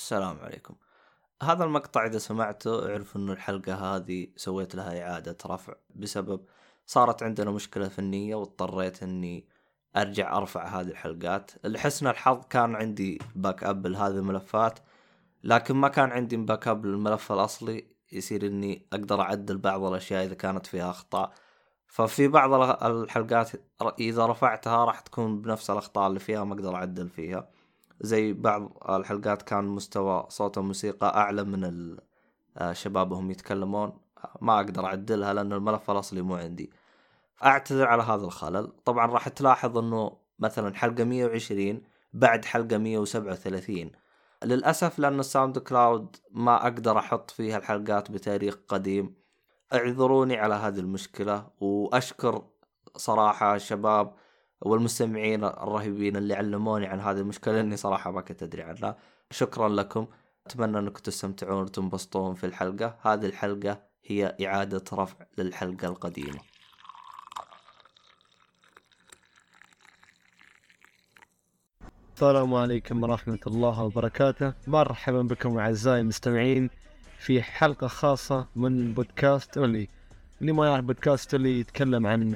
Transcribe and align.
السلام 0.00 0.38
عليكم. 0.40 0.74
هذا 1.42 1.64
المقطع 1.64 2.06
إذا 2.06 2.18
سمعته 2.18 2.90
أعرف 2.90 3.16
إنه 3.16 3.32
الحلقة 3.32 3.74
هذه 3.74 4.28
سويت 4.36 4.74
لها 4.74 5.02
إعادة 5.02 5.36
رفع 5.46 5.74
بسبب 5.94 6.40
صارت 6.86 7.22
عندنا 7.22 7.50
مشكلة 7.50 7.88
فنية 7.88 8.34
واضطريت 8.34 9.02
إني 9.02 9.48
أرجع 9.96 10.36
أرفع 10.36 10.80
هذه 10.80 10.88
الحلقات. 10.88 11.50
لحسن 11.64 12.06
الحظ 12.06 12.44
كان 12.50 12.76
عندي 12.76 13.18
backup 13.36 13.86
لهذه 13.86 14.12
الملفات 14.12 14.78
لكن 15.44 15.76
ما 15.76 15.88
كان 15.88 16.10
عندي 16.10 16.36
backup 16.36 16.86
للملف 16.86 17.32
الأصلي. 17.32 17.86
يصير 18.12 18.46
إني 18.46 18.86
أقدر 18.92 19.20
أعدل 19.20 19.58
بعض 19.58 19.84
الأشياء 19.84 20.24
إذا 20.24 20.34
كانت 20.34 20.66
فيها 20.66 20.90
أخطاء. 20.90 21.32
ففي 21.86 22.28
بعض 22.28 22.52
الحلقات 22.84 23.50
إذا 24.00 24.26
رفعتها 24.26 24.84
راح 24.84 25.00
تكون 25.00 25.42
بنفس 25.42 25.70
الأخطاء 25.70 26.06
اللي 26.08 26.20
فيها 26.20 26.44
ما 26.44 26.54
أقدر 26.54 26.74
أعدل 26.74 27.08
فيها. 27.08 27.59
زي 28.00 28.32
بعض 28.32 28.72
الحلقات 28.88 29.42
كان 29.42 29.64
مستوى 29.64 30.26
صوت 30.28 30.58
الموسيقى 30.58 31.16
أعلى 31.16 31.44
من 31.44 31.96
الشباب 32.60 33.12
وهم 33.12 33.30
يتكلمون. 33.30 33.92
ما 34.40 34.56
أقدر 34.56 34.84
أعدلها 34.86 35.34
لأن 35.34 35.52
الملف 35.52 35.90
الاصلي 35.90 36.22
مو 36.22 36.34
عندي. 36.34 36.70
أعتذر 37.44 37.86
على 37.86 38.02
هذا 38.02 38.24
الخلل. 38.24 38.72
طبعا 38.84 39.06
راح 39.06 39.28
تلاحظ 39.28 39.78
إنه 39.78 40.16
مثلا 40.38 40.74
حلقة 40.74 41.04
120 41.04 41.82
بعد 42.12 42.44
حلقة 42.44 42.78
137 42.78 43.90
للأسف 44.44 44.98
لأن 44.98 45.20
الساوند 45.20 45.58
كلاود 45.58 46.16
ما 46.30 46.62
أقدر 46.62 46.98
أحط 46.98 47.30
فيها 47.30 47.58
الحلقات 47.58 48.10
بتاريخ 48.10 48.58
قديم. 48.68 49.14
اعذروني 49.74 50.36
على 50.36 50.54
هذه 50.54 50.78
المشكلة 50.78 51.46
وأشكر 51.60 52.42
صراحة 52.96 53.54
الشباب 53.56 54.14
والمستمعين 54.60 55.44
الرهيبين 55.44 56.16
اللي 56.16 56.34
علموني 56.34 56.86
عن 56.86 57.00
هذه 57.00 57.18
المشكلة 57.18 57.60
إني 57.60 57.76
صراحة 57.76 58.10
ما 58.10 58.20
كنت 58.20 58.42
أدري 58.42 58.62
عنها. 58.62 58.96
شكرا 59.30 59.68
لكم. 59.68 60.06
أتمنى 60.46 60.78
أنكم 60.78 61.02
تستمتعون 61.02 61.62
وتنبسطون 61.62 62.34
في 62.34 62.46
الحلقة. 62.46 62.96
هذه 63.02 63.26
الحلقة 63.26 63.82
هي 64.04 64.36
إعادة 64.46 64.84
رفع 64.92 65.26
للحلقة 65.38 65.88
القديمة. 65.88 66.38
السلام 72.14 72.54
عليكم 72.54 73.02
ورحمة 73.02 73.38
الله 73.46 73.82
وبركاته. 73.82 74.54
مرحبا 74.66 75.22
بكم 75.22 75.58
أعزائي 75.58 76.00
المستمعين 76.00 76.70
في 77.18 77.42
حلقة 77.42 77.86
خاصة 77.86 78.48
من 78.56 78.94
بودكاست 78.94 79.58
اللي 79.58 79.88
ما 80.52 80.66
يعرف 80.66 80.84
بودكاست 80.84 81.34
أولي 81.34 81.60
يتكلم 81.60 82.06
عن 82.06 82.34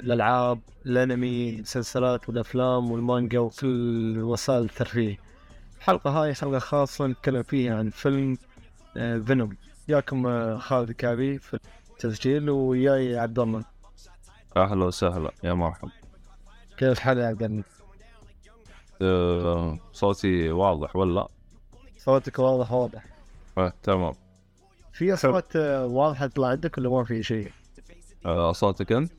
الألعاب 0.00 0.60
الأنمي 0.86 1.50
المسلسلات 1.50 2.28
والأفلام 2.28 2.90
والمانجا 2.90 3.38
وكل 3.38 4.18
وسائل 4.18 4.62
الترفيه 4.62 5.18
الحلقة 5.78 6.10
هاي 6.10 6.34
حلقة 6.34 6.58
خاصة 6.58 7.06
نتكلم 7.06 7.42
فيها 7.42 7.78
عن 7.78 7.90
فيلم 7.90 8.38
فينوم 8.94 9.50
آه، 9.50 9.56
ياكم 9.88 10.26
آه، 10.26 10.58
خالد 10.58 10.92
كابي 10.92 11.38
في 11.38 11.58
التسجيل 11.90 12.50
وياي 12.50 13.18
عبد 13.18 13.38
الله 13.38 13.64
أهلا 14.56 14.84
وسهلا 14.84 15.30
يا 15.44 15.52
مرحبا 15.52 15.90
كيف 16.76 16.88
الحال 16.88 17.18
يا 17.18 17.26
عبد 17.26 17.42
الله؟ 17.42 17.64
أه 19.02 19.78
صوتي 19.92 20.50
واضح 20.50 20.96
ولا؟ 20.96 21.28
صوتك 21.98 22.38
واضح 22.38 22.72
واضح 22.72 23.04
أه 23.58 23.72
تمام 23.82 24.14
في 24.92 25.14
أصوات 25.14 25.56
آه، 25.56 25.86
واضحة 25.86 26.26
تطلع 26.26 26.48
عندك 26.48 26.78
ولا 26.78 26.90
ما 26.90 27.04
في 27.04 27.22
شيء؟ 27.22 27.52
أه 28.26 28.52
صوتك 28.52 28.92
أنت؟ 28.92 29.12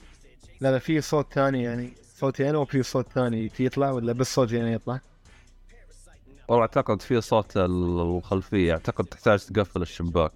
لا 0.62 0.72
لا 0.72 0.80
في 0.80 1.02
صوت 1.02 1.34
ثاني 1.34 1.64
يعني 1.64 1.94
صوتي 2.16 2.50
أنا 2.50 2.58
وفي 2.58 2.84
صوت 2.84 3.10
ثاني 3.10 3.50
في 3.50 3.66
يطلع 3.66 3.92
ولا 3.92 4.14
بس 4.14 4.36
صوتي 4.36 4.62
أنا 4.62 4.72
يطلع؟ 4.72 5.00
والله 6.48 6.62
أعتقد 6.62 7.02
في 7.02 7.22
صوت 7.22 7.58
الخلفية 7.58 8.74
أعتقد 8.74 9.06
تحتاج 9.06 9.40
تقفل 9.40 9.82
الشباك 9.82 10.32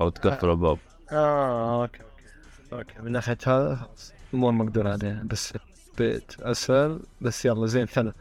أو 0.00 0.08
تقفل 0.08 0.50
الباب. 0.50 0.78
آه 1.12 1.82
okay 1.82 2.02
okay 2.02 2.92
okay. 2.92 3.02
من 3.02 3.12
ناحية 3.12 3.38
هذا 3.46 3.88
امور 4.34 4.52
مقدور 4.52 4.88
عليها 4.88 5.22
بس 5.24 5.52
بيت 5.98 6.40
اسفل 6.40 7.00
بس 7.20 7.44
يلا 7.44 7.66
زين 7.66 7.88
حلو 7.88 8.12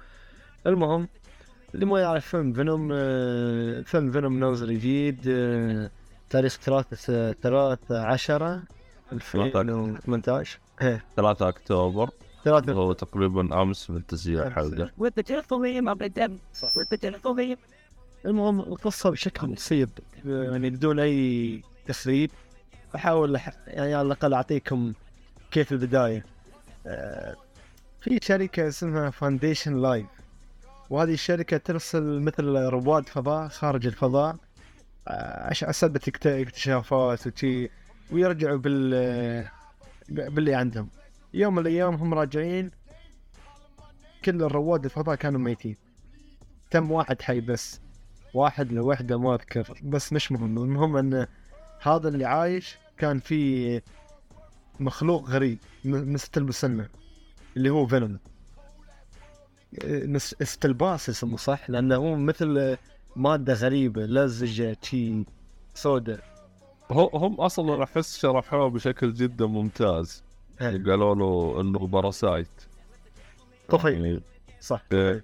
المهم 0.68 1.08
اللي 1.76 1.86
ما 1.86 2.00
يعرف 2.00 2.28
فيلم 2.28 2.54
فينوم 2.54 2.90
آه 2.94 3.82
فيلم 3.82 4.12
فينوم 4.12 4.40
نازل 4.40 4.74
جديد 4.74 5.28
آه 5.28 5.92
تاريخ 6.30 6.58
ثلاثة 6.62 7.32
ثلاثة 7.34 8.02
عشرة 8.06 8.64
2018 9.12 10.60
إيه 10.60 10.67
3 11.16 11.50
أكتوبر. 11.50 12.10
3 12.44 12.74
هو 12.74 12.94
تقريبا 12.94 13.62
أمس 13.62 13.90
من 13.90 14.06
تسجيل 14.06 14.40
الحلقة 14.40 14.92
المهم 18.26 18.60
القصة 18.60 19.10
بشكل 19.10 19.48
بسيط. 19.48 19.90
يعني 20.26 20.70
بدون 20.70 21.00
أي 21.00 21.62
تسريب 21.86 22.32
أحاول 22.96 23.40
يعني 23.68 23.94
على 23.94 24.06
الأقل 24.06 24.34
أعطيكم 24.34 24.94
كيف 25.52 25.72
البداية. 25.72 26.26
آه، 26.88 27.36
في 28.02 28.20
شركة 28.22 28.68
اسمها 28.68 29.10
فاونديشن 29.10 29.82
لايف 29.82 30.06
وهذه 30.90 31.14
الشركة 31.14 31.58
ترسل 31.58 32.20
مثل 32.20 32.44
رواد 32.46 33.10
فضاء 33.10 33.48
خارج 33.48 33.88
الفضاء. 33.88 34.36
آه، 35.08 35.48
عشان 35.48 35.70
نسبة 35.70 36.02
اكتشافات 36.26 37.28
وشي. 37.28 37.70
ويرجعوا 38.12 38.58
بال 38.58 39.48
باللي 40.10 40.56
عندهم. 40.56 40.90
يوم 41.34 41.56
من 41.56 41.62
الأيام 41.62 41.96
هم 41.96 42.14
راجعين 42.14 42.72
كل 44.26 44.44
الرواد 44.44 44.86
الفضاء 44.86 45.16
كانوا 45.16 45.40
ميتين. 45.40 45.76
تم 46.72 46.92
واحد 46.92 47.22
حي 47.22 47.42
بس. 47.42 47.82
واحد 48.34 48.72
لوحده 48.72 49.20
ما 49.20 49.34
أذكر. 49.34 49.80
بس 49.84 50.14
مش 50.14 50.32
مهم. 50.32 50.58
المهم 50.58 50.98
إن 50.98 51.28
هذا 51.82 52.08
اللي 52.08 52.26
عايش 52.26 52.78
كان 52.98 53.20
في 53.20 53.82
مخلوق 54.80 55.30
غريب 55.30 55.58
مثل 55.86 56.44
ما 56.44 56.51
سميناه 56.51 56.90
اللي 57.58 57.70
هو 57.70 57.88
فينوم. 57.88 58.20
symbiote 60.42 61.10
اسمه 61.10 61.38
صح؟ 61.38 61.70
لأنه 61.70 61.96
هو 61.96 62.16
مثل 62.16 62.78
مادة 63.16 63.54
غريبة 63.54 64.06
لزجه 64.06 64.78
شي 64.82 65.26
سوداء. 65.74 66.37
هم 66.92 67.34
أصلا 67.34 67.84
احس 67.84 68.18
شرحوه 68.18 68.70
بشكل 68.70 69.14
جدا 69.14 69.46
ممتاز. 69.46 70.24
قالوا 70.60 71.16
له 71.16 71.62
إنه 71.62 71.80
parasite 71.80 72.48
طفيلي 73.70 74.08
يعني 74.10 74.22
صح 74.62 74.82
إيه. 74.92 75.24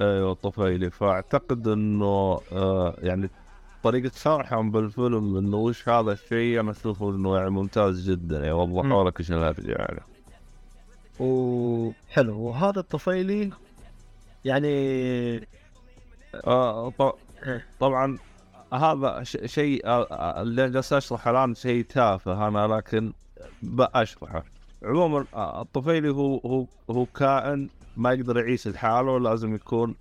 أيوه 0.00 0.34
طفيلي 0.34 0.90
فأعتقد 0.90 1.68
إنه 1.68 2.40
آه 2.52 2.96
يعني 2.98 3.30
طريقة 3.82 4.10
شرحهم 4.16 4.70
بالفيلم 4.70 5.36
إنه 5.36 5.56
وش 5.56 5.88
هذا 5.88 6.12
الشيء 6.12 6.60
أنا 6.60 6.70
أشوفه 6.70 7.10
إنه 7.10 7.36
يعني 7.36 7.50
ممتاز 7.50 8.10
جدا. 8.10 8.38
يعني 8.38 8.52
وضحوا 8.52 9.10
لك 9.10 9.20
إيش 9.20 9.30
يعني. 9.30 10.00
وحلو 11.20 12.38
وهذا 12.38 12.80
الطفيلي 12.80 13.50
يعني 14.44 15.46
آه 16.46 16.92
طبعا 17.80 18.18
هذا 18.72 19.22
شيء 19.46 19.86
آه، 19.86 20.06
آه، 20.10 20.42
اللي 20.42 20.70
جالس 20.70 20.92
أشرحه 20.92 21.30
الآن 21.30 21.54
شيء 21.54 21.84
تافه 21.84 22.48
أنا 22.48 22.66
لكن 22.66 23.12
بشرحه 23.62 24.44
عموما 24.82 25.26
آه، 25.34 25.62
الطفيلي 25.62 26.08
هو 26.08 26.38
هو 26.38 26.66
هو 26.90 27.06
كائن 27.06 27.68
ما 27.96 28.12
يقدر 28.12 28.38
يعيش 28.38 28.68
لحاله 28.68 29.20
لازم 29.20 29.54
يكون 29.54 29.94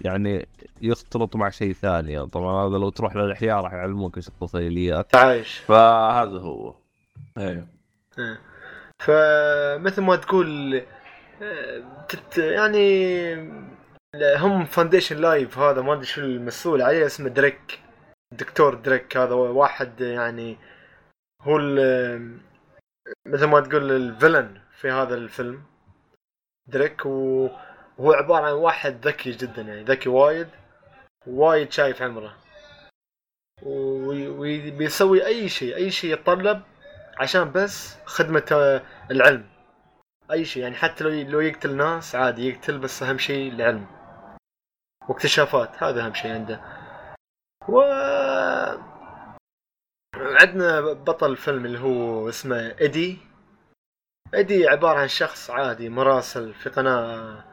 يعني 0.00 0.48
يختلط 0.82 1.36
مع 1.36 1.50
شيء 1.50 1.72
ثاني. 1.72 2.26
طبعا 2.26 2.68
هذا 2.68 2.78
لو 2.78 2.90
تروح 2.90 3.16
للأحياء 3.16 3.60
راح 3.60 3.72
يعلموك 3.72 4.16
إيش 4.16 4.28
الطفيليات. 4.28 5.16
عايش. 5.16 5.58
فهذا 5.58 6.38
هو. 6.38 6.74
أيوه. 7.38 7.66
إيه. 8.18 8.40
فمثل 8.98 10.02
ما 10.02 10.16
تقول 10.16 10.82
تت 12.08 12.38
يعني 12.38 13.34
هم 14.36 14.64
فاونديشن 14.64 15.16
لايف 15.16 15.58
هذا 15.58 15.82
ما 15.82 15.92
أدري 15.92 16.04
شو 16.04 16.20
المسؤول 16.20 16.82
عليه 16.82 17.06
اسمه 17.06 17.28
دريك. 17.28 17.85
الدكتور 18.32 18.74
دريك 18.74 19.16
هذا 19.16 19.34
واحد 19.34 20.00
يعني 20.00 20.56
هو 21.42 21.58
مثل 23.26 23.46
ما 23.46 23.60
تقول 23.60 23.92
ال 23.92 24.00
villain 24.00 24.60
في 24.70 24.90
هذا 24.90 25.14
الفيلم 25.14 25.62
دريك 26.68 27.06
وهو 27.06 28.12
عبارة 28.12 28.46
عن 28.46 28.52
واحد 28.52 29.06
ذكي 29.06 29.30
جدا 29.30 29.62
يعني 29.62 29.84
ذكي 29.84 30.08
وايد 30.08 30.48
وايد 31.26 31.72
شايف 31.72 32.02
عمره 32.02 32.36
وبيسوي 33.62 35.26
أي 35.26 35.48
شيء 35.48 35.76
أي 35.76 35.90
شيء 35.90 36.12
يتطلب 36.12 36.62
عشان 37.18 37.52
بس 37.52 37.96
خدمة 38.04 38.80
العلم. 39.10 39.46
أي 40.30 40.44
شيء 40.44 40.62
يعني 40.62 40.74
حتى 40.74 41.04
لو 41.04 41.10
لو 41.10 41.40
يقتل 41.40 41.76
ناس 41.76 42.14
عادي 42.14 42.48
يقتل 42.48 42.78
بس 42.78 43.02
أهم 43.02 43.18
شيء 43.18 43.52
العلم. 43.52 43.86
واكتشافات 45.08 45.82
هذا 45.82 46.06
أهم 46.06 46.14
شيء 46.14 46.32
عنده. 46.32 46.60
عندنا 50.40 50.80
بطل 50.80 51.30
الفيلم 51.30 51.64
اللي 51.64 51.78
هو 51.78 52.28
اسمه 52.28 52.56
ايدي 52.80 53.18
ايدي 54.34 54.68
عبارة 54.68 54.98
عن 54.98 55.08
شخص 55.08 55.50
عادي 55.50 55.88
مراسل 55.88 56.54
في 56.54 56.68
قناة 56.70 57.44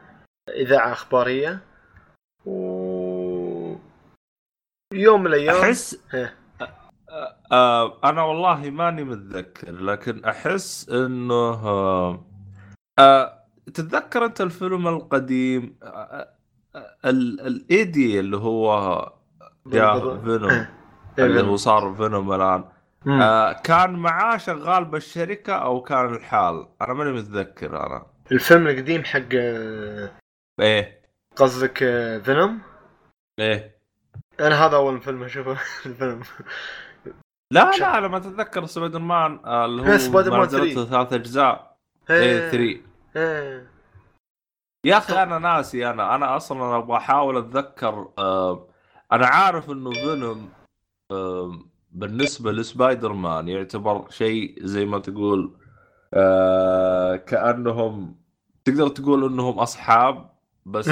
إذاعة 0.48 0.92
إخبارية. 0.92 1.60
و 2.46 3.76
يوم 4.92 5.20
من 5.20 5.26
الأيام 5.26 5.56
احس 5.56 6.14
إيه. 6.14 6.34
آه 7.52 7.98
أنا 8.04 8.22
والله 8.22 8.70
ماني 8.70 9.04
متذكر 9.04 9.72
لكن 9.72 10.24
أحس 10.24 10.88
إنه 10.88 11.34
آه 12.98 13.44
تتذكر 13.66 14.24
أنت 14.24 14.40
الفيلم 14.40 14.88
القديم؟ 14.88 15.78
ال- 17.04 17.40
الايدي 17.40 18.20
اللي 18.20 18.36
هو 18.36 18.72
يا 19.72 20.00
فينوم. 20.00 20.66
اللي 21.18 21.42
هو 21.42 21.56
صار 21.56 21.94
فينوم 21.94 22.32
الآن. 22.32 22.64
آه 23.08 23.52
كان 23.52 23.90
معاه 23.92 24.36
شغال 24.36 24.84
بالشركة 24.84 25.52
أو 25.52 25.82
كان 25.82 26.14
الحال؟ 26.14 26.68
أنا 26.82 26.92
ماني 26.94 27.12
متذكر 27.12 27.86
أنا. 27.86 28.06
الفيلم 28.32 28.66
القديم 28.68 29.04
حق 29.04 29.20
آه، 29.34 30.10
إيه. 30.60 31.02
قصدك 31.36 31.82
آه، 31.82 32.18
فينوم؟ 32.18 32.60
إيه. 33.38 33.78
أنا 34.40 34.66
هذا 34.66 34.76
أول 34.76 35.00
فيلم 35.00 35.22
أشوفه 35.22 35.52
الفيلم. 35.86 36.22
لا 37.52 37.70
شا- 37.72 37.84
لا 37.84 38.00
لما 38.00 38.18
تتذكر 38.18 38.66
سبايدر 38.66 38.98
مان 38.98 39.40
آه 39.44 39.64
اللي 39.64 39.82
إيه، 39.86 39.92
هو 39.94 39.98
سبايدر 39.98 40.30
مان 40.30 40.40
ما 40.40 40.46
نزلته 40.46 40.74
3. 40.74 40.84
ثلاث 40.90 41.12
أجزاء. 41.12 41.76
إيه. 42.10 42.50
3 42.50 42.80
إيه. 43.16 43.66
يا 44.86 44.98
أخي 44.98 45.22
أنا 45.22 45.38
ناسي 45.38 45.90
أنا 45.90 46.14
أنا 46.14 46.36
أصلا 46.36 46.76
أبغى 46.76 46.96
أحاول 46.96 47.36
أتذكر 47.38 48.08
آه 48.18 48.68
أنا 49.12 49.26
عارف 49.26 49.70
إنه 49.70 49.90
فينوم 49.90 50.50
آه 51.12 51.58
بالنسبة 51.94 52.52
لسبايدر 52.52 53.12
مان 53.12 53.48
يعتبر 53.48 54.10
شيء 54.10 54.66
زي 54.66 54.84
ما 54.84 54.98
تقول 54.98 55.56
آه 56.14 57.16
كأنهم 57.16 58.16
تقدر 58.64 58.88
تقول 58.88 59.24
إنهم 59.24 59.58
أصحاب 59.58 60.30
بس. 60.66 60.88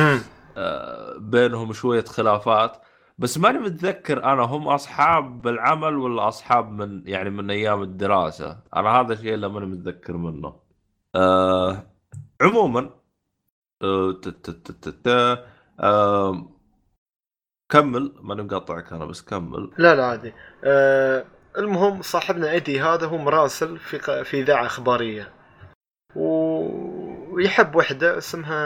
آه 0.57 1.19
بينهم 1.19 1.73
شوية 1.73 2.05
خلافات. 2.05 2.77
بس 3.19 3.39
ماني 3.39 3.59
متذكر 3.59 4.25
أنا 4.25 4.43
هم 4.43 4.69
أصحاب 4.69 5.43
بالعمل 5.43 5.97
ولا 5.97 6.29
أصحاب 6.29 6.71
من 6.73 7.03
يعني 7.07 7.31
من 7.31 7.51
أيام 7.51 7.83
الدراسة. 7.83 8.59
أنا 8.77 8.89
هذا 9.01 9.13
الشيء 9.13 9.35
اللي 9.35 9.49
ماني 9.49 9.67
متذكر 9.67 10.17
منه. 10.17 10.55
آه 11.15 11.87
عموما 12.41 12.91
آه، 13.83 14.21
آه، 15.81 16.52
كمل 17.73 18.13
ماني 18.23 18.43
مقاطعك 18.43 18.93
أنا 18.93 19.05
بس 19.05 19.23
كمل 19.23 19.71
لا 19.79 19.95
لا 19.95 20.05
عادي 20.07 20.33
آه 20.65 21.25
المهم 21.59 22.03
صاحبنا 22.03 22.51
إيدي 22.51 22.81
هذا 22.81 23.07
هو 23.07 23.19
مراسل 23.19 23.79
في 23.79 23.99
ق- 23.99 24.23
في 24.23 24.41
إذاعة 24.41 24.67
إخبارية 24.67 25.29
و- 26.17 27.35
ويحب 27.35 27.77
وحدة 27.77 28.19
اسمها 28.19 28.57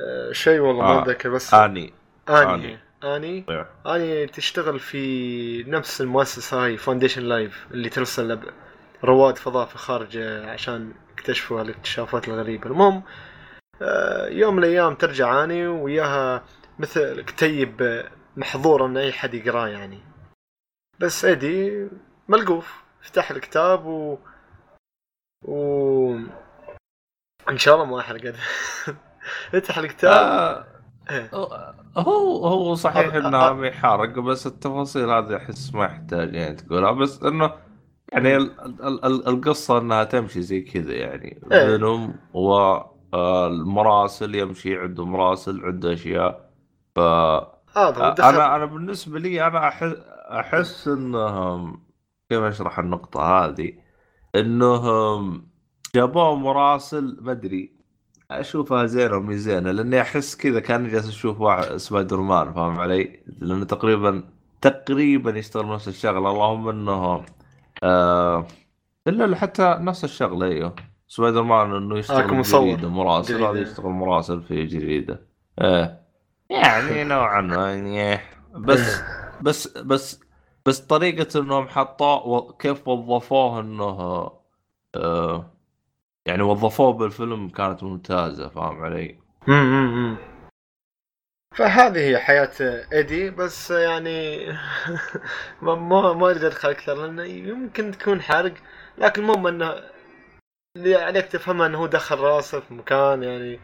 آه 0.00 0.32
شيء 0.32 0.60
والله 0.60 0.82
ما 0.84 0.90
آه. 0.98 1.02
أتذكر 1.02 1.30
بس 1.30 1.54
آني 1.54 1.92
آني 2.28 2.54
آني. 2.54 2.78
آني. 3.04 3.44
آني 3.86 4.26
تشتغل 4.26 4.78
في 4.78 5.62
نفس 5.64 6.00
المؤسسة 6.00 6.64
هاي 6.64 6.76
فاونديشن 6.76 7.22
لايف 7.22 7.66
اللي 7.70 7.88
ترسل 7.88 8.28
لب- 8.28 8.50
رواد 9.04 9.38
فضاء 9.38 9.66
في 9.66 9.74
الخارج 9.74 10.18
عشان 10.44 10.92
يكتشفوا 11.18 11.62
الاكتشافات 11.62 12.28
الغريبة 12.28 12.66
المهم 12.66 13.02
آه، 13.82 14.26
يوم 14.28 14.56
من 14.56 14.64
الأيام 14.64 14.94
ترجع 14.94 15.44
آني 15.44 15.66
وياها 15.66 16.42
مثل 16.78 17.20
كتيب 17.20 17.82
آه، 17.82 18.10
محظور 18.36 18.86
إن 18.86 18.96
أي 18.96 19.12
حد 19.12 19.34
يقراه 19.34 19.68
يعني 19.68 19.98
بس 21.00 21.24
ايدي 21.24 21.88
ملقوف 22.28 22.82
فتح 23.00 23.30
الكتاب 23.30 23.86
و 23.86 24.18
و 25.44 26.14
إن 27.48 27.58
شاء 27.58 27.74
الله 27.74 27.86
ما 27.86 28.00
احرق 28.00 28.34
فتح 29.52 29.78
الكتاب 29.78 30.12
آه، 30.12 30.66
إيه. 31.10 31.30
هو 31.96 32.46
هو 32.46 32.74
صحيح 32.74 33.14
آه، 33.14 33.18
انها 33.18 33.48
آه. 33.48 33.52
ما 33.52 33.66
يحرق 33.66 34.18
بس 34.18 34.46
التفاصيل 34.46 35.10
هذه 35.10 35.36
أحس 35.36 35.74
ما 35.74 35.84
يحتاج 35.84 36.34
يعني 36.34 36.54
تقولها 36.54 36.92
بس 36.92 37.22
إنه 37.22 37.52
يعني 38.12 38.36
ال- 38.36 38.60
ال- 38.60 39.04
ال- 39.04 39.28
القصة 39.28 39.78
إنها 39.78 40.04
تمشي 40.04 40.42
زي 40.42 40.60
كذا 40.60 40.92
يعني 40.94 41.42
إيه. 41.52 41.66
فينوم 41.66 42.16
والمراسل 43.12 44.34
يمشي 44.34 44.78
عنده 44.78 45.04
مراسل 45.04 45.64
عنده 45.64 45.92
أشياء 45.92 46.47
ف 46.98 47.78
هو 47.78 47.90
دخل 47.90 48.34
أنا 48.34 48.56
أنا 48.56 48.64
بالنسبة 48.64 49.18
لي 49.18 49.46
أنا 49.46 49.68
احس 49.68 49.94
أحس 50.30 50.88
انهم 50.88 51.82
كيف 52.30 52.42
أشرح 52.42 52.78
النقطة 52.78 53.20
هذه 53.20 53.72
إنهم 54.36 55.48
جابوه 55.94 56.36
مراسل 56.36 57.16
ما 57.20 57.32
أدري 57.32 57.78
أشوفها 58.30 58.86
زينة 58.86 59.16
ومي 59.16 59.36
زينة 59.36 59.70
لأني 59.70 60.00
أحس 60.00 60.36
كذا 60.36 60.60
كأني 60.60 60.88
جالس 60.88 61.08
أشوف 61.08 61.40
واحد 61.40 61.76
سبايدر 61.76 62.20
مان 62.20 62.52
فاهم 62.52 62.80
علي؟ 62.80 63.20
لأنه 63.38 63.64
تقريبا 63.64 64.24
تقريبا 64.60 65.38
يشتغل 65.38 65.68
نفس 65.68 65.88
الشغلة 65.88 66.30
اللهم 66.30 66.68
انه 66.68 67.24
آه 67.82 68.46
إلا 69.08 69.36
حتى 69.36 69.76
نفس 69.80 70.04
الشغلة 70.04 70.46
أيوه 70.46 70.74
سبايدر 71.08 71.42
مان 71.42 71.74
إنه 71.74 71.98
يشتغل 71.98 72.30
كمصور. 72.30 72.60
جريدة 72.60 72.88
مراسل. 72.88 73.44
هذا 73.44 73.60
يشتغل 73.60 73.90
مراسل 73.90 74.42
في 74.42 74.66
جريدة 74.66 75.20
إيه 75.60 76.07
يعني 76.50 77.04
نوعا 77.04 77.40
ما 77.40 77.74
يعني. 77.74 78.20
بس 78.54 79.00
بس 79.40 79.68
بس 79.78 80.20
بس 80.66 80.80
طريقة 80.80 81.40
إنهم 81.40 81.68
حطوه 81.68 82.52
كيف 82.52 82.88
وظفوه 82.88 83.60
إنه 83.60 84.30
آه 84.94 85.50
يعني 86.26 86.42
وظفوه 86.42 86.92
بالفيلم 86.92 87.48
كانت 87.48 87.82
ممتازة 87.82 88.48
فاهم 88.48 88.84
علي؟ 88.84 89.18
فهذه 91.56 91.98
هي 91.98 92.18
حياة 92.18 92.50
إيدي 92.92 93.30
بس 93.30 93.70
يعني 93.70 94.46
ما 95.62 95.74
ما 95.74 96.12
ما 96.12 96.30
أريد 96.30 96.44
أدخل 96.44 96.70
أكثر 96.70 96.94
لأنه 96.94 97.22
يمكن 97.22 97.90
تكون 97.90 98.22
حرق 98.22 98.54
لكن 98.98 99.22
المهم 99.22 99.46
إنه 99.46 99.74
اللي 100.76 100.94
عليك 100.96 101.26
تفهمه 101.26 101.66
إنه 101.66 101.78
هو 101.78 101.86
دخل 101.86 102.18
راسه 102.18 102.60
في 102.60 102.74
مكان 102.74 103.22
يعني 103.22 103.60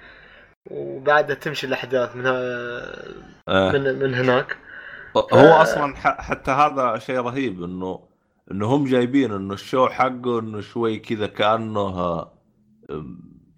وبعدها 0.70 1.34
تمشي 1.37 1.66
الأحداث 1.66 2.16
من 2.16 2.26
آه. 2.26 3.72
من 3.72 3.99
من 3.99 4.14
هناك 4.14 4.56
هو 5.16 5.49
أصلا 5.62 5.96
ح- 5.96 6.20
حتى 6.20 6.50
هذا 6.50 6.99
شيء 6.99 7.20
رهيب 7.20 7.62
انه 7.62 8.08
إنه 8.50 8.66
هم 8.66 8.84
جايبين 8.84 9.32
إنه 9.32 9.55
الشو 9.55 9.88
حقه 9.88 10.38
إنه 10.40 10.61
شوي 10.61 10.99
كذا 10.99 11.26
كأنه 11.26 12.26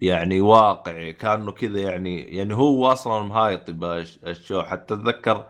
يعني 0.01 0.41
واقعي 0.41 1.13
كأنه 1.13 1.51
كذا 1.51 1.79
يعني 1.79 2.21
يعني 2.37 2.53
هو 2.53 2.91
أصلا 2.91 3.23
مهايط 3.23 3.61
الشو 4.23 4.61
حتى 4.63 4.93
أتذكر 4.93 5.45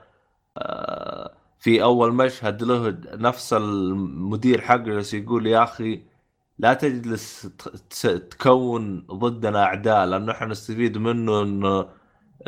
آه، 0.57 1.33
في 1.59 1.83
أول 1.83 2.13
مشهد 2.13 2.63
له 2.63 2.97
نفس 3.13 3.53
المدير 3.53 4.61
حقه 4.61 5.03
يقول 5.13 5.47
يا 5.47 5.63
أخي 5.63 6.03
لا 6.59 6.73
تجلس 6.73 7.49
تكون 8.29 8.99
ضدنا 9.11 9.63
أعداء 9.63 10.05
لأنه 10.05 10.31
إحنا 10.31 10.47
نستفيد 10.47 10.97
منه 10.97 11.41
إنه 11.41 11.89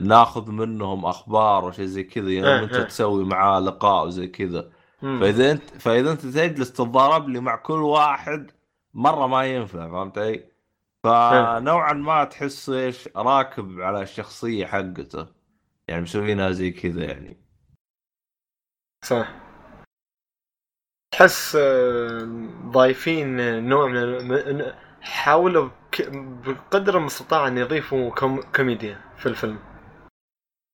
ناخذ 0.01 0.51
منهم 0.51 1.05
أخبار 1.05 1.65
وشيء 1.65 1.85
زي 1.85 2.03
كذا 2.03 2.31
يعني 2.31 2.47
إيه، 2.47 2.63
أنت 2.63 2.73
إيه. 2.73 2.83
تسوي 2.83 3.25
معاه 3.25 3.59
لقاء 3.59 4.05
وزي 4.05 4.27
كذا. 4.27 4.71
فإذا 5.01 5.51
أنت 5.51 5.63
فاذا 5.63 6.11
أنت 6.11 6.21
تجلس 6.21 6.71
تتضارب 6.71 7.29
لي 7.29 7.39
مع 7.39 7.55
كل 7.55 7.81
واحد 7.81 8.51
مرة 8.93 9.27
ما 9.27 9.45
ينفع 9.45 9.91
فهمت 9.91 10.17
علي؟ 10.17 10.49
فنوعا 11.03 11.93
ما 11.93 12.23
تحس 12.23 12.69
إيش 12.69 13.09
راكب 13.15 13.81
على 13.81 14.01
الشخصية 14.01 14.65
حقته 14.65 15.27
يعني 15.87 16.01
مسوينها 16.01 16.51
زي 16.51 16.71
كذا 16.71 17.03
يعني 17.03 17.37
صح 19.05 19.48
تحس 21.11 21.55
آه، 21.61 22.29
ضايفين 22.65 23.63
نوع 23.69 23.87
من 23.87 24.63
حاولوا 25.01 25.69
بقدر 26.47 26.97
المستطاع 26.97 27.47
أن 27.47 27.57
يضيفوا 27.57 28.11
كوم 28.11 28.41
كوميديا 28.55 28.97
في 29.17 29.25
الفيلم 29.25 29.59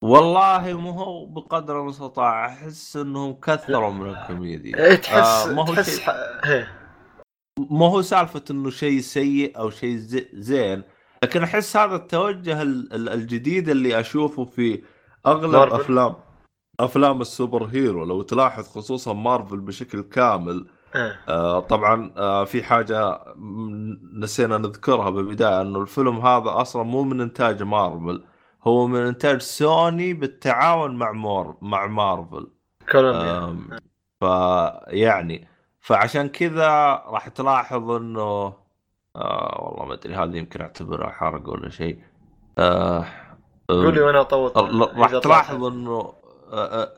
والله 0.03 0.73
مو 0.73 0.89
هو 0.89 1.25
بقدر 1.25 1.81
المستطاع 1.81 2.45
أحس 2.45 2.97
إنهم 2.97 3.33
كثروا 3.33 3.89
من 3.91 4.09
الكوميديا 4.09 4.77
إيه 4.85 4.95
تحس 4.95 5.47
آه 5.47 5.53
ما 5.53 5.61
هو 5.69 5.73
تحس 5.73 5.99
شيء. 5.99 6.65
ما 7.71 7.85
هو 7.85 8.01
سالفة 8.01 8.43
إنه 8.51 8.69
شيء 8.69 8.99
سيء 8.99 9.57
أو 9.59 9.69
شيء 9.69 9.95
زي- 9.97 10.29
زين 10.33 10.83
لكن 11.23 11.43
أحس 11.43 11.77
هذا 11.77 11.95
التوجه 11.95 12.61
ال- 12.61 12.93
ال- 12.93 13.09
الجديد 13.09 13.69
اللي 13.69 13.99
أشوفه 13.99 14.45
في 14.45 14.83
أغلب 15.25 15.51
مارفل. 15.51 15.75
أفلام 15.75 16.15
أفلام 16.79 17.21
ال 17.21 17.28
super 17.28 17.63
hero 17.65 18.05
لو 18.05 18.21
تلاحظ 18.21 18.67
خصوصا 18.77 19.13
مارفل 19.13 19.59
بشكل 19.59 20.01
كامل 20.01 20.65
آه. 20.95 21.15
آه 21.29 21.59
طبعا 21.59 22.11
آه 22.17 22.43
في 22.43 22.63
حاجة 22.63 23.19
نسينا 24.21 24.57
نذكرها 24.57 25.09
بالبداية 25.09 25.61
إنه 25.61 25.81
الفيلم 25.81 26.17
هذا 26.19 26.49
أصلا 26.61 26.83
مو 26.83 27.03
من 27.03 27.21
إنتاج 27.21 27.63
مارفل 27.63 28.23
هو 28.63 28.87
من 28.87 28.99
إنتاج 28.99 29.41
سوني 29.41 30.13
بالتعاون 30.13 30.95
مع 30.95 31.11
مور 31.11 31.57
مع 31.61 31.87
مارفل 31.87 32.47
كولومبيا 32.91 33.37
آم، 33.37 33.69
فيعني 34.19 35.47
فعشان 35.81 36.29
كذا 36.29 36.67
راح 37.07 37.27
تلاحظ 37.27 37.91
إنه 37.91 38.53
آه 39.15 39.61
والله 39.63 39.85
ما 39.85 39.93
أدري 39.93 40.15
هذه 40.15 40.37
يمكن 40.37 40.61
أعتبرها 40.61 41.09
حرق 41.09 41.49
ولا 41.49 41.69
شيء 41.69 41.99
آه 42.57 43.05
قول 43.69 43.88
لي 43.88 44.01
وأنا 44.01 44.21
اطوط 44.21 44.57
راح 44.57 45.17
تلاحظ. 45.19 45.63
إنه 45.63 46.13
آه، 46.53 46.91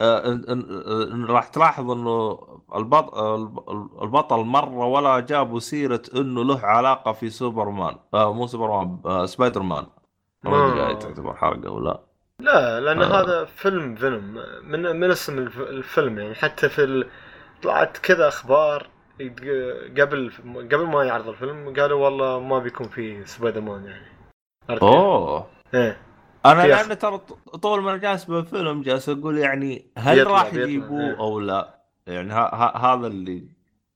آه، 0.00 0.38
آه، 0.40 1.26
راح 1.28 1.48
تلاحظ 1.48 1.90
إنه 1.90 2.38
البط... 2.76 3.14
الب- 3.18 3.98
البطل 4.02 4.36
مره 4.40 4.86
ولا 4.86 5.20
جابوا 5.20 5.58
سيرة 5.58 6.02
إنه 6.16 6.44
له 6.44 6.60
علاقة 6.66 7.12
في 7.12 7.30
سوبرمان. 7.30 7.96
آه 8.14 8.32
مو 8.32 8.46
سوبرمان 8.46 8.98
آه 9.06 9.26
سبايدر 9.26 9.62
مان 9.62 9.86
ما 10.44 10.66
أدري 10.90 10.94
تعتبر 10.96 11.34
حرقه 11.34 11.70
ولا 11.70 12.00
لا. 12.40 12.80
لأن 12.80 13.02
آه. 13.02 13.20
هذا 13.22 13.44
فيلم 13.44 13.94
فينوم 13.94 14.22
من 14.62 14.82
من 15.00 15.10
اسم 15.10 15.38
الف- 15.38 15.60
الفيلم 15.60 16.18
يعني. 16.18 16.34
حتى 16.34 16.68
في 16.68 16.84
ال... 16.84 17.06
طلعت 17.62 17.98
كذا 17.98 18.28
أخبار 18.28 18.86
قبل 19.98 20.32
قبل 20.72 20.86
ما 20.86 21.04
يعرض 21.04 21.28
الفيلم 21.28 21.74
قالوا 21.80 22.04
والله 22.04 22.40
ما 22.40 22.58
بيكون 22.58 22.88
في 22.88 23.26
سبايدر 23.26 23.60
مان 23.60 23.84
يعني؟ 23.84 24.06
أوه. 24.82 25.46
إيه. 25.74 25.96
أنا 26.46 26.66
لأن 26.66 26.98
ترى 26.98 27.18
طول 27.62 27.82
ما 27.82 27.96
جالس 27.96 28.24
بالفيلم 28.24 28.82
جالس 28.82 29.08
أقول 29.08 29.38
يعني 29.38 29.86
هل 29.98 30.16
بيطلع- 30.16 30.30
راح 30.32 30.54
يجيبوه 30.54 31.00
إيه. 31.10 31.18
أو 31.18 31.40
لا؟ 31.40 31.82
يعني 32.06 32.32
هذا 32.76 33.06
اللي 33.06 33.48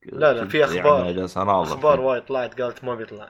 لا، 0.07 0.33
لا، 0.33 0.49
في 0.49 0.65
أخبار. 0.65 1.01
يعني 1.01 1.13
جالس 1.13 1.37
أناظر 1.39 1.75
أخبار. 1.75 2.01
وايد 2.01 2.23
طلعت 2.25 2.61
قالت 2.61 2.85
ما 2.85 2.95
بيطلع 2.95 3.29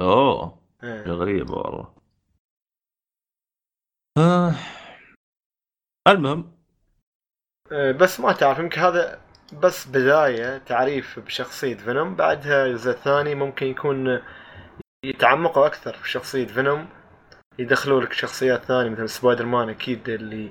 أوه 0.00 0.58
إيه 0.84 1.02
غريبة 1.02 1.54
والله 1.54 1.94
آه. 4.18 4.54
المهم 6.08 6.52
إيه، 7.72 7.92
بس 7.92 8.20
ما 8.20 8.32
تعرف 8.32 8.58
يمكن 8.58 8.80
هذا 8.80 9.20
بس 9.62 9.86
بداية 9.88 10.58
تعريف 10.58 11.18
بشخصية 11.18 11.74
فينوم 11.76 12.14
بعدها 12.16 12.66
الجزء 12.66 12.90
الثاني 12.90 13.34
ممكن 13.34 13.66
يكون 13.66 14.22
يتعمقوا 15.04 15.66
أكثر 15.66 15.92
في 15.96 16.10
شخصية 16.10 16.46
فينوم 16.46 16.88
يدخلوا 17.58 18.00
لك 18.02 18.12
شخصيات 18.12 18.64
ثانية 18.64 18.90
مثل 18.90 19.08
سبايدر 19.08 19.46
مان 19.46 19.68
أكيد 19.68 20.08
اللي 20.08 20.50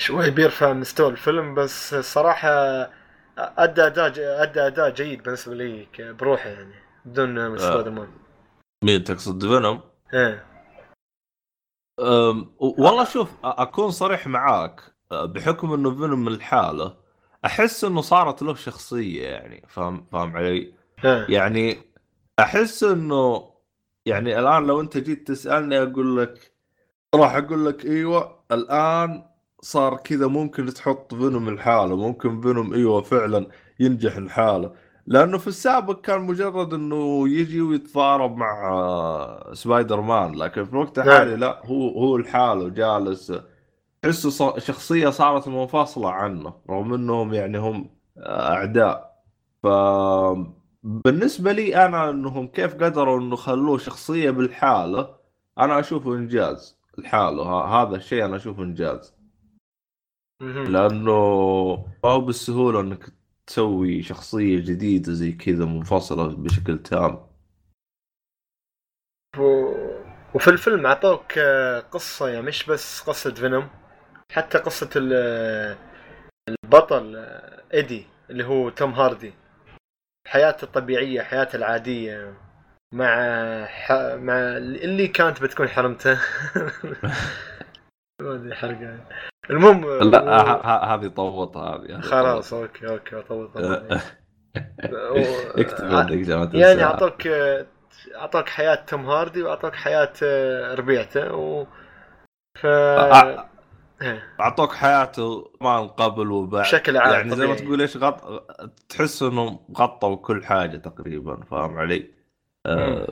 شوي 0.00 0.30
بيرفع 0.30 0.72
مستوى 0.72 1.08
الفيلم 1.08 1.54
بس 1.54 1.94
الصراحة 1.94 2.48
أدى 3.38 3.82
أداء 3.86 4.06
أدى 4.42 4.60
أداء 4.60 4.90
جيد 4.90 5.22
بالنسبة 5.22 5.54
لي 5.54 5.86
بروحه 5.98 6.48
يعني 6.48 6.74
بدون 7.04 7.58
سبايدر 7.58 7.90
مان 7.90 8.08
مين 8.84 9.04
تقصد 9.04 9.40
فينوم؟ 9.40 9.80
و- 12.58 12.82
والله 12.84 13.04
شوف 13.04 13.30
أكون 13.44 13.90
صريح 13.90 14.26
معاك 14.26 14.80
بحكم 15.10 15.72
إنه 15.72 15.90
فينوم 15.90 16.28
الحالة 16.28 16.96
أحس 17.44 17.84
إنه 17.84 18.00
صارت 18.00 18.42
له 18.42 18.54
شخصية 18.54 19.28
يعني 19.28 19.64
فاهم 19.68 20.06
فاهم 20.12 20.36
علي؟ 20.36 20.74
إيه 21.04 21.26
يعني 21.28 21.82
أحس 22.38 22.82
إنه 22.84 23.53
يعني 24.06 24.38
الآن 24.38 24.66
لو 24.66 24.80
أنت 24.80 24.98
جيت 24.98 25.28
تسألني 25.28 25.82
أقول 25.82 26.16
لك 26.18 26.52
راح 27.14 27.34
أقول 27.36 27.66
لك 27.66 27.84
إيوه 27.86 28.44
الآن 28.52 29.24
صار 29.62 29.96
كذا 29.96 30.26
ممكن 30.26 30.66
تحط 30.66 31.14
فينوم 31.14 31.48
الحالة 31.48 31.96
ممكن 31.96 32.40
فينوم 32.40 32.74
إيوه 32.74 33.02
فعلا 33.02 33.46
ينجح 33.80 34.16
الحالة 34.16 34.72
لأنه 35.06 35.38
في 35.38 35.46
السابق 35.48 36.00
كان 36.00 36.20
مجرد 36.20 36.74
إنه 36.74 37.28
يجي 37.28 37.60
ويتضارب 37.60 38.36
مع 38.36 39.50
سبايدر 39.52 40.00
مان 40.00 40.34
لكن 40.34 40.64
في 40.64 40.72
الوقت 40.72 40.98
الحالي 40.98 41.36
لا 41.36 41.62
هو 41.66 41.88
هو 41.88 42.16
لحاله 42.16 42.68
جالس. 42.68 43.32
تحسه 44.02 44.58
شخصية 44.58 45.08
صارت 45.10 45.48
منفصلة 45.48 46.10
عنه 46.10 46.54
رغم 46.70 46.94
إنهم 46.94 47.34
يعني 47.34 47.58
هم 47.58 47.90
أعداء. 48.18 49.14
ف 49.62 49.66
بالنسبة 50.84 51.52
لي 51.52 51.86
أنا 51.86 52.10
إنهم 52.10 52.48
كيف 52.48 52.74
قدروا 52.74 53.20
إنه 53.20 53.36
خلوه 53.36 53.78
شخصية 53.78 54.30
بالحالة 54.30 55.16
أنا 55.58 55.80
أشوفه 55.80 56.14
إنجاز. 56.14 56.78
الحالة 56.98 57.42
ه- 57.42 57.82
هذا 57.82 57.96
الشيء 57.96 58.24
أنا 58.24 58.36
أشوفه 58.36 58.62
إنجاز. 58.62 59.14
لأنه 60.40 61.12
ما 62.04 62.10
هو 62.10 62.20
بالسهولة 62.20 62.80
إنك 62.80 63.12
تسوي 63.46 64.02
شخصية 64.02 64.60
جديدة 64.60 65.12
زي 65.12 65.32
كذا 65.32 65.64
منفصلة 65.64 66.26
بشكل 66.36 66.78
تام. 66.82 67.26
و- 69.38 69.94
وفي 70.34 70.48
الفيلم 70.50 70.86
أعطوك 70.86 71.38
آه، 71.38 71.80
قصة 71.80 72.28
يعني 72.28 72.46
مش 72.46 72.66
بس 72.66 73.00
قصة 73.00 73.34
فينوم 73.34 73.68
حتى 74.32 74.58
قصة 74.58 74.90
ال- 74.96 75.76
البطل 76.48 77.16
آه، 77.16 77.62
إيدي 77.74 78.06
اللي 78.30 78.44
هو 78.44 78.70
توم 78.70 78.90
هاردي. 78.92 79.32
حياته 80.28 80.64
الطبيعية 80.64 81.22
حياته 81.22 81.56
العادية 81.56 82.34
مع 82.92 83.14
ح... 83.64 83.92
مع 84.14 84.34
اللي 84.56 85.08
كانت 85.08 85.42
بتكون 85.42 85.68
حرمته. 85.68 86.18
ما 88.22 88.34
أدري 88.34 88.54
حرقة 88.54 88.98
المهم 89.50 89.84
آه، 89.84 89.98
لا 89.98 90.94
هذه 90.94 91.08
طوطها 91.08 91.76
هذه 91.76 92.00
خلاص 92.00 92.52
أوكي 92.52 92.88
أوكي 92.88 93.22
طول 93.22 93.50
اكتب 95.58 95.84
عندك 95.84 96.54
يعني 96.54 96.84
أعطوك 96.84 97.26
أعطوك 98.14 98.48
حياة 98.48 98.74
توم 98.74 99.06
هاردي 99.06 99.42
وأعطوك 99.42 99.74
حياة 99.74 100.12
آه، 100.22 100.74
ربيعته 100.74 101.34
و 101.34 101.66
ف 102.60 102.66
آه. 102.66 103.22
إيه، 103.22 103.53
أعطوك 104.40 104.72
حياته 104.72 105.52
ما 105.60 105.80
قبل 105.80 106.30
وبعد 106.30 106.64
بشكل 106.64 106.96
عام 106.96 107.12
يعني 107.12 107.36
زي 107.36 107.46
ما. 107.46 107.54
تقول 107.54 107.80
إيش 107.80 107.96
غط... 107.96 108.46
تحس 108.88 109.22
انهم 109.22 109.58
غطوا 109.78 110.16
كل 110.16 110.44
حاجة 110.44 110.76
تقريبا 110.76 111.40
فاهم 111.44 111.78
علي؟ 111.78 112.10
آه... 112.66 113.06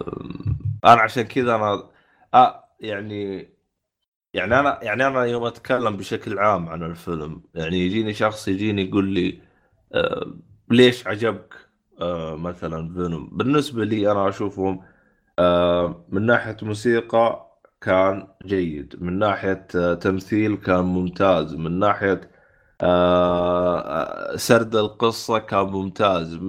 أنا 0.84 1.00
عشان 1.00 1.22
كذا 1.22 1.54
أنا 1.54 1.90
آه 2.34 2.64
يعني 2.80 3.48
يعني 4.34 4.60
أنا 4.60 4.84
يعني 4.84 5.06
أنا 5.06 5.24
يوم 5.24 5.44
أتكلم 5.44 5.96
بشكل 5.96 6.38
عام 6.38 6.68
عن 6.68 6.82
الفيلم 6.82 7.42
يعني 7.54 7.78
يجيني 7.78 8.14
شخص 8.14 8.48
يجيني 8.48 8.82
يقول 8.88 9.04
لي 9.14 9.40
آه 9.94 10.34
ليش 10.70 11.06
عجبك 11.06 11.54
آه 12.00 12.36
مثلا 12.36 12.94
فينوم 12.94 13.30
بالنسبة 13.32 13.84
لي 13.84 14.12
أنا 14.12 14.28
أشوفهم 14.28 14.84
آه 15.38 16.04
من 16.08 16.26
ناحية 16.26 16.56
موسيقى 16.62 17.51
كان 17.82 18.28
جيد 18.46 18.96
من 19.00 19.18
ناحية 19.18 19.66
آه 19.76 19.94
تمثيل 19.94 20.56
كان 20.56 20.84
ممتاز 20.84 21.54
من 21.54 21.78
ناحية 21.78 22.20
آه 22.80 23.80
آه، 23.80 24.36
سرد 24.36 24.76
القصة 24.76 25.38
كان 25.38 25.66
ممتاز 25.66 26.40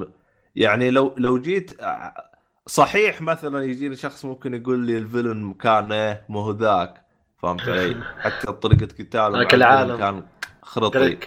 يعني 0.55 0.91
لو 0.91 1.15
لو 1.17 1.41
جيت 1.41 1.81
صحيح 2.65 3.21
مثلا 3.21 3.63
يجيني 3.63 3.95
شخص 3.95 4.25
ممكن 4.25 4.53
يقول 4.53 4.79
لي 4.79 4.97
الفيلن 4.97 5.53
كان 5.53 5.91
إيه 5.91 6.25
مو 6.29 6.39
هو 6.39 6.51
ذاك 6.51 7.01
فهمت 7.37 7.61
علي؟ 7.61 8.03
حتى 8.23 8.51
طريقة 8.51 8.87
قتاله 8.99 9.41
العالم. 9.53 9.97
كان 9.97 10.23
خرطي 10.61 11.17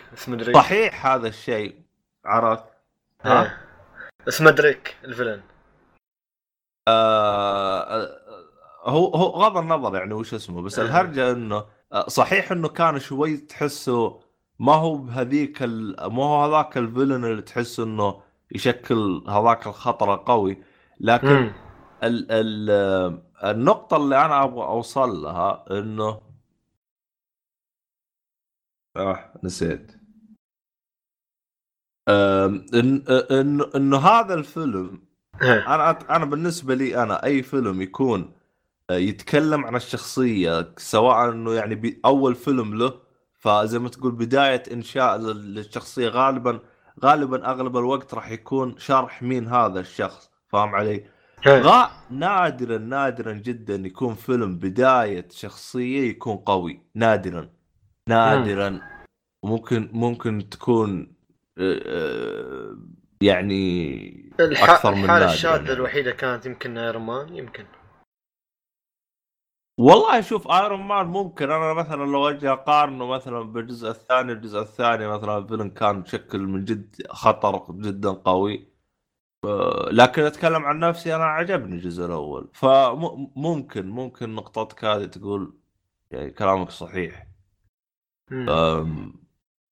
صحيح 0.55 1.07
هذا 1.07 1.29
الشيء 1.29 1.75
عرفت؟ 2.25 2.65
ها؟ 3.23 3.43
إيه. 3.43 3.59
اسمه 4.29 4.51
دريك 4.51 4.97
الفيلن 5.05 5.41
آه، 6.89 8.09
هو 8.87 9.07
هو 9.15 9.27
غض 9.27 9.57
النظر 9.57 9.95
يعني 9.95 10.15
وش 10.15 10.35
اسمه 10.35 10.63
بس 10.63 10.79
آه. 10.79 10.83
الهرجة 10.85 11.33
إنه 11.33 11.65
آه، 11.93 12.09
صحيح 12.09 12.53
إنه 12.53 12.69
كان 12.69 12.99
شوي 12.99 13.37
تحسه 13.37 14.21
ما 14.59 14.73
هو 14.75 14.97
بهذيك 14.97 15.63
ال... 15.63 15.97
ما 16.13 16.23
هو 16.25 16.45
هذاك 16.45 16.79
الفيلن 16.79 17.25
اللي 17.25 17.43
تحس 17.43 17.81
إنه 17.81 18.23
يشكل 18.55 19.25
هذاك 19.29 19.67
الخطر 19.67 20.17
قوي 20.17 20.63
لكن. 21.01 21.53
ال 22.03 22.33
ال 22.33 22.69
آه، 22.71 23.51
النقطة 23.51 23.97
اللي 23.97 24.25
أنا 24.25 24.45
أبغى 24.45 24.65
أوصل 24.67 25.23
لها 25.23 25.65
إنه 25.71 26.21
آه 28.97 29.33
نسيت 29.45 29.93
آم، 32.09 32.67
إن 32.75 33.61
إنه 33.77 33.99
هذا 33.99 34.35
الفيلم 34.35 35.03
إيه. 35.43 35.75
أنا 35.75 35.93
أت- 35.99 36.11
أنا 36.11 36.25
بالنسبة 36.25 36.75
لي 36.75 37.03
أنا 37.03 37.25
أي 37.25 37.43
فيلم 37.43 37.83
يكون 37.83 38.36
يتكلم 38.91 39.65
عن 39.67 39.77
الشخصية 39.77 40.73
سواء 40.77 41.31
إنه 41.31 41.55
يعني 41.55 42.01
أول 42.05 42.35
فيلم 42.35 42.75
له 42.79 42.95
فزي 43.39 43.79
ما 43.79 43.89
تقول 43.89 44.13
بداية 44.13 44.63
إنشاء 44.73 45.17
لل- 45.17 45.55
للشخصية 45.55 46.09
غالبا 46.09 46.61
غالبا 47.05 47.51
أغلب 47.51 47.77
الوقت 47.77 48.15
راح 48.15 48.31
يكون 48.31 48.79
شرح 48.79 49.23
مين 49.23 49.47
هذا 49.49 49.81
الشخص 49.81 50.31
فاهم 50.49 50.75
علي؟ 50.75 51.05
إيه. 51.47 51.61
غا 51.61 51.91
نادرا 52.11 52.79
نادرا 52.79 53.33
جدا 53.33 53.75
يكون 53.75 54.15
فيلم 54.15 54.59
بداية 54.59 55.29
شخصية 55.31 56.11
يكون 56.11 56.37
قوي 56.37 56.81
نادرا 56.95 57.49
نادرا 58.09 58.81
وممكن 59.43 59.91
ممكن 59.93 60.49
تكون 60.51 61.13
آه، 61.59 61.81
آه، 61.87 62.77
يعني. 63.21 64.33
أكثر 64.41 64.95
من 64.95 65.05
الحالة 65.05 65.19
نادراً 65.19 65.33
الشاذة 65.33 65.57
يعني. 65.61 65.73
الوحيدة 65.73 66.11
كانت 66.11 66.47
يمكن 66.47 66.79
إيرون 66.79 67.03
مان 67.03 67.37
يمكن 67.37 67.65
والله 69.79 70.21
شوف 70.21 70.49
ايرون 70.49 70.81
مان 70.81 71.07
ممكن 71.07 71.51
أنا 71.51 71.73
مثلا 71.75 72.05
لو 72.05 72.29
أجي 72.29 72.49
أقارنه 72.51 73.07
مثلا 73.07 73.41
بالجزء 73.43 73.91
الثاني 73.91 74.33
الجزء 74.33 74.61
الثاني 74.61 75.07
مثلا 75.09 75.39
الفيلم 75.39 75.69
كان 75.71 76.03
بشكل 76.03 76.39
من 76.41 76.65
جد 76.65 77.07
خطر 77.11 77.73
جدا 77.73 78.11
قوي. 78.11 78.69
ف- 79.43 79.47
لكن 79.93 80.23
أتكلم 80.23 80.65
عن 80.65 80.79
نفسي 80.81 81.17
أنا 81.17 81.25
عجبني 81.25 81.75
الجزء 81.77 82.07
الأول. 82.07 82.51
فممكن 82.55 83.91
ممكن 83.91 84.35
نقطتك 84.35 84.85
هذه 84.85 85.07
تقول 85.07 85.55
يعني 86.11 86.31
كلامك 86.31 86.71
صحيح. 86.71 87.27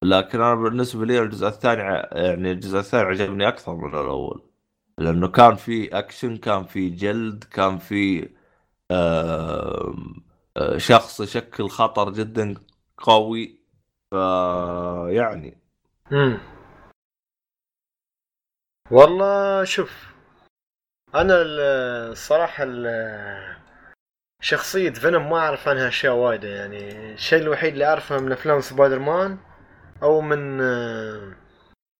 لكن 0.02 0.40
أنا 0.40 0.54
بالنسبة 0.54 1.04
لي 1.06 1.20
الجزء 1.22 1.48
الثاني 1.48 1.82
يعني 2.12 2.52
الجزء 2.52 2.78
الثاني 2.78 3.08
عجبني 3.08 3.48
أكثر 3.48 3.74
من 3.76 3.88
الأول. 3.88 4.42
لأنه 4.98 5.28
كان 5.28 5.54
في 5.56 5.98
أكشن 5.98 6.36
كان 6.36 6.64
في 6.64 6.90
جلد 6.90 7.44
كان 7.44 7.78
في 7.78 8.28
شخص 10.76 11.20
يشكل 11.20 11.68
خطر 11.68 12.10
جدا 12.10 12.54
قوي 12.98 13.58
ف 14.10 14.14
يعني. 15.08 15.58
مم. 16.10 16.38
والله 18.90 19.64
شوف 19.64 20.14
أنا 21.14 21.42
ال- 21.42 21.60
الصراحه 22.12 22.64
ال- 22.66 23.56
شخصية 24.42 24.90
فينوم 24.90 25.30
ما 25.30 25.38
أعرف 25.38 25.68
عنها 25.68 25.88
أشياء 25.88 26.14
وايدة 26.14 26.48
يعني 26.48 27.12
الشيء 27.14 27.42
الوحيد 27.42 27.72
اللي 27.72 27.84
أعرفه 27.84 28.20
من 28.20 28.32
أفلام 28.32 28.60
سبايدر 28.60 28.98
مان 28.98 29.38
أو 30.02 30.20
من 30.20 30.60
آه، 30.60 31.32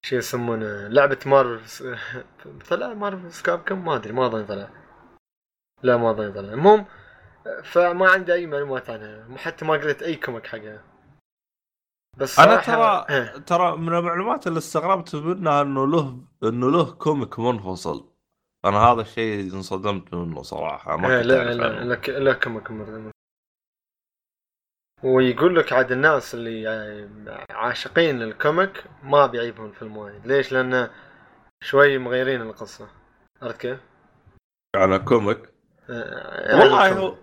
شو 0.06 0.16
يسمونه 0.16 0.88
لعبة 0.88 1.18
مارفل 1.26 1.96
طلع 2.70 2.94
Marvel 2.94 3.32
vs 3.32 3.58
Capcom 3.64 3.84
ما 3.84 3.94
أدري 3.96 4.12
ما 4.12 4.26
أظن 4.26 4.46
طلع. 4.46 4.83
لا 5.84 5.96
ما 5.96 6.10
أظن 6.10 6.32
طلع 6.32 6.52
المهم 6.52 6.86
فما 7.64 8.10
عندي 8.10 8.32
أي 8.34 8.46
معلومات 8.46 8.90
عنها 8.90 9.36
حتى 9.36 9.64
ما 9.64 9.72
قريت 9.74 10.02
أي 10.02 10.16
comic 10.16 10.46
حقها 10.46 10.84
بس 12.16 12.38
أنا 12.38 12.56
ترى 12.56 13.06
إيه. 13.10 13.38
ترى 13.38 13.76
من 13.76 13.94
المعلومات 13.94 14.46
اللي 14.46 14.58
استغربت 14.58 15.14
منها 15.14 15.62
إنه 15.62 15.86
له 15.86 16.18
إنه 16.44 16.70
له 16.70 16.92
comic 16.92 17.38
منفصل 17.38 18.12
أنا 18.64 18.78
هذا 18.78 19.00
الشيء 19.00 19.54
انصدمت 19.54 20.14
منه 20.14 20.42
صراحة 20.42 20.96
ما 20.96 21.08
إيه، 21.08 21.18
كنت 21.22 21.26
لا 21.26 21.54
لا. 21.54 21.84
لا 21.84 22.18
لا 22.18 22.32
كم 22.32 22.58
كم 22.58 23.10
ويقول 25.02 25.56
لك 25.56 25.72
عاد 25.72 25.92
الناس 25.92 26.34
اللي 26.34 26.68
ع- 27.28 27.44
عاشقين 27.56 28.18
لل 28.18 28.37
comic 28.37 28.84
ما 29.02 29.26
بيعيبهم 29.26 29.66
الفيلم 29.66 29.96
وايد 29.96 30.26
ليش؟ 30.26 30.52
لأنه 30.52 30.90
شوي 31.64 31.98
مغيرين 31.98 32.40
القصة 32.42 32.88
عرفت 33.42 33.60
كيف؟ 33.60 33.80
على 34.76 34.98
comic 34.98 35.53
والله 35.88 36.86
يعني 36.86 37.00
هو 37.00 37.14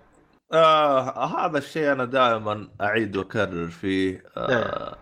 آه 0.54 1.26
هذا 1.26 1.58
الشيء 1.58 1.92
أنا 1.92 2.06
دائما 2.06 2.68
أعيد 2.82 3.18
وأكرر 3.18 3.68
فيه. 3.68 4.24
آه 4.38 4.98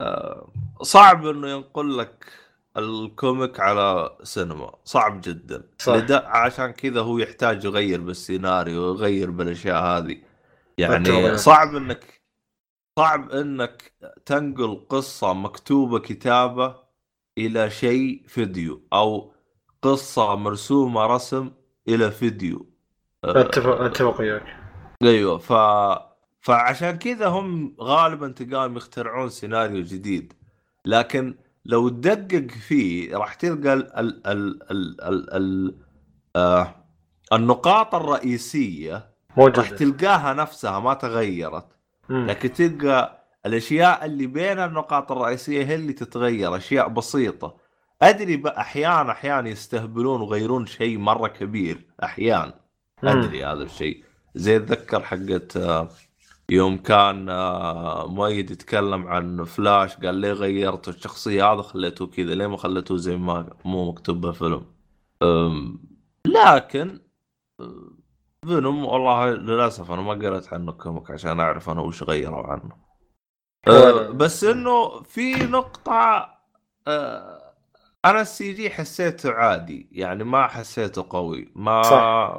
آه 0.00 0.52
صعب 0.82 1.26
إنه 1.26 1.48
ينقل 1.48 1.98
لك 1.98 2.32
ال 2.76 2.90
comic 2.90 3.60
على 3.60 4.16
سينما 4.22 4.74
صعب 4.84 5.20
جدا. 5.20 5.62
صح. 5.78 6.02
عشان 6.10 6.70
كذا 6.70 7.00
هو 7.00 7.18
يحتاج 7.18 7.64
يغير 7.64 8.00
بالسيناريو 8.00 8.82
ويغير 8.82 9.30
بالأشياء 9.30 9.82
هذه. 9.82 10.22
يعني. 10.78 11.38
صعب 11.38 11.76
إنك 11.76 12.22
صعب 12.98 13.30
إنك 13.30 13.92
تنقل 14.26 14.86
قصة 14.88 15.32
مكتوبة 15.32 15.98
كتابة 15.98 16.76
إلى 17.38 17.70
شيء 17.70 18.22
فيديو 18.28 18.82
أو 18.92 19.34
قصة 19.82 20.36
مرسومة 20.36 21.06
رسم 21.06 21.50
إلى 21.88 22.10
فيديو. 22.10 22.71
اتفق 23.24 23.80
أتفق 23.80 24.20
وياك. 24.20 24.56
أيوه 25.02 25.38
ف 25.38 25.52
فعشان 26.40 26.98
كذا 26.98 27.26
هم 27.26 27.76
غالبا 27.80 28.28
تلقاهم 28.28 28.76
يخترعون 28.76 29.28
سيناريو 29.28 29.82
جديد. 29.82 30.32
لكن 30.84 31.34
لو 31.64 31.88
تدقق 31.88 32.50
فيه 32.50 33.16
راح 33.16 33.34
تلقى 33.34 33.72
ال 33.72 33.96
ال 33.96 34.26
ال 34.26 34.70
ال 34.70 35.02
ال 35.02 35.34
ال 35.34 35.74
آه 36.36 36.74
النقاط 37.32 37.94
الرئيسية 37.94 38.94
راح 38.94 39.38
موجودة 39.38 39.62
تلقاها 39.62 40.32
نفسها 40.32 40.80
ما 40.80 40.94
تغيرت. 40.94 41.66
مم. 42.08 42.26
لكن 42.26 42.52
تلقى 42.52 43.24
الأشياء 43.46 44.04
اللي 44.04 44.26
بين 44.26 44.58
النقاط 44.58 45.12
الرئيسية 45.12 45.64
هي 45.64 45.74
اللي 45.74 45.92
تتغير 45.92 46.56
أشياء 46.56 46.88
بسيطة. 46.88 47.56
أدري 48.02 48.42
أحيانا 48.46 49.12
أحيانا 49.12 49.48
يستهبلون 49.48 50.20
ويغيرون 50.20 50.66
شيء 50.66 50.98
مرة 50.98 51.28
كبير 51.28 51.86
أحيانا. 52.02 52.61
أدري 53.04 53.44
هذا 53.44 53.62
الشيء. 53.62 54.04
زي 54.34 54.56
اتذكر 54.56 55.00
حقت 55.02 55.56
آه، 55.56 55.88
يوم 56.48 56.78
كان 56.78 57.28
آه، 57.28 58.06
مؤيد 58.06 58.50
يتكلم 58.50 59.06
عن 59.06 59.44
فلاش 59.44 59.96
قال 59.96 60.14
ليه 60.14 60.32
غيرتوا 60.32 60.92
الشخصية؟ 60.92 61.52
هذا 61.52 61.62
خليته 61.62 62.06
كذا 62.06 62.34
ليه 62.34 62.46
ما 62.46 62.56
خليته 62.56 62.96
زي 62.96 63.16
ما 63.16 63.56
مو 63.64 63.90
مكتوب 63.90 64.20
بالفيلم. 64.20 64.66
لكن 66.26 67.00
أه، 67.60 67.92
فينوم 68.46 68.84
والله 68.84 69.30
للأسف 69.30 69.90
أنا 69.90 70.02
ما 70.02 70.12
قريت 70.12 70.52
عنه 70.52 70.72
comic 70.72 71.10
عشان 71.10 71.40
أعرف 71.40 71.70
أنا 71.70 71.80
وش 71.80 72.02
غيروا 72.02 72.46
عنه. 72.46 72.72
أه، 73.68 74.10
بس 74.10 74.44
إنه 74.44 75.02
في 75.02 75.34
نقطة 75.34 76.28
أه، 76.88 77.41
أنا 78.04 78.20
ال 78.20 78.52
CG 78.52 78.70
حسيته 78.70 79.32
عادي 79.32 79.86
يعني 79.92 80.24
ما 80.24 80.46
حسيته 80.46 81.06
قوي 81.10 81.48
ما 81.54 81.82
صح. 81.82 81.90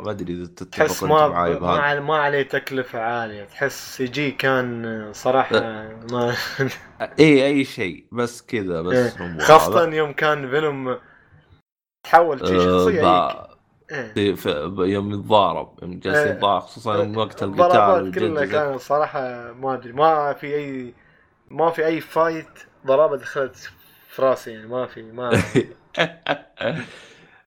ما 0.05 0.11
أدري 0.11 0.33
إذا 0.33 0.45
تتفق 0.45 1.07
ما 1.07 1.27
معي 1.27 1.53
ما, 1.53 1.59
بهذا 1.59 1.99
ما 1.99 2.17
عليه 2.17 2.41
تكلفة 2.41 2.99
عالية 2.99 3.43
تحس 3.43 3.97
CG 3.97 4.31
كان 4.31 5.09
صراحة 5.13 5.59
ما 6.11 6.35
اي 7.19 7.45
أي 7.45 7.63
شيء 7.65 8.05
بس 8.11 8.41
كذا 8.41 8.81
بس 8.81 8.93
إيه. 8.95 9.55
هذا. 9.55 9.95
يوم 9.95 10.13
كان 10.13 10.49
فينوم 10.49 10.97
تحول 12.03 12.47
شي 12.47 12.55
أه، 12.55 12.59
شخصية 12.59 12.93
هيك 12.93 13.01
با- 13.01 13.53
إيه. 13.91 14.35
يوم 14.93 15.11
يتضارب 15.13 15.79
يوم 15.81 15.99
جالس 15.99 16.17
إيه. 16.17 16.31
يتضارب 16.31 16.61
خصوصا 16.61 16.95
يوم 16.95 17.17
وقت 17.17 17.43
القتال 17.43 17.71
كلها 17.71 17.93
والجد 17.93 18.43
كانت 18.43 18.79
صراحة 18.79 19.51
ما 19.53 19.73
أدري 19.73 19.91
ما 19.91 20.33
في 20.33 20.55
اي 20.55 20.93
ما 21.51 21.69
في 21.71 21.85
أي 21.85 22.01
فايت 22.01 22.59
ضربة 22.85 23.17
دخلت 23.17 23.71
في 24.13 24.21
راسي 24.21 24.51
يعني 24.51 24.67
ما 24.67 24.85
في 24.85 25.01
ما 25.01 25.29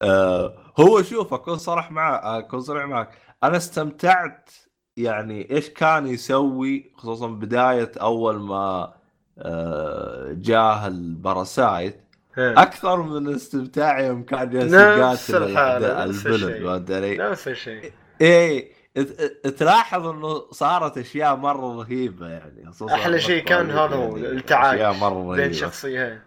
آه، 0.02 0.54
هو 0.80 1.02
شوف 1.02 1.34
أكون 1.34 1.58
صريح 1.58 1.90
معك 1.90 2.20
أكون 2.44 2.60
صريح 2.60 2.84
معك 2.84 3.08
أنا 3.44 3.56
استمتعت 3.56 4.50
يعني 4.96 5.50
إيش 5.50 5.70
كان 5.70 6.06
يسوي 6.06 6.92
خصوصا 6.96 7.26
بداية 7.28 7.92
أول 8.00 8.38
ما 8.40 8.92
آه، 9.38 10.32
جاه 10.32 10.86
ال 10.86 10.99
parasite 10.99 12.00
إيه. 12.38 12.62
أكثر 12.62 13.02
من 13.02 13.34
استمتاعي 13.34 14.06
يوم 14.06 14.22
كان 14.22 14.50
جالس 14.50 14.74
نفس 14.74 15.30
يقاتل 15.30 15.42
الحالة، 15.50 16.04
ال- 16.04 16.08
نفس 16.08 16.26
ال 16.26 16.29
villain 16.29 16.48
الشيء. 16.52 16.64
فهمت 16.66 16.90
علي؟ 16.90 17.16
نفس 17.16 17.48
الشيء 17.48 17.92
إيه 18.20 18.72
تلاحظ 19.58 20.06
انه 20.06 20.50
صارت 20.50 20.98
اشياء 20.98 21.36
مرة 21.36 21.82
رهيبة 21.82 22.28
يعني 22.28 22.70
أحلى 22.90 23.20
شيء 23.20 23.44
كان 23.44 23.70
هذا 23.70 23.96
هو 23.96 24.16
يعني 24.16 24.36
التعايش 24.36 24.80
بين 25.36 25.52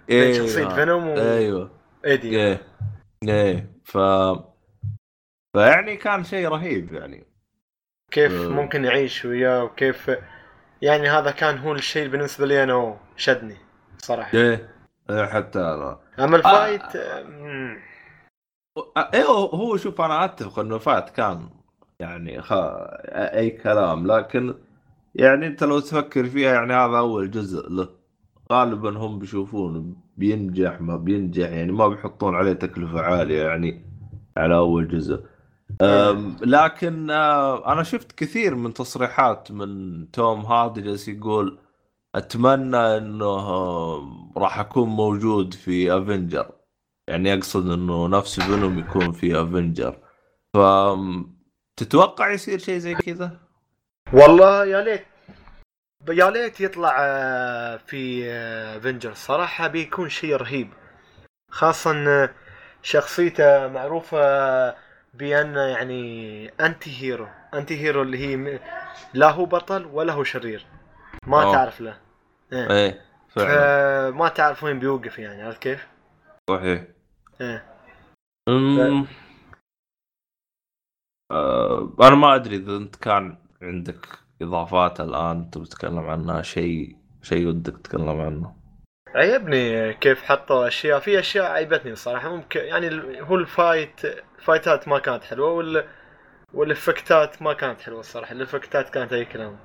إيه، 0.10 0.24
بين 0.24 0.34
شخصية 0.34 0.66
آه. 0.72 0.76
فينوم 0.76 1.08
أيوه. 1.08 1.72
وإيدي 2.04 2.40
إيه. 2.40 2.62
إيه. 3.28 3.72
ف 3.84 3.98
فيعني 5.54 5.98
كان 5.98 6.24
شيء 6.24 6.48
رهيب 6.48 6.94
يعني. 6.94 7.28
كيف 8.12 8.32
آه. 8.32 8.48
ممكن 8.48 8.86
يعيش 8.86 9.26
وياه 9.26 9.64
وكيف 9.64 10.12
يعني 10.82 11.10
هذا 11.10 11.32
كان 11.32 11.58
هو 11.58 11.74
الشيء 11.74 12.08
بالنسبة 12.08 12.46
لي 12.46 12.64
أنا 12.64 12.98
شدني 13.18 13.58
صراحة. 13.98 14.38
إيه. 14.38 14.70
إيه، 15.10 15.26
حتى 15.26 15.60
أنا. 15.60 16.00
أما 16.20 16.38
ال 16.38 16.48
fight 16.48 16.98
مم. 17.28 17.82
إيه 19.14 19.24
هو 19.24 19.78
شوف 19.78 20.02
أنا 20.02 20.26
أتفق 20.26 20.60
إنه 20.60 20.78
fight 20.78 21.10
كان 21.10 21.50
يعني 22.00 22.42
خ... 22.42 22.54
أي 22.54 23.50
كلام 23.50 24.08
لكن 24.08 24.54
يعني 25.16 25.48
أنت 25.48 25.64
لو 25.64 25.80
تفكر 25.80 26.26
فيها 26.30 26.54
يعني 26.54 26.74
هذا 26.74 26.98
أول 26.98 27.32
جزء 27.32 27.70
له. 27.70 27.90
غالبا 28.54 28.98
هم 28.98 29.20
بيشوفون 29.20 29.96
بينجح 30.18 30.82
ما 30.82 30.98
بينجح 30.98 31.50
يعني 31.50 31.72
ما 31.72 31.88
بيحطون 31.88 32.36
عليه 32.36 32.54
تكلفة 32.54 33.02
عالية 33.02 33.44
يعني 33.44 33.86
على 34.38 34.56
أول 34.56 34.88
جزء. 34.88 35.26
أم، 35.82 36.38
لكن 36.44 37.12
آه، 37.12 37.74
أنا 37.74 37.84
شفت 37.84 38.12
كثير 38.12 38.56
من 38.56 38.74
تصريحات 38.74 39.52
من 39.52 40.12
توم 40.12 40.40
هاردي 40.46 40.82
جالس 40.82 41.08
يقول 41.08 41.60
أتمنى 42.16 42.78
إنه 42.78 43.26
آه، 43.26 44.32
راح 44.38 44.60
أكون 44.60 44.90
موجود 44.90 45.54
في 45.54 45.98
Avenger 45.98 46.52
يعني 47.08 47.30
يقصد 47.30 47.70
إنه 47.72 48.08
نفس 48.08 48.40
Venom 48.40 48.80
يكون 48.80 49.12
في 49.12 49.42
Avenger 49.42 50.00
ف 50.54 50.58
تتوقع 51.80 52.32
يصير 52.32 52.60
شيء 52.60 52.78
زي 52.78 52.94
كذا؟ 52.94 53.40
والله 54.14 54.66
يا 54.66 54.82
ليت 54.82 55.06
يا 56.10 56.30
ليت 56.30 56.62
يطلع 56.62 56.98
آه، 57.00 57.78
في 57.78 58.24
Avenger 58.80 59.14
صراحة 59.14 59.68
بيكون 59.68 60.10
شيء 60.10 60.36
رهيب 60.36 60.70
خاصة 61.52 62.08
آه، 62.08 62.30
شخصيته 62.82 63.68
معروفة 63.68 64.20
بأنه 65.14 65.62
يعني 65.62 66.52
anti 66.62 67.02
hero 67.02 67.28
أنتي 67.54 67.82
هيرو 67.82 68.02
اللي 68.02 68.18
هي 68.18 68.60
لا 69.14 69.30
هو 69.30 69.46
بطل 69.46 69.86
ولا 69.86 70.14
هو 70.14 70.24
شرير 70.24 70.66
ما 71.28 71.44
أوه. 71.44 71.54
تعرف 71.54 71.82
له 71.82 71.98
إيه. 72.54 72.72
إيه 72.72 73.02
فعلا 73.30 74.12
فما 74.12 74.28
تعرف 74.30 74.64
وين 74.64 74.80
بيوقف 74.80 75.20
يعني 75.20 75.44
عرفت 75.44 75.62
كيف؟ 75.62 75.88
صحيح 76.50 76.84
إيه. 77.42 77.66
أمم، 78.50 79.08
آه، 81.32 81.94
أنا 82.02 82.16
ما 82.16 82.36
أدري 82.36 82.56
إذا 82.56 82.78
أنت 82.78 82.96
كان 82.96 83.38
عندك 83.62 84.08
إضافات 84.42 85.00
الآن 85.02 85.38
انت 85.38 85.58
بتتكلم 85.58 86.00
عنها 86.00 86.42
شيء 86.42 86.96
شيء 87.22 87.48
ودك 87.48 87.78
تتكلم 87.78 88.22
عنه. 88.22 88.56
عجبني 89.16 89.94
كيف 89.94 90.22
حطوا 90.24 90.68
أشياء؟ 90.68 91.00
في 91.00 91.20
أشياء 91.20 91.52
عيبتني 91.52 91.92
الصراحه 91.92 92.36
ممكن 92.36 92.60
يعني 92.60 92.90
هو 93.22 93.36
ال 93.36 93.47
fight 93.47 94.02
ال 94.40 94.47
fight 94.47 94.81
ات 94.81 94.88
ما 94.88 95.00
كانت 95.00 95.24
حلوة 95.24 95.52
وال 95.52 95.84
وال 96.54 96.73
effect 96.73 97.32
ات 97.32 97.42
ما 97.42 97.54
كانت 97.54 97.82
حلوة 97.82 98.00
الصراحة. 98.00 98.32
ال 98.32 98.39
effect 98.39 98.82
ات 98.83 98.90
كانت 98.90 99.14
أي 99.14 99.26
كلام. 99.26 99.58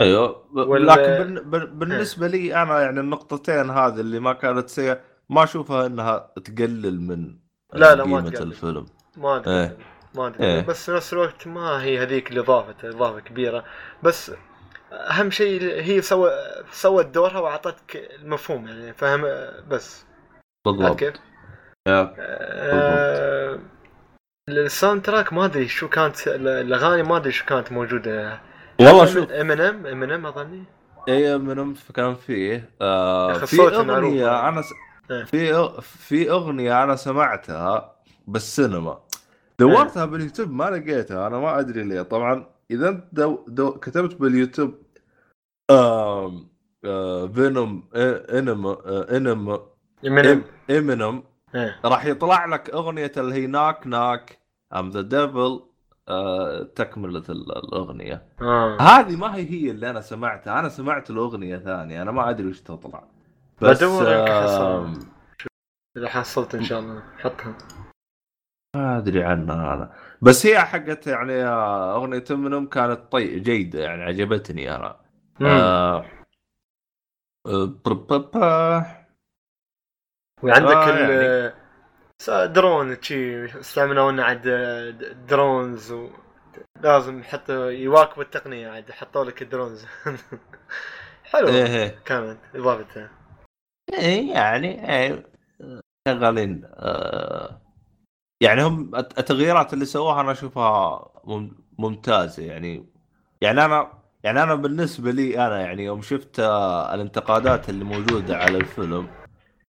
أيوه. 0.00 0.44
وال- 0.52 0.86
لكن 0.86 1.34
بال- 1.50 1.66
بالنسبة 1.66 2.26
لي 2.26 2.62
أنا 2.62 2.80
يعني 2.80 3.00
النقطتين 3.00 3.70
هذه 3.70 4.00
اللي 4.00 4.20
ما 4.20 4.32
كانت 4.32 4.68
سيئة 4.68 5.00
ما 5.30 5.42
أشوفها 5.44 5.86
إنها 5.86 6.30
تقلل 6.44 7.00
من 7.00 7.36
لا، 7.72 7.94
لا، 7.94 8.04
ما 8.04 8.16
قيمة 8.16 8.30
تقلل. 8.30 8.48
الفيلم. 8.48 8.86
ما 9.16 9.36
ادري 9.36 9.54
إيه. 9.60 9.76
ما 10.14 10.26
أدري 10.26 10.44
إيه. 10.44 10.60
بس 10.60 10.90
نفس 10.90 11.12
الوقت 11.12 11.46
ما 11.46 11.82
هي 11.82 12.02
هذيك 12.02 12.30
اللي 12.30 12.40
ضافت 12.40 12.84
إضافة 12.84 13.20
كبيرة 13.20 13.64
بس 14.02 14.32
أهم 14.92 15.30
شيء 15.30 15.62
هي 15.62 16.02
سوى 16.02 16.30
سوت 16.72 17.06
دورها 17.06 17.38
وأعطتك 17.38 18.10
المفهوم 18.20 18.68
يعني 18.68 18.92
فهم 18.92 19.22
بس 19.68 20.04
بالضبط 20.64 20.98
كيف؟ 20.98 21.14
آه، 21.88 23.58
ال 24.48 25.02
soundtrack 25.02 25.32
ما 25.32 25.44
أدري 25.44 25.68
شو 25.68 25.88
كانت 25.88 26.28
الأغاني 26.28 27.02
ما 27.02 27.16
أدري 27.16 27.32
شو 27.32 27.44
كانت 27.44 27.72
موجودة 27.72 28.40
والله 28.80 29.06
شوف 29.06 29.30
Eminem 29.30 29.86
Eminem 29.86 30.26
أظني 30.26 30.64
اي 31.08 31.38
من 31.38 31.74
كان 31.94 32.14
فيه 32.14 32.70
آه 32.80 33.32
في. 33.32 33.60
أغنية 33.60 34.48
أنا 34.48 34.62
س... 34.62 34.66
إيه. 35.10 35.24
في. 35.24 35.70
في 35.82 36.30
أغنية 36.30 36.84
أنا 36.84 36.96
سمعتها 36.96 37.96
بالسينما 38.26 39.00
دورتها 39.58 40.04
باليوتيوب 40.04 40.50
ما 40.50 40.64
لقيتها 40.64 41.26
أنا 41.26 41.38
ما 41.38 41.60
أدري 41.60 41.82
ليه. 41.82 42.02
طبعا 42.02 42.46
إذا 42.70 42.88
أنت 42.88 43.04
دو... 43.12 43.44
دو... 43.48 43.72
كتبت 43.72 44.14
باليوتيوب 44.14 44.74
آم... 45.70 46.48
آه... 46.84 47.26
Venom 47.26 47.88
آه... 47.94 48.38
انم 48.38 48.66
آه... 48.66 49.16
إنم 49.16 49.58
امينيم 50.70 51.22
إيه. 51.54 51.80
راح 51.84 52.04
يطلع 52.04 52.46
لك 52.46 52.70
أغنية 52.70 53.12
اللي 53.16 53.34
هي 53.34 53.46
knock 53.46 53.86
knock 53.86 54.38
I'm 54.74 54.90
the 54.90 55.00
devil 55.00 55.60
تكملة 56.74 57.22
ال- 57.28 57.56
الأغنية. 57.58 58.22
آه. 58.40 58.76
هذه 58.80 59.16
ما 59.16 59.34
هي 59.36 59.50
هي 59.50 59.70
اللي 59.70 59.90
أنا 59.90 60.00
سمعتها 60.00 60.60
أنا 60.60 60.68
سمعت 60.68 61.10
الأغنية 61.10 61.56
ثانية 61.56 62.02
أنا 62.02 62.10
ما 62.10 62.30
أدري 62.30 62.46
وش 62.46 62.60
تطلع. 62.60 63.04
بس 63.62 63.76
بدور. 63.84 64.04
آم، 64.08 64.94
إذا 65.96 66.08
حصلت 66.08 66.54
إن 66.54 66.64
شاء 66.64 66.80
الله 66.80 67.02
حطها. 67.18 67.58
ما 68.76 68.98
أدري 68.98 69.24
عنها 69.24 69.74
أنا 69.74 69.92
بس 70.22 70.46
هي 70.46 70.58
حقت 70.60 71.06
يعني 71.06 71.32
أغنية 71.96 72.24
منهم 72.30 72.66
كانت 72.68 73.12
طي 73.12 73.40
جيدة 73.40 73.80
يعني 73.80 74.02
عجبتني 74.02 74.76
أنا. 74.76 75.00
آه 75.42 76.04
آه، 78.36 78.86
وعندك 80.42 80.76
آه، 80.76 81.06
ال 81.48 81.54
س- 82.22 82.30
درون 82.30 83.02
شي 83.02 83.44
استعملوا 83.60 84.12
لنا 84.12 84.24
عاد 84.24 84.42
drones 85.28 85.92
و... 85.92 86.10
لازم 86.80 87.22
حتى 87.22 87.52
يواكبوا 87.74 88.22
التقنية 88.22 88.68
عاد 88.68 88.90
حطوا 88.90 89.24
لك 89.24 89.42
ال 89.42 89.47
drones. 89.47 89.86
حلو 91.30 91.48
إيه 91.48 91.66
إيه. 91.66 91.98
كانت 92.04 92.38
إضافتها. 92.54 93.10
إيه 93.92 94.32
يعني 94.34 94.96
إيه 94.96 95.26
شغالين 96.08 96.62
آه 96.64 97.60
يعني 98.42 98.62
هم 98.62 98.94
الت- 98.96 99.18
التغييرات 99.18 99.72
اللي 99.72 99.84
سووها 99.84 100.20
أنا 100.20 100.32
أشوفها 100.32 101.04
مم- 101.24 101.56
ممتازة 101.78 102.42
يعني. 102.42 102.86
يعني 103.40 103.64
أنا 103.64 103.92
يعني 104.24 104.42
أنا 104.42 104.54
بالنسبة 104.54 105.10
لي 105.10 105.46
أنا 105.46 105.60
يعني 105.60 105.84
يوم 105.84 106.02
شفت 106.02 106.40
آه، 106.40 106.94
الانتقادات 106.94 107.68
اللي 107.68 107.84
موجودة 107.84 108.36
على 108.36 108.56
الفيلم 108.58 109.06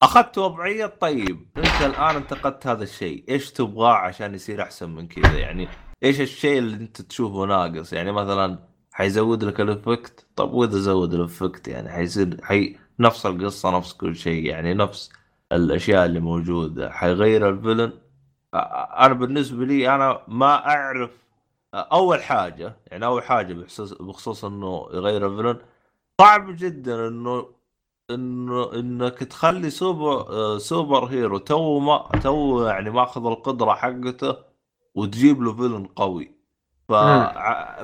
أخذت 0.02 0.38
وضعية 0.38 0.86
طيب. 0.86 1.46
أنت 1.56 1.82
الآن 1.86 2.16
انتقدت 2.16 2.66
هذا 2.66 2.82
الشيء 2.82 3.24
إيش 3.28 3.50
تبغاه 3.52 3.92
عشان 3.94 4.34
يصير 4.34 4.62
أحسن 4.62 4.90
من 4.90 5.08
كذا؟ 5.08 5.38
يعني 5.38 5.68
إيش 6.04 6.20
الشيء 6.20 6.58
اللي 6.58 6.76
أنت 6.76 7.00
تشوفه 7.02 7.44
ناقص؟ 7.46 7.92
يعني 7.92 8.12
مثلا 8.12 8.58
حيزود 8.92 9.44
لك 9.44 9.60
ال 9.60 9.68
effect؟ 9.69 10.26
طب 10.36 10.52
وإذا 10.52 10.78
زود 10.78 11.14
ال 11.14 11.22
effect 11.22 11.68
يعني 11.68 11.88
حيصير 11.88 12.36
حي 12.42 12.76
نفس 12.98 13.26
القصة 13.26 13.76
نفس 13.78 13.92
كل 13.92 14.16
شيء 14.16 14.46
يعني 14.46 14.74
نفس 14.74 15.10
الأشياء 15.52 16.06
اللي 16.06 16.20
موجودة. 16.20 16.90
حيغير 16.90 17.48
ال 17.48 17.53
villain؟ 17.53 17.92
أنا 18.54 19.14
بالنسبة 19.14 19.64
لي 19.64 19.94
أنا 19.94 20.22
ما 20.28 20.66
أعرف 20.68 21.10
أول 21.74 22.22
حاجة 22.22 22.76
يعني 22.86 23.04
أول 23.06 23.22
حاجة 23.22 23.54
بخصوص 23.54 23.92
بخصوص 23.92 24.44
إنه 24.44 24.88
يغير 24.92 25.26
ال 25.26 25.30
villain 25.30 25.58
صعب 26.20 26.56
جدا 26.56 27.08
إنه 27.08 27.46
إنه 28.10 28.72
إنك 28.74 29.18
تخلي 29.18 29.70
super 29.70 30.58
super 30.58 31.04
hero 31.04 31.38
تو 31.38 31.78
ما 31.78 32.08
تو 32.22 32.64
يعني 32.66 32.90
ماخذ 32.90 33.26
القدرة 33.26 33.74
حقته 33.74 34.36
وتجيب 34.94 35.42
له 35.42 35.52
villain 35.56 35.86
قوي. 35.86 36.32
ف... 36.88 36.92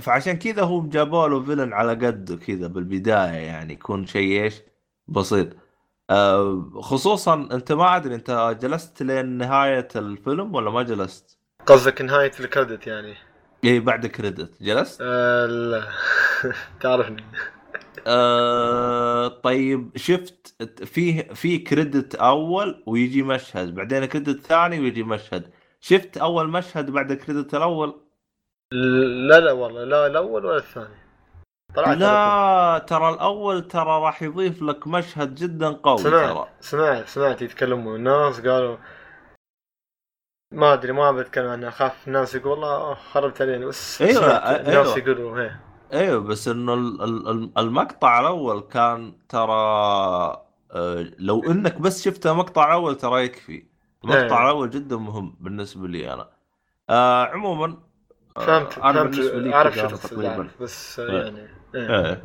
فعشان 0.00 0.38
كذا 0.38 0.62
هم 0.62 0.88
جابوا 0.88 1.28
له 1.28 1.42
villain 1.42 1.72
على 1.72 1.92
قده 2.06 2.36
كذا 2.36 2.66
بالبداية 2.66 3.46
يعني 3.46 3.72
يكون 3.72 4.06
شيء 4.06 4.42
إيش؟ 4.42 4.62
بسيط. 5.08 5.48
خصوصا 6.80 7.48
أنت 7.52 7.72
ما 7.72 7.96
أدري 7.96 8.14
أنت 8.14 8.56
جلست 8.62 9.02
لين 9.02 9.26
نهاية 9.26 9.88
الفيلم 9.96 10.54
ولا 10.54 10.70
ما 10.70 10.82
جلست؟ 10.82 11.38
قصدك 11.66 12.02
نهاية 12.02 12.32
الكريدت 12.40 12.86
يعني؟ 12.86 13.14
إي 13.64 13.80
بعد 13.80 14.06
كريدت 14.06 14.62
جلست؟ 14.62 15.00
آه 15.02 15.46
لا. 15.46 15.88
تعرفني. 16.82 17.24
آه 18.06 19.28
طيب 19.28 19.96
شفت 19.96 20.62
فيه 20.84 21.22
في 21.22 21.58
كريدت 21.58 22.14
أول 22.14 22.84
ويجي 22.86 23.22
مشهد 23.22 23.74
بعدين 23.74 24.04
كريدت 24.04 24.46
ثاني 24.46 24.80
ويجي 24.80 25.02
مشهد. 25.02 25.50
شفت 25.80 26.16
أول 26.16 26.48
مشهد 26.48 26.90
بعد 26.90 27.10
الكريدت 27.10 27.54
الأول؟ 27.54 28.00
لا 28.72 29.40
لا 29.40 29.52
والله 29.52 29.84
لا 29.84 30.06
الأول 30.06 30.44
ولا 30.46 30.56
الثاني. 30.56 31.07
طلعت 31.74 31.96
لا 31.98 32.84
ترى 32.86 33.08
الأول 33.08 33.68
ترى 33.68 34.00
راح 34.00 34.22
يضيف 34.22 34.62
لك 34.62 34.86
مشهد 34.86 35.34
جدا 35.34 35.68
قوي 35.68 36.02
ترى 36.02 36.28
سمعت 36.28 36.48
سمعت 36.60 37.08
سمعت 37.08 37.42
يتكلموا 37.42 37.96
الناس 37.96 38.40
قالوا 38.40 38.76
ما 40.52 40.72
أدري 40.72 40.92
ما 40.92 41.12
بتكلم 41.12 41.48
عنها 41.48 41.68
أخاف 41.68 42.08
الناس 42.08 42.34
يقول 42.34 42.50
والله 42.52 42.94
خربت 42.94 43.42
علينا 43.42 43.66
بس 43.66 44.02
أيوة، 44.02 44.12
سمعت 44.20 44.42
أيوة. 44.42 44.60
الناس 44.82 44.96
يقولوا 44.96 45.40
هي 45.42 45.50
إيوه 45.92 46.20
بس 46.20 46.48
إنه 46.48 46.74
ال- 46.74 47.02
ال- 47.02 47.28
ال- 47.28 47.58
المقطع 47.58 48.20
الأول 48.20 48.60
كان 48.60 49.12
ترى 49.28 49.52
آه، 50.72 51.06
لو 51.18 51.42
إنك 51.50 51.80
بس 51.80 52.04
شفت 52.04 52.26
المقطع 52.26 52.66
الأول 52.66 52.96
ترى 52.96 53.24
يكفي 53.24 53.66
المقطع 54.04 54.36
إيه. 54.38 54.44
الأول 54.44 54.70
جدا 54.70 54.96
مهم 54.96 55.36
بالنسبة 55.40 55.88
لي 55.88 56.12
أنا 56.12 56.28
آه 56.90 57.24
عموما 57.26 57.76
آه، 58.36 58.40
فهمت 58.46 58.78
أنا 58.78 58.92
فهمت 58.92 59.10
بالنسبة 59.16 59.38
لي 59.38 59.70
كذا 59.70 59.88
شو 59.88 59.96
تقريبا 59.96 60.48
بس 60.60 61.00
إيه. 61.00 61.22
يعني 61.22 61.40
إيه. 61.40 61.57
إيه. 61.74 62.22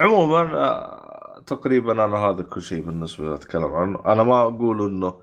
عموما 0.00 0.40
آه، 0.40 1.42
تقريبا 1.46 1.92
أنا 1.92 2.16
هذا 2.16 2.42
كل 2.42 2.62
شيء 2.62 2.82
بالنسبة 2.82 3.28
لي 3.28 3.34
أتكلم 3.34 3.74
عنه. 3.74 4.02
أنا 4.06 4.22
ما 4.22 4.42
أقول 4.42 4.88
إنه 4.88 5.20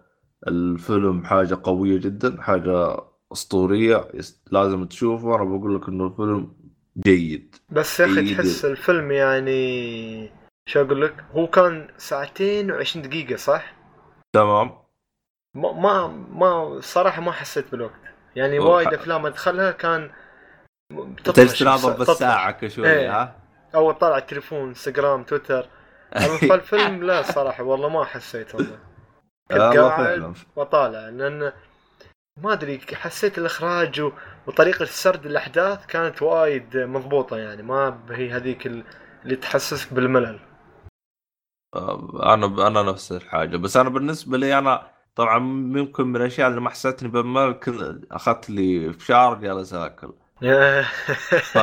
الفيلم 0.48 1.24
حاجة 1.26 1.60
قوية 1.64 1.98
جدا 2.00 2.42
حاجة 2.42 2.98
أسطورية 3.32 4.08
لازم 4.52 4.86
تشوفه. 4.86 5.36
أنا 5.36 5.44
بقول 5.44 5.76
لك 5.76 5.88
إنه 5.88 6.08
الفيلم 6.08 6.56
جيد. 6.98 7.56
بس 7.70 8.00
يا 8.00 8.06
أخي 8.06 8.20
إيه، 8.20 8.38
تحس 8.38 8.66
الفيلم 8.66 9.12
يعني 9.12 10.32
شو 10.66 10.82
أقول 10.82 11.02
لك؟ 11.02 11.26
هو 11.32 11.48
كان 11.48 11.88
ساعتين 11.98 12.74
و20 12.74 12.98
دقيقة 12.98 13.36
صح؟ 13.36 13.74
تمام. 14.34 14.72
ما 15.56 15.72
ما 15.72 16.08
ما 16.08 16.80
صراحة 16.82 17.22
ما 17.22 17.32
حسيت 17.32 17.72
بالوقت. 17.72 18.02
يعني 18.36 18.60
وايد 18.60 18.94
أفلام 18.94 19.26
أدخلها 19.26 19.72
كان 19.72 20.12
تجلس 21.24 21.60
تناظر. 21.60 21.98
بالساعة 21.98 22.52
كشوي 22.52 22.90
إيه. 22.90 23.22
ها؟ 23.22 23.43
أو 23.76 23.92
طالع 23.92 24.18
التليفون 24.18 24.68
إنستغرام 24.68 25.24
تويتر. 25.24 25.70
أما 26.18 26.56
الفيلم 26.56 27.04
لا 27.04 27.22
صراحة 27.22 27.64
والله 27.64 27.90
ما 27.90 28.06
حسيت 28.06 28.56
والله. 28.56 28.78
كنت 29.52 29.60
قاعد 29.78 30.34
وطالع 30.56 31.10
لأن 31.10 31.52
ما 32.42 32.54
أدري 32.54 32.80
حسيت 32.94 33.38
الإخراج 33.38 34.02
و- 34.02 34.12
وطريقة 34.48 34.86
سرد 34.86 35.26
الأحداث 35.26 35.86
كانت 35.86 36.22
وايد 36.22 36.78
مضبوطة 36.78 37.38
يعني 37.38 37.64
ما 37.64 38.00
هي 38.10 38.32
هذيك 38.32 38.68
ال- 38.68 38.84
اللي 39.24 39.36
تحسسك 39.36 39.94
بالملل. 39.94 40.40
آه، 41.76 42.34
أنا 42.34 42.68
أنا 42.68 42.82
نفس 42.84 43.12
الحاجة. 43.12 43.58
بس 43.58 43.78
أنا 43.78 43.90
بالنسبة 43.90 44.38
لي 44.38 44.58
أنا 44.58 44.88
طبعا 45.16 45.40
ممكن 45.40 46.08
من 46.08 46.16
الأشياء 46.16 46.48
اللي 46.50 46.62
ما 46.62 46.70
حسيتني 46.70 47.10
بالملل 47.10 47.54
كل- 47.54 48.08
أخذت 48.12 48.50
لي 48.50 48.94
فشار 48.94 49.36
جالس 49.36 49.74
أكل. 49.74 50.14
ف 51.54 51.58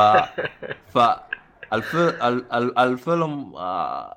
ف 0.94 0.98
الف... 1.72 1.94
ال... 1.96 2.52
ال... 2.52 2.78
الفيلم 2.78 3.56
آه... 3.56 4.16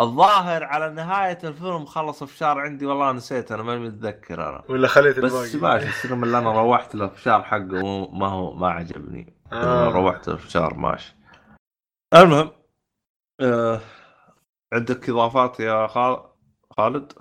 الظاهر 0.00 0.64
على 0.64 0.90
نهاية 0.90 1.38
الفيلم 1.44 1.84
خلص 1.84 2.24
فشار 2.24 2.58
عندي 2.60 2.86
والله 2.86 3.12
نسيت 3.12 3.52
أنا 3.52 3.62
ماني 3.62 3.88
متذكر 3.88 4.48
أنا 4.48 4.62
ولا 4.68 4.88
خليت 4.88 5.18
بس 5.18 5.54
الباقي 5.54 5.74
ماشي 5.74 5.88
السينما 5.88 6.26
اللي 6.26 6.38
أنا 6.38 6.52
روحت 6.62 6.94
له 6.94 7.08
فشار 7.08 7.42
حقه 7.42 8.10
ما 8.12 8.26
هو 8.28 8.54
ما 8.54 8.70
عجبني 8.70 9.34
آه. 9.52 9.88
روحت 9.88 10.28
الفشار 10.28 10.74
ماشي 10.74 11.16
المهم 12.14 12.50
آه 13.40 13.80
عندك 14.72 15.08
إضافات 15.10 15.60
يا 15.60 15.86
خال- 15.86 16.22
خالد؟ 16.76 17.12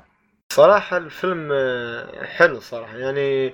صراحة 0.54 0.98
الفيلم 0.98 1.50
آه، 1.54 2.26
حلو 2.26 2.60
صراحة 2.60 2.98
يعني 2.98 3.54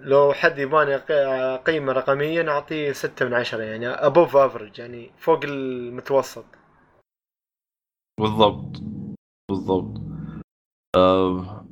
لو 0.00 0.32
حد 0.32 0.58
يباني 0.58 0.96
قيمة 1.56 1.92
رقميا 1.92 2.50
أعطيه 2.50 2.92
ستة 2.92 3.24
من 3.26 3.34
عشرة 3.34 3.62
يعني 3.62 3.88
أبوف 3.88 4.36
أفرج 4.36 4.78
يعني 4.78 5.10
فوق 5.18 5.40
المتوسط. 5.44 6.44
بالضبط. 8.20 8.82
بالضبط. 9.50 10.00
آه 10.96 11.64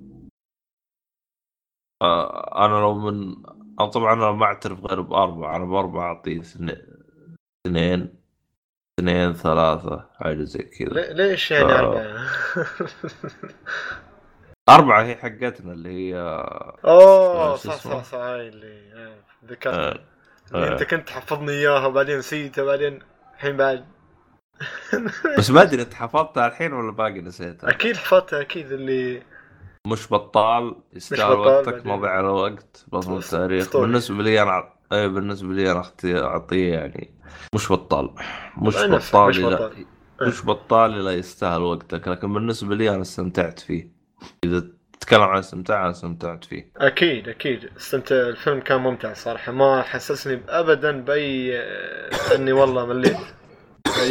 آه 2.02 2.64
أنا 2.66 2.80
لو 2.80 2.94
من 2.94 3.36
أنا 3.80 3.86
طبعا 3.88 4.12
أنا 4.12 4.30
ما 4.32 4.44
أعترف 4.46 4.84
غير 4.84 5.00
بأربعة 5.00 5.56
أنا 5.56 5.64
بأربعة 5.64 6.02
أعطيه 6.14 6.40
اثنين 6.40 6.86
اثنين 7.66 8.22
اثنين 9.00 9.32
ثلاثة 9.32 10.10
حاجة 10.14 10.42
زي 10.44 10.62
كذا. 10.62 10.88
لي- 10.88 11.14
ليش 11.14 11.50
يعني 11.50 11.72
آه. 11.72 12.26
أربعة؟ 14.68 15.02
هي 15.02 15.16
حقتنا 15.16 15.72
اللي 15.72 15.88
هي 15.90 16.14
أوه 16.84 17.56
شو 17.56 17.62
صح؟ 17.70 17.74
صح 17.76 18.04
صح 18.04 18.18
هاي 18.18 18.48
اللي 18.48 18.92
آه، 18.94 19.16
ذكرت 19.50 19.74
آه 19.74 20.00
آه. 20.54 20.72
أنت 20.72 20.82
كنت 20.82 21.08
تحفظني 21.08 21.52
إياها 21.52 21.86
وبعدين 21.86 22.18
نسيتها 22.18 22.62
وبعدين 22.62 22.98
الحين 23.34 23.56
بعد 23.56 23.84
بس 25.38 25.50
ما 25.50 25.62
أدري 25.62 25.82
أنت 25.82 25.94
حفظتها 25.94 26.46
الحين 26.46 26.72
ولا 26.72 26.92
باقي 26.92 27.20
نسيتها 27.20 27.70
أكيد 27.70 27.96
حفظتها 27.96 28.40
أكيد 28.40 28.72
اللي 28.72 29.22
مش 29.86 30.12
بطال 30.12 30.76
يستاهل 30.92 31.32
وقتك 31.32 31.72
بعدين. 31.72 31.88
ما 31.88 31.96
ضيع 31.96 32.10
على 32.10 32.28
وقت 32.28 32.84
بصمة 32.88 33.20
أس- 33.20 33.24
التاريخ. 33.24 33.76
بالنسبة 33.76 34.22
لي 34.22 34.42
أنا 34.42 34.72
اي 34.92 35.08
بالنسبة 35.08 35.52
لي 35.54 35.72
أنا 35.72 35.82
أعطيه 36.04 36.72
يعني 36.74 37.14
مش 37.54 37.72
بطال 37.72 38.14
مش 38.58 38.76
بطال 38.76 39.28
مش 39.28 39.40
بطال. 39.40 39.86
مش 40.22 40.46
بطال 40.46 41.04
لا 41.04 41.12
يستاهل 41.14 41.62
وقتك 41.62 42.08
لكن 42.08 42.32
بالنسبة 42.32 42.74
لي 42.74 42.90
أنا 42.90 43.02
استمتعت 43.02 43.58
فيه 43.58 43.95
إذا 44.44 44.60
تتكلم 44.92 45.22
عن 45.22 45.38
استمتاع 45.38 45.82
أنا 45.82 45.90
استمتعت 45.90 46.44
فيه. 46.44 46.72
أكيد 46.76 47.28
أكيد. 47.28 47.64
استمتع 47.64 48.14
الفيلم 48.14 48.60
كان 48.60 48.80
ممتع 48.80 49.12
صراحة. 49.12 49.52
ما 49.52 49.82
حسسني 49.82 50.42
ابدا 50.48 51.00
بأي 51.00 51.58
آه، 51.60 52.34
إني 52.34 52.52
والله 52.52 52.86
مليت. 52.86 53.16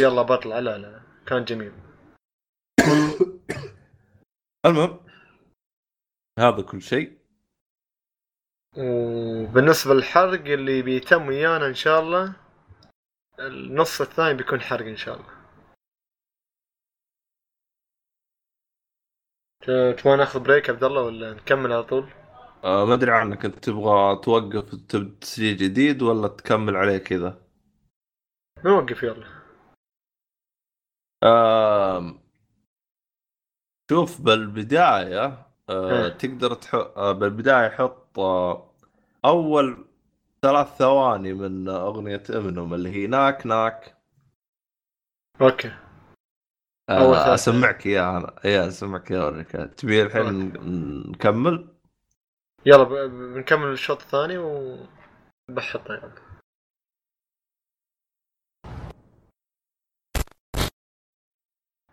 يلا 0.00 0.22
بطلع 0.22 0.58
لا 0.58 0.78
لا. 0.78 1.00
كان 1.26 1.44
جميل. 1.44 1.72
المهم 4.66 5.00
هذا 6.38 6.62
كل 6.62 6.82
شيء. 6.82 7.18
وبالنسبة 8.78 9.94
للحرق 9.94 10.44
اللي 10.46 10.82
بيتم 10.82 11.26
ويانا 11.28 11.66
إن 11.66 11.74
شاء 11.74 12.00
الله 12.00 12.32
النص 13.40 14.00
الثاني 14.00 14.34
بيكون 14.34 14.60
حرق 14.60 14.86
إن 14.86 14.96
شاء 14.96 15.16
الله. 15.16 15.35
تبغى 19.66 20.16
ناخذ 20.16 20.40
بريك 20.40 20.70
عبد 20.70 20.84
الله 20.84 21.02
ولا 21.02 21.32
نكمل 21.34 21.72
على 21.72 21.82
طول؟ 21.82 22.08
آه 22.64 22.84
ما 22.84 22.94
أدري 22.94 23.10
عنك. 23.10 23.44
أنت 23.44 23.58
تبغى 23.58 24.16
توقف 24.16 24.74
تسجيل 25.20 25.56
جديد 25.56 26.02
ولا 26.02 26.28
تكمل 26.28 26.76
عليه 26.76 26.98
كذا؟ 26.98 27.42
نوقف 28.64 29.02
يلا. 29.02 29.26
آم، 31.24 32.20
شوف 33.90 34.20
بالبداية 34.20 35.46
آه 35.70 36.06
إيه. 36.06 36.08
تقدر 36.08 36.54
تحط 36.54 36.98
آه 36.98 37.12
بالبداية 37.12 37.68
حط 37.68 38.18
آه 38.18 38.74
أول 39.24 39.88
ثلاث 40.42 40.66
ثواني 40.66 41.32
من 41.32 41.68
أغنية 41.68 42.22
إمينوم 42.30 42.74
اللي 42.74 42.90
هي 42.90 43.06
ناك 43.06 43.46
ناك 43.46 43.96
أوكي. 45.40 45.85
آه 46.88 46.98
أول 47.00 47.16
ثلاث 47.16 47.28
أسمعك 47.28 47.86
إياها 47.86 48.18
أنا 48.18 48.36
إيه 48.44 48.68
أسمعك 48.68 49.12
إياها 49.12 49.22
أوريك 49.22 49.50
تبي 49.50 50.02
الحين 50.02 50.52
نكمل؟ 51.10 51.68
يلا 52.66 53.06
بنكمل 53.06 53.72
الشوط 53.72 54.00
الثاني 54.00 54.38
وبحطه 54.38 55.94
يلا 55.94 56.12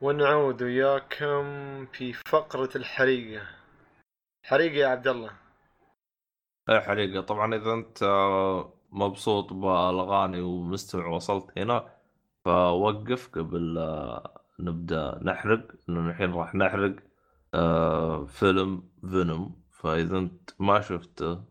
ونعود 0.01 0.61
وياكم 0.61 1.45
في 1.85 2.13
فقرة 2.13 2.69
الحريقة. 2.75 3.47
حريقة 4.45 4.75
يا 4.75 4.87
عبد 4.87 5.07
الله. 5.07 5.31
اي 6.69 6.81
حريقة. 6.81 7.21
طبعا 7.21 7.55
إذا 7.55 7.73
أنت 7.73 8.03
آه، 8.03 8.73
مبسوط 8.91 9.53
بالأغاني 9.53 10.41
ومستمع 10.41 11.07
وصلت 11.07 11.57
هنا 11.57 11.93
فوقف 12.45 13.29
قبل 13.29 13.77
نبدأ 14.59 15.19
نحرق 15.23 15.67
لأنه 15.87 16.09
الحين 16.09 16.33
راح 16.33 16.55
نحرق 16.55 16.95
آه، 17.53 18.25
فيلم 18.25 18.89
فينوم 19.01 19.63
فإذا 19.71 20.17
أنت 20.17 20.49
ما 20.59 20.81
شفته 20.81 21.43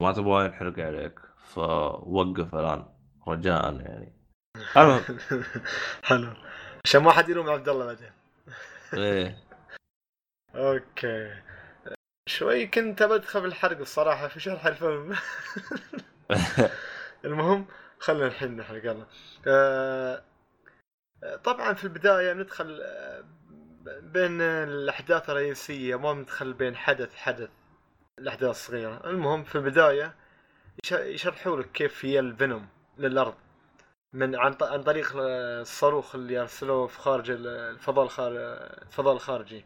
ما 0.00 0.12
تبغى 0.12 0.44
ينحرق 0.44 0.78
عليك 0.78 1.20
فوقف 1.38 2.54
الآن 2.54 2.86
رجاء 3.28 3.80
يعني. 3.80 4.12
المهم. 4.76 5.18
حلو. 6.08 6.34
عشان 6.84 7.02
ما 7.02 7.12
حد 7.12 7.28
يلوم 7.28 7.50
عبد 7.50 7.68
الله 7.68 7.86
بعدين. 7.86 8.10
إيه. 8.94 9.38
أوكي. 10.54 11.34
شوي 12.28 12.66
كنت 12.66 13.02
بدخل 13.02 13.40
بالحرق 13.40 13.78
الصراحة 13.78 14.28
في 14.28 14.40
شرح 14.40 14.66
الفيلم. 14.66 15.16
المهم 17.24 17.66
خلينا 17.98 18.26
الحين 18.26 18.56
نحرق 18.56 18.84
يلا. 18.84 19.06
آه، 19.46 20.22
طبعا 21.44 21.72
في 21.72 21.84
البداية 21.84 22.32
ندخل 22.32 22.80
آه، 22.82 23.24
بين 24.00 24.40
الأحداث 24.40 25.30
الرئيسية 25.30 25.96
ما 25.96 26.12
ندخل 26.12 26.52
بين 26.52 26.76
حدث 26.76 27.14
حدث 27.16 27.50
الأحداث 28.18 28.50
الصغيرة. 28.50 29.10
المهم 29.10 29.44
في 29.44 29.54
البداية 29.54 30.14
يش- 30.84 30.92
يشرحوا 30.92 31.56
لك 31.56 31.72
كيف 31.72 32.04
هي 32.04 32.18
الفينوم 32.18 32.66
للأرض. 32.98 33.34
من 34.12 34.36
عن 34.36 34.54
عن 34.62 34.82
طريق 34.82 35.16
آه، 35.16 35.60
الصاروخ 35.60 36.14
اللي 36.14 36.40
أرسلوه 36.40 36.86
في 36.86 36.98
خارج 36.98 37.30
ال- 37.30 37.46
الفضاء. 37.46 38.08
الفضاء 38.82 39.14
الخارجي. 39.14 39.64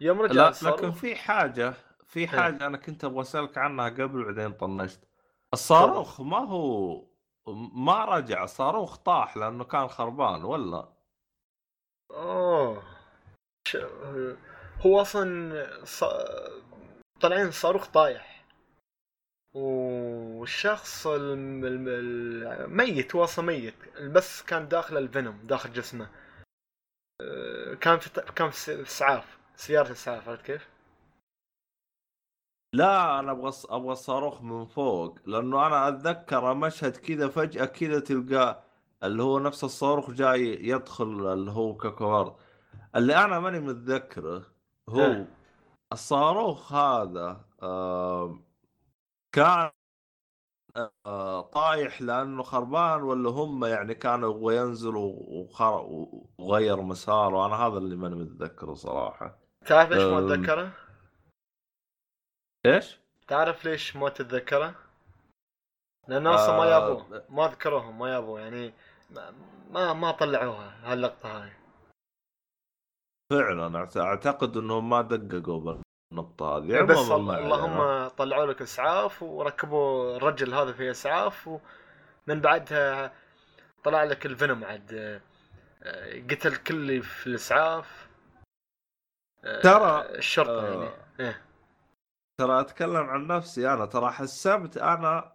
يوم 0.00 0.20
رجع 0.20 0.34
لا 0.62 0.70
لكن 0.70 0.92
في 0.92 1.16
حاجة 1.16 1.74
في 2.06 2.28
حاجة 2.28 2.66
أنا 2.66 2.76
كنت 2.78 3.04
أبغى 3.04 3.20
أسألك 3.20 3.58
عنها 3.58 3.88
قبل 3.88 4.24
بعدين 4.24 4.52
طنشت. 4.52 5.00
الصاروخ 5.52 6.20
ما 6.20 6.38
هو 6.38 7.04
ما 7.74 8.04
رجع 8.04 8.44
الصاروخ 8.44 8.96
طاح 8.96 9.36
لأنه 9.36 9.64
كان 9.64 9.88
خربان 9.88 10.44
ولا 10.44 10.88
اوه. 12.10 12.82
هو 14.86 15.00
أصلا 15.00 15.84
ص... 15.84 16.04
طالعين 17.20 17.50
صاروخ 17.50 17.86
طايح 17.86 18.44
والشخص 19.54 21.06
الم... 21.06 21.64
الم... 21.64 21.88
الميت 21.88 23.14
هو 23.14 23.24
أصلا 23.24 23.44
ميت 23.44 23.74
بس 24.00 24.42
كان 24.42 24.68
داخل 24.68 24.96
الفينوم 24.96 25.46
داخل 25.46 25.72
جسمه 25.72 26.10
آه، 27.20 27.74
كان 27.74 27.98
في 27.98 28.20
كان 28.36 28.50
في 28.50 28.82
اسعاف 28.82 29.38
سيارة 29.56 29.92
اسعاف 29.92 30.28
عرفت 30.28 30.44
كيف؟ 30.44 30.68
لا 32.72 33.18
أنا 33.20 33.32
أبغى 33.32 33.52
أبغى 33.68 33.92
الصاروخ 33.92 34.42
من 34.42 34.66
فوق 34.66 35.18
لأنه 35.26 35.66
أنا 35.66 35.88
أتذكر 35.88 36.54
مشهد 36.54 36.96
كذا 36.96 37.28
فجأة 37.28 37.64
كذا 37.64 38.00
تلقى 38.00 38.64
اللي 39.02 39.22
هو 39.22 39.38
نفس 39.38 39.64
الصاروخ 39.64 40.10
جاي 40.10 40.68
يدخل 40.68 41.32
اللي 41.32 41.50
هو 41.50 41.76
كوكب 41.76 42.34
اللي 42.96 43.16
أنا 43.24 43.40
ماني 43.40 43.60
متذكره 43.60 44.42
هو 44.88 45.00
ها. 45.00 45.26
الصاروخ 45.92 46.72
هذا 46.72 47.44
آه 47.62 48.38
كان 49.32 49.70
آه 51.06 51.40
طايح 51.40 52.02
لأنه 52.02 52.42
خربان 52.42 53.02
ولا 53.02 53.30
هم 53.30 53.64
يعني 53.64 53.94
كانوا 53.94 54.30
يبغوا 54.30 54.52
ينزلوا. 54.52 55.12
وغير 56.38 56.80
مساره 56.82 57.46
أنا 57.46 57.54
هذا 57.56 57.78
اللي 57.78 57.96
ماني 57.96 58.14
متذكره 58.14 58.74
صراحة 58.74 59.38
تعرف 59.66 59.90
ليش 59.90 60.02
ما. 60.02 60.18
أتذكره؟ 60.18 60.72
إيش؟ 62.66 62.98
تعرف 63.28 63.64
ليش 63.64 63.96
ما 63.96 64.08
تتذكره؟ 64.08 64.74
لأنه 66.08 66.34
أصلا 66.34 66.56
ما 66.56 66.64
آه، 66.64 66.66
يابوه 66.70 67.24
ما 67.28 67.46
ذكروهم 67.48 67.98
ما 67.98 68.08
يابوه 68.14 68.40
يعني 68.40 68.74
ما 69.10 69.34
ما, 69.70 69.92
ما 69.92 70.10
طلعوها 70.10 70.92
هاللقطة 70.92 71.42
هاي 71.44 71.52
فعلا 73.32 73.88
أعتقد 73.96 74.56
انهم 74.56 74.90
ما 74.90 75.02
دققوا 75.02 75.60
بالنقطة 76.12 76.56
هذه 76.58 76.74
إيه، 76.76 76.82
بس 76.82 76.96
ما. 77.08 77.38
اللهم 77.38 78.08
طلعوا 78.08 78.46
لك 78.46 78.62
أسعاف 78.62 79.22
وركبوا 79.22 80.16
الرجل 80.16 80.54
هذا 80.54 80.72
في 80.72 80.90
أسعاف 80.90 81.48
ومن 81.48 82.40
بعدها 82.40 83.12
طلع 83.84 84.04
لك 84.04 84.26
الفينوم 84.26 84.64
عاد 84.64 85.20
آه، 85.82 86.20
قتل 86.30 86.56
كل 86.56 86.74
اللي 86.74 87.02
في 87.02 87.26
الأسعاف 87.26 88.08
آه، 89.44 89.62
ترى- 89.62 90.16
الشرطة 90.16 90.60
آه. 90.60 90.72
يعني 90.84 90.90
إيه. 91.20 91.42
ترى 92.38 92.60
أتكلم 92.60 92.96
عن 93.06 93.26
نفسي 93.26 93.72
أنا 93.72 93.86
ترى 93.86 94.10
حسبت 94.10 94.76
أنا 94.76 95.32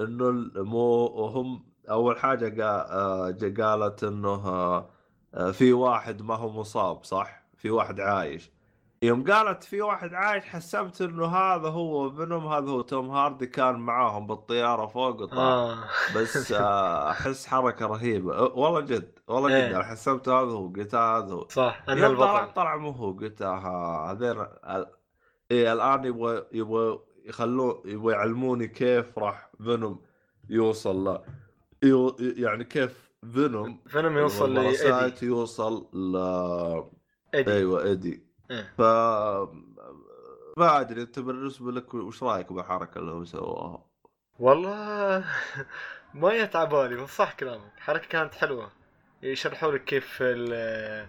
إنه 0.00 0.30
مو 0.62 1.06
هم 1.06 1.66
أول 1.90 2.18
حاجة 2.18 2.62
قا... 2.62 2.86
آه، 2.92 3.54
قالت 3.60 4.04
إنه 4.04 4.28
آه، 4.34 4.90
آه، 5.34 5.50
في 5.50 5.72
واحد 5.72 6.22
ما 6.22 6.34
هو 6.34 6.50
مصاب 6.50 7.04
صح؟ 7.04 7.44
في 7.56 7.70
واحد 7.70 8.00
عايش. 8.00 8.52
يوم 9.02 9.24
قالت 9.32 9.64
في 9.64 9.80
واحد 9.82 10.14
عايش 10.14 10.44
حسبت 10.44 11.00
إنه 11.02 11.26
هذا 11.26 11.68
هو 11.68 12.10
فينوم 12.10 12.46
هذا 12.46 12.70
هو 12.70 12.80
توم 12.80 13.10
هاردي 13.10 13.46
كان 13.46 13.74
معاهم 13.74 14.26
بالطيارة 14.26 14.86
فوق 14.86 15.20
وطار 15.20 15.38
آه. 15.38 15.84
بس 16.16 16.52
آه، 16.52 17.10
أحس 17.10 17.46
حركة 17.46 17.86
رهيبة. 17.86 18.42
والله 18.42 18.80
جد 18.80 19.18
والله 19.28 19.48
جد. 19.48 19.54
إيه. 19.54 19.76
أنا 19.76 19.84
حسبت 19.84 20.28
هذا 20.28 20.50
هو 20.52 20.68
قلت 20.68 20.94
هذا 20.94 21.32
هو. 21.34 21.46
صح 21.48 21.82
أنا 21.88 22.06
البطل. 22.06 22.52
طلع 22.52 22.76
مو 22.76 22.90
هو 22.90 23.12
قلت 23.12 23.42
آه 23.42 24.10
هذين 24.12 24.46
إيه 25.50 25.72
الآن 25.72 26.04
يبغى 26.04 26.46
يبغى 26.52 27.00
يخلون 27.24 27.82
يبغى 27.84 28.12
يعلموني 28.12 28.68
كيف 28.68 29.18
راح 29.18 29.50
Venom 29.58 30.02
يوصل 30.50 31.08
ل 31.08 31.18
يو 31.82 32.16
يعني 32.20 32.64
كيف 32.64 33.10
Venom 33.32 33.80
Venom 33.86 35.26
يوصل 35.26 35.88
ل 35.92 36.16
Eddie 37.34 37.40
يوصل 37.40 37.45
ل 37.45 37.46
Eddie 37.46 37.52
أيوه 37.52 37.82
ايدي 37.82 38.22
إيه. 38.50 38.74
ف 38.78 38.80
ما 40.58 40.80
أدري 40.80 41.02
أنت 41.02 41.18
بالنسبة 41.18 41.72
لك 41.72 41.94
وش 41.94 42.22
رأيك 42.22 42.52
بالحركة 42.52 42.98
اللي 42.98 43.12
هو 43.12 43.24
سواها؟ 43.24 43.84
والله 44.38 45.24
ما 46.14 46.32
يتعبالي 46.32 46.96
بس 46.96 47.16
صح 47.16 47.32
كلامك. 47.32 47.72
الحركه 47.76 48.08
كانت 48.08 48.34
حلوة. 48.34 48.70
يشرحوا 49.22 49.72
لك 49.72 49.84
كيف 49.84 50.18
ال 50.20 51.08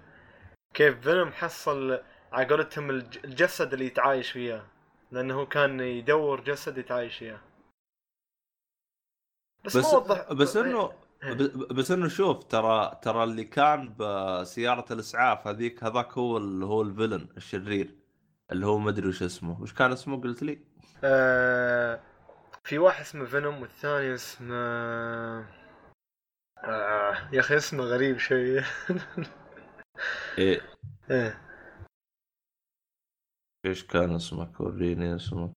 كيف 0.74 1.00
فينوم 1.00 1.32
حصل 1.32 2.00
على 2.36 2.48
قولتهم 2.48 2.90
الج- 2.90 3.26
الجسد 3.26 3.74
اللي 3.74 3.86
يتعايش 3.86 4.32
فيه 4.32 4.66
لأنه 5.12 5.34
هو 5.34 5.46
كان 5.48 5.80
يدور 5.80 6.42
جسد 6.42 6.78
يتعايش 6.78 7.18
فيه 7.18 7.42
بس, 9.66 9.78
بس 9.78 9.94
ما 9.94 10.34
بس 10.34 10.58
انه 10.58 10.92
إيه. 11.24 11.34
ب- 11.34 11.74
بس 11.74 11.92
إنه 11.92 12.08
شوف 12.08 12.44
ترى 12.44 13.00
ترى 13.02 13.24
اللي 13.24 13.44
كان 13.44 13.96
بسياره 14.00 14.86
الإسعاف 14.94 15.48
هذيك 15.48 15.84
هذاك 15.84 16.18
هو 16.18 16.38
اللي 16.38 16.66
هو 16.66 16.82
الفيلن 16.82 17.28
الشرير 17.38 17.96
اللي 18.52 18.66
هو 18.66 18.80
مدري 18.80 19.08
وش 19.08 19.24
اسمه. 19.24 19.62
وش 19.62 19.74
كان 19.74 19.92
اسمه 19.92 20.22
قلت 20.22 20.44
لي؟ 20.44 20.60
آه 21.04 22.00
في 22.64 22.78
واحد 22.78 23.02
اسمه 23.02 23.26
فينوم 23.26 23.62
والثاني 23.62 24.14
اسمه 24.14 24.56
آه 26.64 27.30
يا 27.34 27.40
أخي 27.40 27.58
اسمه 27.58 27.84
غريب 27.84 28.18
شوية 28.18 28.66
إيه. 30.38 30.62
إيه. 31.12 31.45
إيش 33.66 33.84
كان 33.88 34.16
اسمك 34.16 34.60
وريني 34.62 35.16
اسمه 35.16 35.54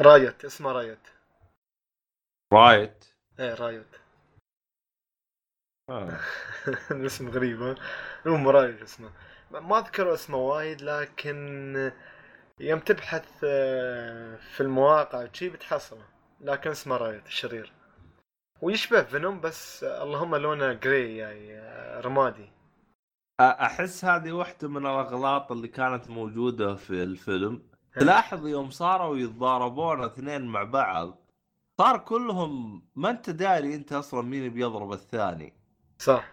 Riot 0.00 0.44
اسمه 0.44 0.72
Riot 0.72 1.04
Riot 2.52 3.04
إيه 3.40 3.54
Riot 3.54 3.96
آه. 5.90 6.18
الاسم 6.90 7.28
غريب 7.28 7.62
ها 7.62 7.74
المهم 8.26 8.48
Riot 8.48 8.82
اسمه 8.82 9.10
ما- 9.50 9.78
اذكر 9.78 10.14
اسمه 10.14 10.38
وايد 10.38 10.82
لكن 10.82 11.92
يوم 12.60 12.80
تبحث 12.80 13.28
آه، 13.44 14.36
في 14.36 14.60
المواقع 14.60 15.28
شي 15.32 15.48
بتحصله 15.48 16.04
لكن 16.40 16.70
اسمه 16.70 16.96
Riot 16.96 17.26
الشرير 17.26 17.72
ويشبه 18.62 19.02
Venom 19.02 19.40
بس 19.40 19.84
اللهم 19.84 20.36
لونه 20.36 20.72
gray 20.72 21.16
يعني 21.16 21.58
آه، 21.58 22.00
رمادي. 22.00 22.50
أحس 23.40 24.04
هذه 24.04 24.32
واحدة 24.32 24.68
من 24.68 24.76
الأغلاط 24.86 25.52
اللي 25.52 25.68
كانت 25.68 26.10
موجودة 26.10 26.74
في 26.74 27.02
الفيلم. 27.02 27.62
تلاحظ 27.94 28.46
يوم 28.46 28.70
صاروا 28.70 29.16
يتضاربون 29.16 30.04
اثنين 30.04 30.42
مع 30.46 30.62
بعض 30.62 31.18
صار 31.78 31.98
كلهم 31.98 32.82
ما 32.96 33.10
أنت 33.10 33.30
داري 33.30 33.74
أنت 33.74 33.92
أصلا 33.92 34.22
مين 34.22 34.48
بيضرب 34.48 34.92
الثاني. 34.92 35.52
صح. 35.98 36.28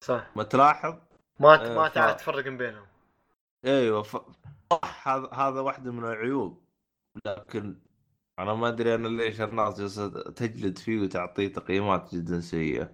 صح. 0.00 0.26
ما 0.36 0.42
تلاحظ؟ 0.42 0.94
ما 1.40 1.70
آه، 1.70 1.74
ما 1.74 1.88
ف- 1.88 1.92
تعرف 1.92 2.14
تفرق 2.16 2.48
بينهم. 2.48 2.86
إيوه 3.64 4.02
ف... 4.02 4.16
صح 4.72 5.08
هذا 5.08 5.28
هذا 5.32 5.60
واحدة 5.60 5.92
من 5.92 6.04
العيوب. 6.04 6.62
لكن 7.26 7.76
أنا 8.38 8.54
ما 8.54 8.68
أدري 8.68 8.94
أنا 8.94 9.08
ليش 9.08 9.40
الناس 9.40 9.80
جالسة 9.80 10.08
تجلد 10.30 10.78
فيه 10.78 11.00
وتعطيه 11.00 11.52
تقييمات 11.52 12.14
جدا 12.14 12.40
سيئة 12.40 12.90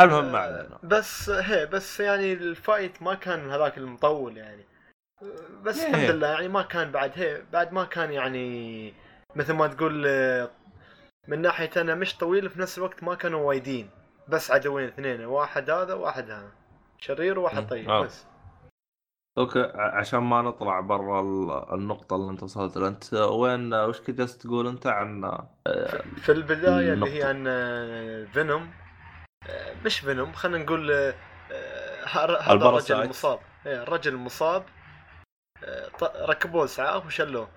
المهم 0.00 0.32
ما 0.32 0.38
علينا 0.38 0.78
بس 0.82 1.30
هي 1.30 1.66
بس 1.66 2.00
يعني 2.00 2.32
الفايت 2.32 3.02
ما 3.02 3.14
كان 3.14 3.50
هذاك 3.50 3.78
المطول 3.78 4.36
يعني 4.36 4.64
بس 5.62 5.80
إيه. 5.80 5.90
الحمد 5.90 6.10
لله 6.10 6.28
يعني 6.28 6.48
ما 6.48 6.62
كان 6.62 6.90
بعد 6.90 7.12
هي 7.14 7.42
بعد 7.52 7.72
ما 7.72 7.84
كان 7.84 8.12
يعني 8.12 8.94
مثل 9.36 9.52
ما 9.52 9.66
تقول 9.66 10.04
آه، 10.06 10.50
من 11.28 11.42
ناحية 11.42 11.70
أنا 11.76 11.94
مش 11.94 12.16
طويل 12.16 12.50
في 12.50 12.60
نفس 12.60 12.78
الوقت 12.78 13.02
ما 13.02 13.14
كانوا 13.14 13.40
وايدين 13.40 13.90
بس 14.28 14.50
عدوين 14.50 14.88
اثنين 14.88 15.24
واحد 15.24 15.70
هذا 15.70 15.94
وواحد 15.94 16.30
هذا 16.30 16.52
شرير. 16.98 17.38
وواحد 17.38 17.68
طيب 17.68 17.90
آه. 17.90 18.04
بس 18.04 18.26
okay 19.38 19.72
عشان 19.74 20.18
ما 20.20 20.42
نطلع 20.42 20.80
برا 20.80 21.20
ال- 21.20 21.74
النقطة 21.74 22.16
اللي 22.16 22.30
أنت 22.30 22.42
وصلت 22.42 22.76
لها. 22.76 22.88
أنت 22.88 23.14
وين 23.14 23.74
وش 23.74 24.00
كنت 24.00 24.18
جالس 24.18 24.38
تقول 24.38 24.66
أنت 24.66 24.86
عن 24.86 25.24
آه، 25.66 26.02
في 26.16 26.32
البداية 26.32 26.92
اللي 26.92 27.10
هي 27.10 27.22
النقطة. 27.22 27.28
عن 27.28 27.44
آه، 27.48 28.24
Venom 28.24 28.70
آه، 29.48 29.74
مش 29.84 30.00
Venom 30.00 30.32
خلينا 30.32 30.64
نقول 30.64 30.92
آه، 30.92 31.14
آه، 31.52 32.04
هذا 32.04 32.24
الرجل 32.24 32.52
ال 32.52 32.57
parasite. 32.57 33.04
المصاب. 33.04 33.38
إيه، 33.66 33.82
الرجل 33.82 34.12
المصاب 34.14 34.64
آه، 35.64 35.88
ط- 35.88 36.16
ركبوه 36.16 36.64
اسعاف 36.64 37.06
وشلوه. 37.06 37.48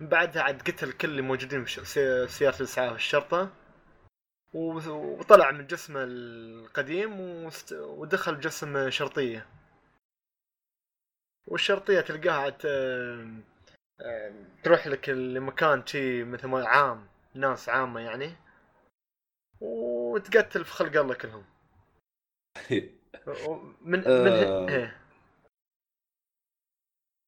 من 0.00 0.08
بعدها 0.08 0.42
عاد 0.42 0.62
قتل 0.62 0.92
كل 0.92 1.08
اللي 1.08 1.22
موجودين 1.22 1.64
في 1.64 1.70
ش- 1.70 1.80
سي- 1.80 2.26
سيارة 2.28 2.56
الاسعاف 2.56 2.92
الشرطة 2.96 3.48
و- 4.54 4.90
وطلع 5.18 5.50
من 5.50 5.66
جسمه 5.66 6.00
القديم 6.04 7.20
وست- 7.20 7.72
ودخل 7.72 8.40
جسم 8.40 8.90
شرطية. 8.90 9.46
والشرطية 11.48 12.00
تلقاها 12.00 12.56
آه، 12.64 13.28
آه، 14.00 14.32
تروح 14.62 14.86
لك 14.86 15.08
لمكان 15.08 15.86
شي 15.86 16.24
مثل 16.24 16.46
ما 16.46 16.68
عام 16.68 17.06
ناس 17.34 17.68
عامة 17.68 18.00
يعني 18.00 18.32
وتقتل 19.60 20.64
في 20.64 20.72
خلق 20.72 21.00
الله 21.00 21.14
كلهم 21.14 21.44
من 23.80 23.98
من 23.98 24.02
آه. 24.06 24.68
إيه. 24.68 24.98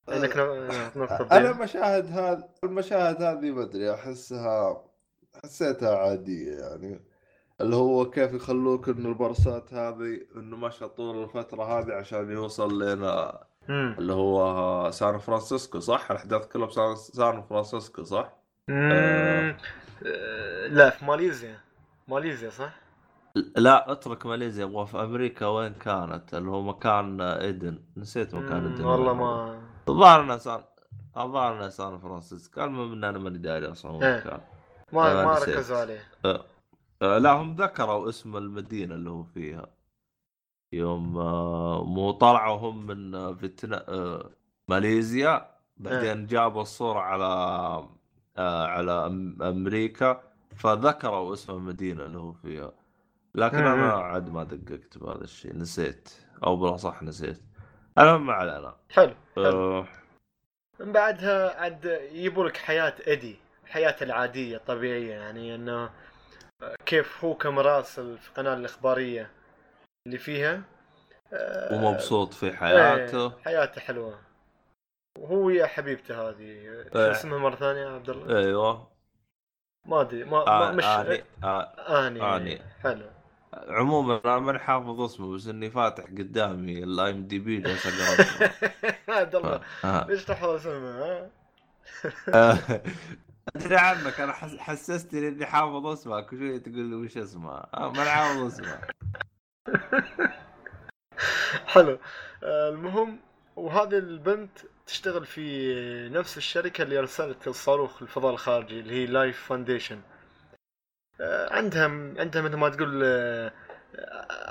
انك 0.09 0.37
نقطة 0.97 1.37
أنا 1.37 1.51
المشاهد 1.51 2.07
هذه 2.07 2.49
المشاهد 2.65 3.23
هذه 3.23 3.51
ما 3.51 3.63
أدري 3.63 3.95
احسها 3.95 4.85
حسيتها 5.45 5.97
عادية 5.97 6.59
يعني 6.59 7.01
اللي 7.61 7.77
هو 7.77 8.11
كيف 8.11 8.33
يخلوك 8.33 8.89
إنه 8.89 9.09
ال 9.09 9.16
parasite 9.16 9.75
هذه 9.75 10.27
إنه 10.37 10.57
مشى 10.57 10.89
طول 10.89 11.23
الفترة 11.23 11.65
هذه 11.65 11.93
عشان 11.93 12.31
يوصل 12.31 12.83
لنا 12.83 13.47
مم. 13.69 13.95
اللي 13.99 14.13
هو 14.13 14.91
سان 14.91 15.19
فرانسيسكو 15.19 15.81
صح؟ 15.81 16.11
الأحداث 16.11 16.47
كلها 16.47 16.67
بسان 16.67 16.97
سان 16.97 17.43
فرانسيسكو 17.43 18.03
صح؟ 18.03 18.33
مم. 18.69 19.57
آه، 20.07 20.67
لا 20.67 20.91
في 20.91 21.05
ماليزيا 21.05 21.59
ماليزيا 22.09 22.51
صح؟ 22.51 22.73
لا 23.57 23.93
اترك 23.93 24.27
ماليزيا 24.27 24.65
أبغى 24.65 24.87
في 24.87 25.01
أمريكا 25.01 25.47
وين 25.47 25.73
كانت 25.75 26.35
اللي 26.35 26.51
هو 26.51 26.63
مكان 26.63 27.21
إيدن 27.21 27.79
نسيت 27.97 28.35
مكان 28.35 28.67
إيدن 28.67 28.85
والله. 28.85 29.13
ما 29.15 29.61
الظاهر 29.89 30.21
إنه 30.21 30.37
سان 30.37 30.61
الظاهر 31.17 31.57
إنه 31.57 31.69
سان 31.69 31.99
فرانسيسكو 31.99 32.65
المهم 32.65 32.93
ان 32.93 33.05
أنا 33.05 33.19
ماني 33.19 33.39
داري 33.39 33.67
أصلا 33.73 33.93
وين 33.93 34.05
إيه. 34.05 34.21
كان 34.21 34.41
ما 34.93 35.25
ما. 35.25 35.35
ركزوا 35.39 35.77
عليه 35.79 36.01
آه، 37.03 37.19
لا 37.19 37.33
هم 37.33 37.55
ذكروا 37.57 38.09
اسم 38.09 38.37
المدينة 38.37 38.95
اللي 38.95 39.11
هو 39.11 39.23
فيها 39.23 39.67
يوم 40.73 41.19
آه، 41.19 41.85
مو 41.85 42.11
طلعوا 42.11 42.59
هم 42.59 42.87
من 42.87 43.15
آه، 43.15 43.33
فيتنا 43.33 43.85
آه، 43.89 44.31
ماليزيا 44.69 45.51
بعدين 45.77 46.27
جابوا 46.27 46.63
الصورة 46.63 47.01
على 47.01 47.89
على 48.39 48.93
أمريكا 49.43 50.23
فذكروا 50.57 51.35
اسم 51.35 51.53
المدينة 51.53 52.05
اللي 52.05 52.19
هو 52.19 52.33
فيها. 52.33 52.73
لكن 53.35 53.59
مم. 53.59 53.67
أنا 53.67 53.93
عاد 53.93 54.31
ما 54.31 54.45
دققت 54.45 54.99
بهذا 54.99 55.25
الشيء 55.25 55.57
نسيت 55.57 56.09
أو 56.45 56.57
بالأصح 56.57 57.03
نسيت. 57.03 57.41
المهم 57.99 58.27
ما 58.27 58.33
علينا. 58.33 58.77
حلو 58.91 59.15
حلو. 59.37 59.85
من 60.81 60.93
بعدها 60.93 61.61
عاد 61.61 61.85
يجيبوا 62.13 62.49
لك 62.49 62.57
حياة 62.57 62.95
ايدي 63.07 63.37
حياته 63.67 64.05
العادية 64.05 64.57
الطبيعية 64.57 65.15
يعني 65.15 65.55
إنه 65.55 65.91
كيف 66.87 67.25
هو 67.25 67.35
كمراسل 67.35 68.19
في 68.19 68.29
القناة 68.29 68.55
الإخبارية. 68.55 69.31
اللي 70.07 70.19
فيها 70.19 70.63
آه، 71.33 71.75
ومبسوط 71.75 72.35
في 72.35 72.47
إيه، 72.47 72.53
حياته 72.57 73.33
حياته 73.45 73.81
حلوة 73.81 74.19
وهو 75.19 75.51
يا 75.51 75.67
حبيبته 75.67 76.29
هذه 76.29 76.63
شو 76.93 76.99
إيه. 76.99 77.11
اسمها 77.11 77.39
مرة 77.39 77.57
ثانية 77.57 77.81
يا 77.81 77.89
عبد 77.89 78.11
الله؟ 78.11 78.39
أيوه 78.39 78.89
ما 79.87 80.01
أدري 80.01 80.25
ما, 80.25 80.47
آه 80.47 80.59
ما 80.59 80.73
مش 80.73 80.85
آني. 80.85 81.25
آه 81.45 82.07
آني 82.09 82.37
آني. 82.37 82.63
حلو 82.83 83.11
عموما 83.55 84.21
أنا 84.25 84.39
ماني 84.39 84.59
حافظ 84.59 85.01
اسمه 85.01 85.35
بس 85.35 85.47
إني 85.47 85.71
فاتح 85.71 86.05
قدامي 86.05 86.85
ال 86.85 87.11
IMDB 87.11 87.61
جالس 87.61 87.87
أقرأ 87.87 88.21
اسمه. 88.21 88.51
عبد 89.19 89.35
الله 89.35 89.61
آه. 89.85 90.07
ليش 90.07 90.25
تحفظ؟ 90.25 90.67
آه. 90.67 91.31
أدري 93.57 93.77
عنك 93.77 94.21
أنا 94.21 94.33
حس... 94.33 94.57
حسستني 94.57 95.29
إني 95.29 95.47
حافظ 95.47 95.87
اسمك 95.87 96.33
وشوي 96.33 96.59
تقول 96.59 96.85
لي 96.85 96.95
وش 96.95 97.17
اسمه 97.17 97.53
آه، 97.53 97.93
ما 97.93 98.05
حافظ 98.05 98.43
اسمه 98.43 98.81
حلو. 101.67 101.99
آه، 102.43 102.69
المهم 102.69 103.21
وهذه 103.57 103.99
البنت 103.99 104.59
تشتغل 104.87 105.27
في 105.27 106.09
نفس 106.09 106.37
الشركة 106.37 106.83
اللي 106.83 106.99
أرسلت 106.99 107.49
الصاروخ 107.49 108.03
الفضاء 108.03 108.33
الخارجي 108.33 108.81
اللي 108.81 108.95
هي 108.95 109.07
Life 109.07 109.43
Foundation 109.49 110.01
عندها 111.51 111.85
عندها 112.19 112.43
مثل 112.43 112.57
ما 112.57 112.69
تقول 112.69 113.03
آه، 113.05 113.53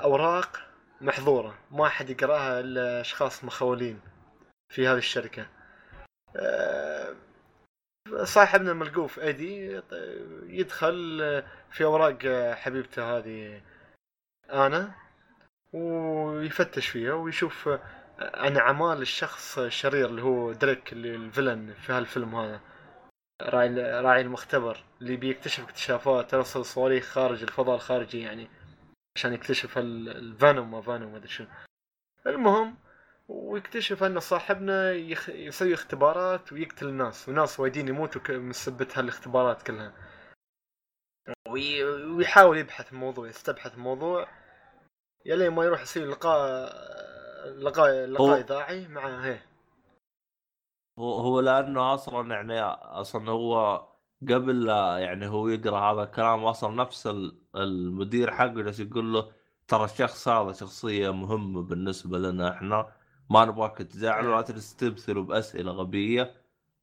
أوراق 0.02 0.60
محظورة. 1.00 1.58
ما 1.70 1.86
أحد 1.86 2.10
يقرأها 2.10 2.60
إلا 2.60 3.00
أشخاص 3.00 3.44
مخولين 3.44 4.00
في 4.68 4.88
هذه 4.88 4.98
الشركة. 4.98 5.46
آه، 6.36 7.14
صاحبنا 8.24 8.72
الملقوف 8.72 9.18
إيدي 9.18 9.80
يدخل 10.46 11.18
في 11.70 11.84
أوراق 11.84 12.18
حبيبته 12.54 13.18
هذه 13.18 13.60
أنا. 14.52 14.94
ويفتش 15.72 16.86
فيها 16.86 17.12
ويشوف 17.12 17.68
عن 18.18 18.56
اعمال 18.56 19.02
الشخص 19.02 19.58
الشرير 19.58 20.06
اللي 20.06 20.22
هو 20.22 20.52
دريك 20.52 20.92
اللي 20.92 21.14
الفيلن 21.14 21.74
في 21.74 21.92
هالفيلم 21.92 22.34
هذا 22.34 22.60
راعي 23.42 23.68
راعي 24.00 24.20
المختبر 24.20 24.84
اللي 25.00 25.16
بيكتشف 25.16 25.64
اكتشافات 25.64 26.32
يرسل 26.32 26.64
صواريخ 26.64 27.04
خارج 27.04 27.42
الفضاء 27.42 27.74
الخارجي 27.74 28.20
يعني 28.20 28.48
عشان 29.16 29.32
يكتشف 29.32 29.78
الفانوم 29.78 30.70
ما 30.70 30.80
فانوم 30.80 31.12
ما 31.12 31.16
أدري 31.16 31.28
شو 31.28 31.44
المهم 32.26 32.76
ويكتشف 33.28 34.02
أن 34.02 34.20
صاحبنا 34.20 34.92
يخ... 34.92 35.28
يسوي 35.28 35.74
اختبارات 35.74 36.52
ويقتل 36.52 36.88
الناس 36.88 37.28
وناس 37.28 37.60
وايدين 37.60 37.88
يموتوا. 37.88 38.36
من 38.36 38.52
سبة 38.52 38.88
هالاختبارات 38.94 39.62
كلها 39.62 39.92
وي... 41.48 41.84
ويحاول 41.84 42.58
يبحث 42.58 42.92
الموضوع 42.92 43.28
يستبحث 43.28 43.74
الموضوع 43.74 44.28
يلين 45.26 45.50
ما 45.50 45.64
يروح 45.64 45.82
يسوي 45.82 46.04
لقاء 46.04 46.72
لقاء 47.58 48.06
لقاء 48.06 48.40
اذاعي 48.40 48.88
مع 48.88 49.24
هي. 49.24 49.38
هو 50.98 51.12
هو 51.14 51.40
لأنه 51.40 51.94
أصلا 51.94 52.34
يعني 52.34 52.60
أصلا 52.60 53.30
هو 53.30 53.76
قبل 54.22 54.64
لا 54.64 54.98
يعني 54.98 55.26
هو 55.26 55.48
يقرأ 55.48 55.78
هذا 55.92 56.02
الكلام 56.02 56.44
أصلا 56.44 56.74
نفس 56.74 57.06
المدير 57.56 58.30
حقه 58.30 58.46
جالس 58.48 58.80
يقول 58.80 59.12
له 59.12 59.32
ترى 59.68 59.84
الشخص 59.84 60.28
هذا 60.28 60.52
شخصية 60.52 61.10
مهمة 61.10 61.62
بالنسبة 61.62 62.18
لنا 62.18 62.50
إحنا 62.50 62.92
ما 63.30 63.44
نبغاك 63.44 63.78
تزعل 63.78 64.26
ولا 64.28 64.42
تجلس 64.42 64.76
تبثر 64.76 65.20
بأسئلة 65.20 65.72
غبية. 65.72 66.34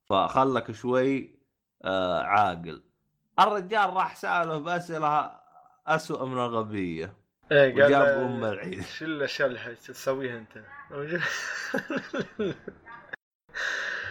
فخلك 0.05 0.71
شوي 0.71 1.39
آه 1.83 2.21
عاقل. 2.23 2.83
الرجال 3.39 3.93
راح 3.93 4.15
سأله 4.15 4.57
بأسئلة 4.57 5.31
اسوء 5.87 6.25
من 6.25 6.37
الغبية. 6.37 7.13
إيه 7.51 7.73
قال 7.73 7.83
وجاب 7.85 8.07
ام 8.07 8.45
العيد 8.45 8.81
شو 8.83 9.05
الأشياء 9.05 9.47
اللي 9.47 9.75
تسويها 9.75 10.37
أنت؟ 10.37 10.57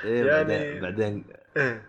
إيه 0.04 0.24
يعني- 0.26 0.44
بعدين 0.44 0.80
بعدين 0.82 1.24
إيه. 1.56 1.86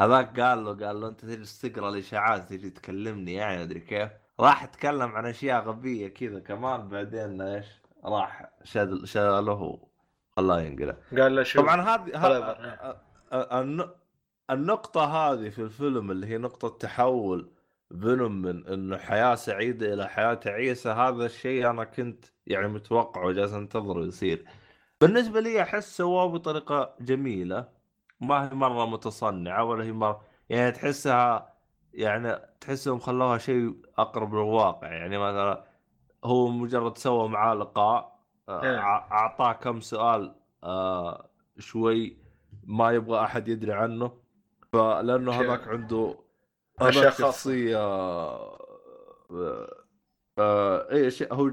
هذاك 0.00 0.40
قال 0.40 0.64
له 0.64 0.86
قال 0.86 1.00
له 1.00 1.08
أنت 1.08 1.20
تجلس 1.20 1.60
تقرأ 1.60 1.88
الإشاعات 1.88 2.48
تجي 2.48 2.70
تكلمني 2.70 3.34
يعني 3.34 3.62
أدري 3.62 3.80
كيف 3.80 4.10
راح 4.40 4.62
اتكلم 4.62 5.12
عن 5.16 5.26
أشياء 5.26 5.62
غبية 5.64 6.08
كذا 6.08 6.40
كمان 6.40 6.88
بعدين 6.88 7.40
إيش 7.40 7.66
راح 8.04 8.50
شال 8.64 9.08
شاله 9.08 9.78
وخلاه 10.36 10.60
ينقلع 10.60 10.96
قال 11.18 11.36
له 11.36 11.42
شو 11.42 11.60
طبعا 11.62 11.80
هذه 11.80 12.22
طلب. 12.22 12.44
ه- 12.44 13.60
الن- 13.60 13.90
النقطة 14.50 15.04
هذه 15.04 15.48
في 15.48 15.58
الفيلم 15.62 16.10
اللي 16.10 16.26
هي 16.26 16.38
نقطة 16.38 16.68
تحول 16.78 17.53
فينوم 17.90 18.42
من 18.42 18.66
انه 18.66 18.96
حياة 18.98 19.34
سعيدة 19.34 19.94
إلى 19.94 20.08
حياة 20.08 20.34
تعيسة 20.34 20.92
هذا 20.92 21.26
الشيء 21.26 21.70
أنا 21.70 21.84
كنت 21.84 22.24
يعني 22.46 22.68
متوقعه 22.68 23.26
وجالس 23.26 23.52
أنتظره 23.52 24.06
يصير 24.06 24.44
بالنسبة 25.00 25.40
لي 25.40 25.62
أحس 25.62 25.96
سواه 25.96 26.26
بطريقة 26.26 26.94
جميلة 27.00 27.68
ما 28.20 28.44
هي 28.44 28.54
مرة 28.54 28.86
متصنعة 28.86 29.64
ولا 29.64 29.84
هي 29.84 29.92
مرة 29.92 30.20
يعني 30.48 30.72
تحسها 30.72 31.54
يعني 31.92 32.36
تحسهم 32.60 32.98
خلوها 32.98 33.38
شيء 33.38 33.74
أقرب 33.98 34.34
للواقع 34.34 34.92
يعني 34.92 35.18
مثلا 35.18 35.64
هو 36.24 36.48
مجرد 36.48 36.98
سوى 36.98 37.28
معاه 37.28 37.54
لقاء 37.54 38.14
آه، 38.48 38.62
إيه. 38.62 38.78
أعطاه 38.78 39.52
كم 39.52 39.80
سؤال 39.80 40.34
آه، 40.64 41.30
شوي 41.58 42.16
ما 42.64 42.92
يبغى 42.92 43.20
أحد 43.24 43.48
يدري 43.48 43.72
عنه 43.72 44.12
فلأنه. 44.72 45.32
هذاك 45.32 45.68
عنده 45.68 46.23
شخصية 47.10 47.78
آه، 47.78 48.58
آه، 50.38 50.90
اي 50.92 51.10
أشياء- 51.10 51.32
هو 51.32 51.52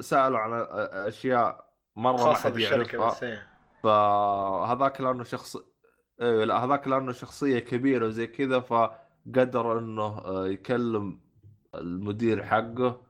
سألوا 0.00 0.38
عن 0.38 0.66
أشياء 1.08 1.64
مرة 1.96 2.12
ما 2.12 2.18
خاصة 2.18 2.40
حد 2.48 2.52
بالشركة 2.52 2.96
يعرفها 2.98 3.08
بس 3.10 3.22
إيه. 3.22 3.46
فهذاك 3.82 5.00
لأنه 5.00 5.24
شخص 5.24 5.56
إيه 6.20 6.44
لا 6.44 6.64
هذاك 6.64 6.88
لأنه 6.88 7.12
شخصية 7.12 7.58
كبيرة 7.58 8.06
وزي 8.06 8.26
كذا 8.26 8.60
فقدر 8.60 9.78
إنه 9.78 10.18
آه، 10.18 10.46
يكلم 10.46 11.20
المدير 11.74 12.44
حقه 12.44 13.00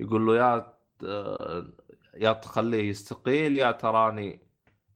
يقول 0.00 0.26
له 0.26 0.36
يا 0.36 0.72
آه، 1.04 1.66
يا 2.14 2.32
تخليه 2.32 2.90
يستقيل 2.90 3.58
يا 3.58 3.72
تراني 3.72 4.40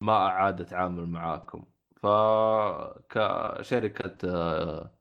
ما 0.01 0.13
أعاد 0.27 0.61
أتعامل 0.61 1.07
معاكم 1.07 1.65
فكشركه 2.03 4.17
آه، 4.25 4.96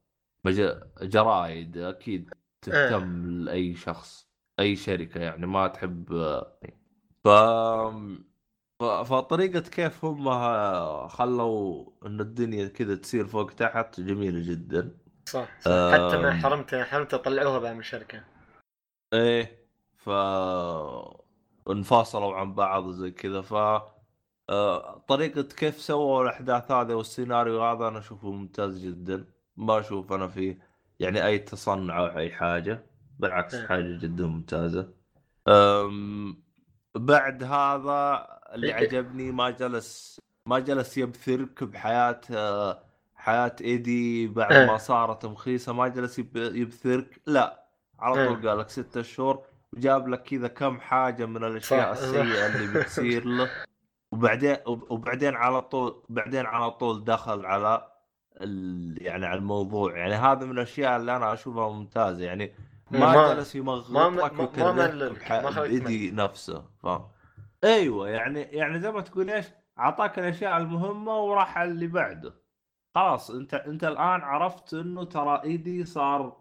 جرايد 1.01 1.77
أكيد 1.77 2.33
تهتم 2.61 3.39
لأي 3.39 3.75
شخص 3.75 4.27
أي 4.59 4.75
شركة 4.75 5.21
يعني 5.21 5.47
ما 5.47 5.67
تحب 5.67 6.13
آه، 6.13 6.57
ف 7.23 7.27
فطريقة 8.81 9.59
كيف 9.59 10.05
هم 10.05 10.29
خلوا 11.07 11.85
إن 12.05 12.19
الدنيا 12.19 12.67
كذا 12.67 12.95
تصير 12.95 13.27
فوق 13.27 13.51
تحت 13.51 13.99
جميلة 13.99 14.51
جدا 14.51 14.97
صح, 15.25 15.59
صح. 15.59 15.71
حتى 15.93 16.17
ما 16.17 16.31
آم. 16.31 16.41
حرمته 16.41 16.83
حرمته 16.83 17.17
طلعوها 17.17 17.59
بعد 17.59 17.73
من 17.73 17.79
الشركة 17.79 18.23
إيه 19.13 19.65
ف 19.97 20.09
انفصلوا 21.69 22.35
عن 22.35 22.53
بعض 22.53 22.85
وزي 22.85 23.11
كذا 23.11 23.41
ف 23.41 23.53
آه، 24.49 24.97
طريقة 25.07 25.41
كيف 25.41 25.81
سووا 25.81 26.23
الأحداث 26.23 26.71
هذه 26.71 26.93
والسيناريو 26.93 27.63
هذا 27.63 27.87
أنا 27.87 27.99
أشوفه 27.99 28.31
ممتاز 28.31 28.85
جدا 28.85 29.25
ما 29.57 29.79
أشوف 29.79 30.13
أنا 30.13 30.27
فيه 30.27 30.57
يعني 30.99 31.25
أي 31.25 31.39
تصنع 31.39 31.99
أو 31.99 32.05
أي 32.17 32.31
حاجة 32.31 32.85
بالعكس 33.19 33.53
إيه. 33.55 33.67
حاجة 33.67 33.97
جدا 34.01 34.25
ممتازة 34.27 34.89
أم 35.47 36.43
بعد 36.95 37.43
هذا 37.43 38.27
اللي 38.53 38.67
إيه. 38.67 38.73
عجبني 38.73 39.31
ما 39.31 39.49
جلس 39.49 40.19
ما 40.47 40.59
جلس 40.59 40.97
يبثرك 40.97 41.63
بحياة 41.63 42.21
آه، 42.31 42.83
حياة 43.15 43.55
إيدي 43.61 44.27
بعد 44.27 44.51
إيه. 44.53 44.65
ما 44.67 44.77
صارت 44.77 45.25
مخيسة 45.25 45.73
ما 45.73 45.87
جلس 45.87 46.19
يب- 46.19 46.35
يبثرك 46.37 47.21
لا 47.27 47.65
على 47.99 48.27
طول. 48.27 48.49
قال 48.49 48.59
لك 48.59 48.69
ستة 48.69 49.01
شهور 49.01 49.43
وجاب 49.73 50.07
لك 50.07 50.23
كذا 50.23 50.47
كم 50.47 50.79
حاجة 50.79 51.25
من 51.25 51.43
الأشياء 51.43 51.93
صح. 51.93 52.01
السيئة 52.01 52.45
اللي 52.47 52.67
بتصير 52.79 53.25
له 53.25 53.49
وبعدين 54.11 54.57
وبعدين 54.65 55.35
على 55.35 55.61
طول 55.61 56.03
بعدين 56.09 56.45
على 56.45 56.71
طول 56.71 57.03
دخل 57.03 57.45
على. 57.45 57.94
يعني 59.01 59.25
على 59.25 59.39
الموضوع. 59.39 59.97
يعني 59.97 60.13
هذا 60.13 60.45
من 60.45 60.51
الأشياء 60.51 60.97
اللي 60.97 61.15
أنا 61.15 61.33
أشوفها 61.33 61.69
ممتازة. 61.69 62.25
يعني 62.25 62.51
ما, 62.91 62.99
ما- 62.99 63.33
جلس 63.33 63.55
يمغطك 63.55 63.89
خليك 65.19 65.43
بايدي 65.83 66.11
نفسه 66.11 66.65
فاهم؟ 66.83 67.07
أيوه 67.63 68.09
يعني 68.09 68.41
يعني 68.41 68.79
زي 68.79 68.91
ما 68.91 69.01
تقول 69.01 69.29
إيش 69.29 69.45
أعطاك 69.79 70.19
الأشياء 70.19 70.57
المهمة 70.57 71.17
وراح 71.19 71.57
على 71.57 71.71
اللي 71.71 71.88
بعده. 71.88 72.33
خلاص 72.95 73.31
أنت 73.31 73.53
أنت 73.53 73.83
الآن 73.83 74.21
عرفت 74.21 74.73
إنه 74.73 75.03
ترى 75.03 75.41
إيدي 75.43 75.86
صار 75.86 76.38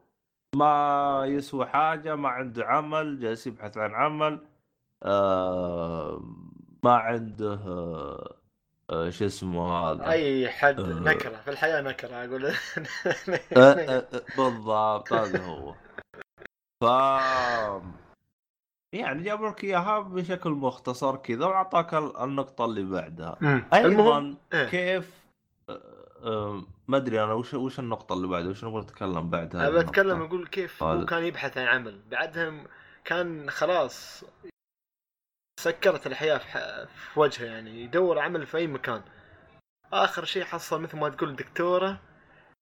ما 0.57 1.23
يسوى 1.27 1.67
حاجة 1.67 2.15
ما 2.17 2.29
عنده 2.29 2.67
عمل 2.67 3.21
جالس 3.21 3.47
يبحث 3.47 3.79
عن 3.79 3.95
عمل 3.95 4.47
آه 5.03 6.21
ما 6.85 6.93
عنده 6.95 7.55
آه 7.55 8.35
شو 9.11 9.27
اسمه 9.27 9.73
هذا 9.73 10.11
أي 10.11 10.49
حد 10.49 10.81
آه. 10.81 10.87
نكرة 10.87 11.37
في 11.45 11.51
الحياة 11.51 11.81
نكرة 11.81 12.25
أقول 12.25 12.47
أه 12.47 12.53
أه 13.57 14.07
بالضبط 14.37 15.13
هذا 15.13 15.43
هو 15.45 15.75
ف 16.81 16.85
يعني 18.95 19.23
جابوا 19.23 19.49
لك 19.49 19.65
إياها 19.65 20.01
بشكل 20.01 20.51
مختصر 20.51 21.17
كذا 21.17 21.47
وأعطاك 21.47 21.95
ال- 21.95 22.17
النقطة 22.17 22.65
اللي 22.65 22.83
بعدها. 22.83 23.39
أيضا 23.75 23.89
المهم. 23.89 24.37
كيف 24.53 25.11
ما 26.89 26.97
أدري 26.97 27.25
أنا 27.25 27.33
وش 27.33 27.55
وش 27.55 27.79
النقطة 27.79 28.13
اللي 28.13 28.27
بعدها 28.29 28.51
وش 28.51 28.65
نبغى 28.65 28.81
نتكلم 28.83 29.31
بعد 29.31 29.57
هذه 29.57 29.69
أنا 29.69 29.79
بتكلم؟ 29.83 30.23
أقول 30.23 30.47
كيف 30.47 30.83
هو. 30.83 31.05
كان 31.07 31.25
يبحث 31.25 31.59
عن 31.59 31.67
عمل 31.67 32.01
بعدها 32.11 32.65
كان 33.05 33.51
خلاص 33.51 34.25
سكرت 35.65 36.07
الحياة 36.07 36.39
في. 36.39 36.87
في 36.87 37.21
وجهه 37.21 37.45
يعني 37.45 37.83
يدور 37.83 38.19
عمل 38.19 38.47
في 38.47 38.57
أي 38.57 38.67
مكان. 38.67 39.03
آخر 39.93 40.25
شيء 40.25 40.45
حصل 40.45 40.81
مثل 40.81 40.97
ما 40.97 41.09
تقول 41.09 41.37
دكتورة 41.37 42.01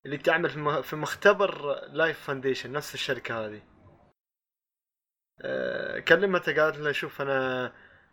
اللي 0.06 0.18
تعمل 0.18 0.82
في 0.82 0.96
مختبر 0.96 1.80
Life 1.86 2.20
Foundation 2.20 2.72
نفس 2.72 2.94
الشركة 2.94 3.46
هذه. 3.46 3.62
آه، 5.42 5.98
كلمته 5.98 6.62
قالت 6.62 6.76
له 6.78 6.92
شوف 6.92 7.22
أنا 7.22 7.72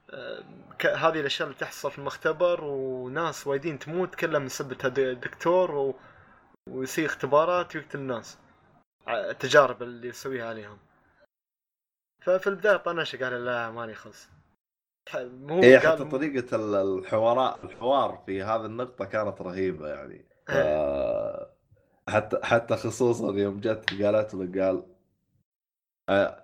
آه، 0.10 0.44
هذه 0.84 1.20
الأشياء 1.20 1.48
اللي 1.48 1.60
تحصل 1.60 1.92
في 1.92 2.00
المختبر 2.00 2.64
وناس 2.64 3.48
وايدين 3.48 3.80
تموت 3.80 4.16
كلها 4.16 4.40
من 4.40 4.50
سبة 4.50 4.78
الدكتور 4.86 5.72
و... 5.76 6.00
ويصير 6.70 7.06
اختبارات 7.06 7.76
ويقتل 7.76 8.00
الناس. 8.00 8.38
التجارب 9.08 9.84
اللي 9.84 10.08
يسويها 10.08 10.50
عليهم. 10.50 10.80
ففي 12.22 12.48
البداية 12.48 12.78
طنش 12.78 13.16
قال 13.16 13.46
لا 13.46 13.72
ماني 13.72 13.96
خلص 13.96 14.39
مو 15.16 15.56
هي 15.62 15.64
إيه، 15.64 15.80
حتى 15.80 16.06
طريقة 16.06 16.56
ال- 16.56 17.00
الحوارات 17.00 17.64
الحوار 17.64 18.24
في 18.26 18.44
هذه 18.44 18.66
النقطة 18.66 19.06
كانت 19.06 19.42
رهيبة 19.42 19.88
يعني. 19.88 20.26
آه، 20.50 21.50
حتى 22.10 22.40
حتى 22.44 22.76
خصوصا 22.76 23.34
يوم 23.34 23.60
جت 23.60 24.04
قالت 24.04 24.34
له 24.34 24.66
قال 24.66 24.84
آه، 26.10 26.44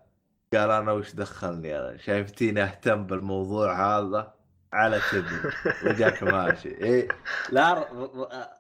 قال 0.54 0.72
أنا 0.72 0.92
وش 0.92 1.14
دخلني 1.16 1.80
أنا؟ 1.80 1.98
شايفتيني 1.98 2.64
أهتم 2.64 3.04
بالموضوع 3.06 3.98
هذا؟ 3.98 4.34
على 4.74 5.00
كذب 5.12 5.52
وجاك 5.86 6.24
ماشي. 6.24 6.70
إيه 6.70 7.08
لا 7.52 7.88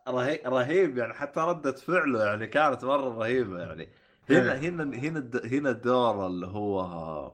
رهي- 0.07 0.41
رهيب 0.45 0.97
يعني 0.97 1.13
حتى 1.13 1.39
ردة 1.39 1.71
فعله 1.71 2.25
يعني 2.25 2.47
كانت 2.47 2.85
مرة 2.85 3.09
رهيبة 3.17 3.59
يعني. 3.59 3.89
هنا 4.29 4.53
إيه. 4.53 4.59
هنا 4.69 4.83
هنا 4.83 5.19
الد- 5.19 5.53
هنا 5.53 5.69
الدور 5.69 6.27
اللي 6.27 6.47
هو 6.47 7.31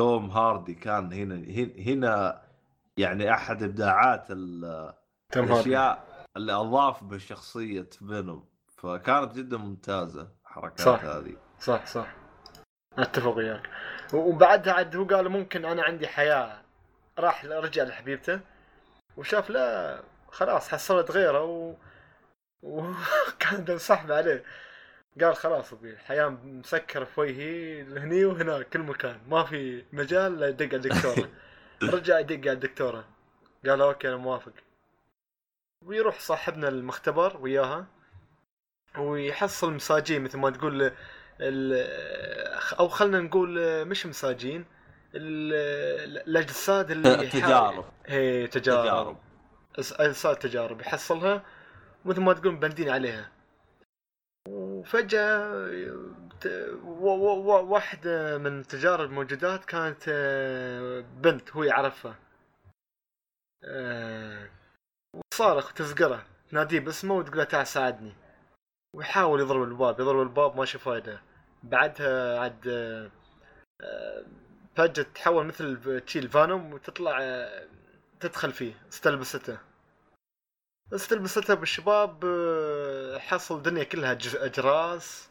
توم 0.00 0.30
هاردي 0.30 0.74
كان 0.74 1.12
هنا 1.12 1.34
هنا- 1.78 2.42
يعني 2.96 3.34
أحد 3.34 3.62
إبداعات. 3.62 4.26
الأشياء 5.36 6.04
اللي 6.36 6.52
أضاف 6.52 7.04
بشخصية 7.04 7.88
فينوم. 7.98 8.44
فكانت 8.76 9.32
جدا 9.34 9.56
ممتازة 9.56 10.28
الحركات 10.46 10.80
صح. 10.80 11.04
هذه. 11.04 11.36
صح 11.58 11.86
صح. 11.86 12.14
أتفق 12.98 13.36
وياك. 13.36 13.70
وبعدها 14.14 14.72
عاد 14.72 14.96
هو 14.96 15.04
قال 15.04 15.28
ممكن 15.28 15.64
أنا 15.64 15.82
عندي 15.82 16.06
حياة. 16.08 16.62
راح 17.18 17.44
رجع 17.44 17.82
لحبيبته. 17.82 18.40
وشاف 19.16 19.50
لا 19.50 20.00
خلاص 20.32 20.68
حصلت 20.68 21.10
غيره 21.10 21.44
و... 21.44 21.74
وكان 22.62 23.64
بنسحب 23.68 24.12
عليه. 24.12 24.44
قال 25.20 25.36
خلاص 25.36 25.72
أبي 25.72 25.90
الحياة 25.90 26.28
مسكرة 26.44 27.04
في 27.04 27.20
وجهي 27.20 27.82
هني 27.82 28.24
وهناك 28.24 28.68
كل 28.68 28.78
مكان. 28.80 29.20
ما 29.28 29.44
في 29.44 29.84
مجال 29.92 30.40
لا 30.40 30.48
يدق 30.48 30.66
على 30.66 30.76
الدكتورة. 30.76 31.28
رجع 31.94 32.18
يدق 32.18 32.34
على 32.38 32.52
الدكتورة. 32.52 33.04
قال 33.66 33.80
أوكي 33.80 34.08
أنا 34.08 34.16
موافق. 34.16 34.52
ويروح 35.84 36.20
صاحبنا 36.20 36.68
المختبر 36.68 37.36
وياها 37.40 37.86
ويحصل 38.98 39.72
مساجين 39.72 40.22
مثل 40.24 40.38
ما 40.38 40.50
تقول 40.50 40.92
أو 42.78 42.88
خلنا 42.88 43.20
نقول 43.20 43.84
مش 43.86 44.06
مساجين 44.06 44.64
ال- 45.14 46.28
الأجساد 46.28 46.90
اللي 46.90 47.08
يحاول- 47.08 47.30
تجارب. 47.30 47.84
هي 48.06 48.46
تجارب. 48.46 49.16
أجساد 49.78 50.36
تجارب. 50.36 50.80
يحصلها 50.80 51.42
مثل 52.04 52.20
ما 52.20 52.32
تقول 52.32 52.52
مبندين 52.52 52.88
عليها. 52.88 53.28
وفجأة 54.80 55.68
ت- 56.40 56.78
و- 56.84 57.14
و- 57.14 57.40
و- 57.42 57.66
واحدة 57.72 58.38
من 58.38 58.60
التجارب 58.60 59.08
الموجودات 59.10 59.64
كانت 59.64 60.02
آه، 60.08 61.00
بنت 61.00 61.50
هو 61.50 61.62
يعرفها. 61.62 62.14
آه، 63.64 64.48
وتصارخ 65.16 65.70
وتزقره 65.70 66.26
تناديه 66.50 66.80
باسمه 66.80 67.14
وتقول 67.14 67.38
له 67.38 67.44
تعال 67.44 67.66
ساعدني. 67.66 68.12
ويحاول 68.96 69.40
يضرب 69.40 69.62
الباب 69.62 70.00
يضرب 70.00 70.22
الباب 70.22 70.56
ماشي 70.56 70.78
فايدة 70.78 71.20
بعدها 71.62 72.38
عاد 72.40 72.68
آه، 72.68 73.10
فجأة 74.76 75.02
تتحول 75.04 75.46
مثل 75.46 76.00
تشيل 76.06 76.28
فانوم 76.28 76.72
وتطلع 76.72 77.48
تدخل 78.20 78.52
فيه 78.52 78.74
استلبسته. 78.92 79.58
استلبسته 80.92 81.54
بالشباب 81.54 82.24
آه، 82.24 83.18
حصل 83.18 83.56
الدنيا 83.56 83.84
كلها 83.84 84.18
اجراس 84.34 85.30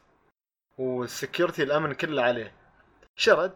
والسكيورتي 0.78 1.64
الامن 1.64 1.94
كله 1.94 2.22
عليه. 2.22 2.54
شرد. 3.16 3.56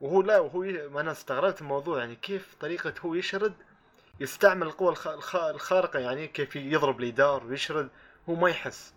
وهو 0.00 0.22
لا 0.22 0.38
وهو 0.38 0.64
ي... 0.64 0.88
ما 0.88 1.00
أنا 1.00 1.12
استغربت 1.12 1.60
الموضوع 1.60 1.98
يعني 1.98 2.16
كيف 2.16 2.54
طريقة 2.60 2.94
هو 3.00 3.14
يشرد؟ 3.14 3.54
يستعمل 4.20 4.66
القوة 4.66 4.90
الخ... 4.90 5.08
الخ... 5.08 5.36
الخارقة 5.36 5.98
يعني 5.98 6.28
كيف 6.28 6.56
يضرب 6.56 7.00
الإدار 7.00 7.46
ويشرد 7.46 7.90
هو 8.28 8.34
ما 8.34 8.50
يحس. 8.50 8.94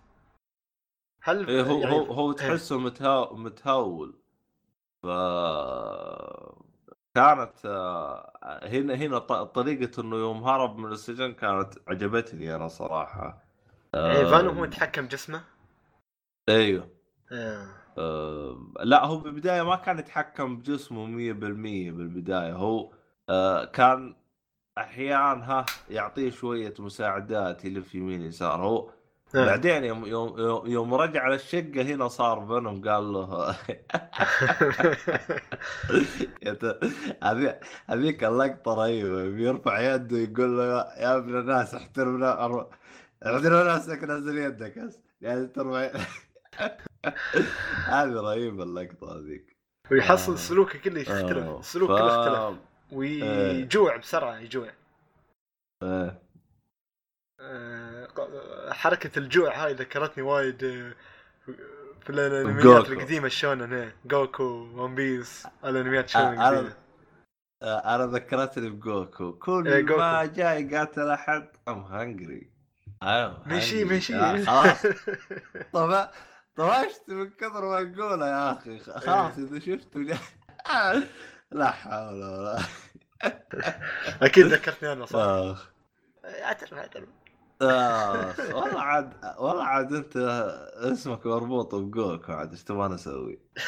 هل 1.22 1.48
إيه 1.48 1.62
هو 1.62 1.80
يعني 1.80 1.96
هو 1.96 2.04
هو 2.14 2.32
تحسه 2.32 2.80
متهاو 2.80 3.36
متهول 3.36 4.16
ف 5.04 5.06
كانت 7.16 7.52
آه، 7.66 8.60
هنا 8.64 8.96
هنا 8.96 9.20
ط- 9.20 9.34
طريقة 9.56 10.02
إنه 10.02 10.16
يوم 10.16 10.44
هرب 10.44 10.78
من 10.78 10.92
السجن 10.92 11.34
كانت 11.34 11.74
عجبتني 11.88 12.56
أنا 12.56 12.68
صراحة. 12.68 13.44
يعني 13.94 14.26
فانوم 14.26 14.58
هو 14.58 14.64
يتحكم 14.64 15.08
جسمه؟ 15.08 15.44
أيوه. 16.50 16.90
آه. 17.32 17.68
آه، 17.98 18.74
لا 18.84 19.06
هو 19.06 19.18
بالبداية 19.18 19.62
ما 19.62 19.76
كان 19.76 20.00
يتحكم 20.00 20.58
بجسمه 20.58 21.06
100% 21.06 21.92
بالبداية. 21.92 22.54
هو 22.54 22.92
آه، 23.30 23.66
كان 23.66 24.16
أحيانا 24.78 25.52
ها 25.52 25.66
يعطيه 25.90 26.30
شوية 26.30 26.74
مساعدات 26.80 27.66
يلف 27.66 27.96
يمين 27.96 28.22
يسار. 28.22 28.62
هو. 28.66 28.90
بعدين 29.34 29.84
يوم 29.84 30.06
يوم 30.06 30.40
يوم- 30.40 30.68
رجع 30.94 31.28
للشقه 31.28 31.82
هنا 31.82 32.08
صار 32.08 32.40
فينوم 32.48 32.90
قال 32.90 33.14
له. 33.14 33.56
هذيك 37.90 38.24
اللقطة 38.24 38.74
رهيبة. 38.74 39.30
بيرفع 39.30 39.80
يده 39.96 40.18
يقول 40.18 40.58
له 40.58 40.64
يا- 40.98 41.18
ابن 41.18 41.40
الناس 41.40 41.76
احترمنا 41.76 42.46
احترم 43.26 43.68
نفسك 43.76 44.04
نزل 44.04 44.38
يدك 44.38 44.90
يعني 45.22 45.48
ترفع 45.48 45.90
هذه 47.96 48.14
رهيبة 48.14 48.64
اللقطة 48.64 49.18
هذيك. 49.18 49.56
ويحصل 49.92 50.32
آه. 50.32 50.36
سلوكه 50.36 50.80
كله 50.80 51.00
يختلف 51.00 51.38
آه، 51.48 51.60
السلوك 51.60 51.90
ف- 51.92 51.94
كله 51.94 52.16
اختلف 52.16 52.60
ويجوع 52.92 53.98
بسرعة 53.98 54.38
يجوع. 54.38 54.70
إيه. 58.20 58.74
حركة 58.74 59.20
الجوع 59.20 59.66
هاي 59.66 59.74
ذكرتني 59.74 60.24
وايد 60.24 60.64
آه، 60.64 60.94
في 62.04 62.10
الأنميات 62.10 62.64
جوكو. 62.64 62.92
القديمة 62.94 63.28
شونن 63.28 63.74
هي 63.74 63.92
جوكو 64.06 64.44
One 64.76 64.96
Piece 64.96 65.48
الأنميات 65.66 66.16
آه، 66.16 66.20
شونن 66.20 66.38
أنا- 66.38 66.42
القديمة. 66.42 66.74
آه، 67.64 67.96
أنا 67.96 68.06
ذكرتني 68.06 68.70
بجوكو. 68.70 69.34
كل 69.34 69.68
إيه، 69.68 69.82
جوكو. 69.82 70.00
ما 70.00 70.26
جاي 70.26 70.76
قاتل 70.78 71.10
أحد 71.10 71.48
I'm 71.68 71.80
hungry 71.84 72.52
مشي. 73.48 73.84
مشي. 73.86 74.46
خلاص. 74.46 74.86
طب 75.74 76.10
طفشت 76.56 77.04
من 77.10 77.30
كثر 77.30 77.66
ما 77.70 77.82
نقوله 77.82 78.28
يا 78.28 78.52
أخي؟ 78.52 78.80
خلاص 78.80 79.38
إذا 79.38 79.60
شفته 79.60 80.00
لا 81.52 81.72
حول 81.72 82.14
ولا 82.24 82.60
أكيد 84.22 84.46
ذكرتني 84.46 84.92
أنا 84.94 85.06
صح. 85.06 85.58
اعترف 86.26 86.74
اعترف 86.74 87.10
اخ 87.62 88.40
والله 88.40 88.82
عاد 88.82 89.14
والله 89.40 89.64
عاد 89.64 89.94
أنت 89.94 90.18
اسمك 90.76 91.26
مربوط 91.26 91.76
بجوكو 91.76 92.32
عاد 92.32 92.52
إيش 92.52 92.64
تبغى 92.64 92.96
أسوي؟ 92.96 93.40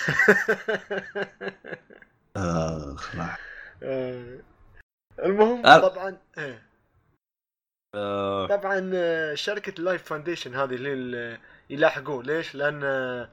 اخ 2.38 3.16
لا 3.16 3.36
آه، 3.84 4.40
المهم 5.24 5.66
آه. 5.66 5.88
طبعا 5.88 6.18
إيه. 6.38 6.68
آه، 7.96 8.48
طبعا 8.48 8.92
آه، 8.94 9.34
شركة 9.36 9.84
Life 9.84 10.04
Foundation 10.04 10.56
هذه 10.56 10.76
اللي 10.76 10.94
ال- 10.94 11.40
يلاحقوه 11.70 12.24
ليش؟ 12.24 12.56
لأن 12.56 12.84
آه، 12.84 13.30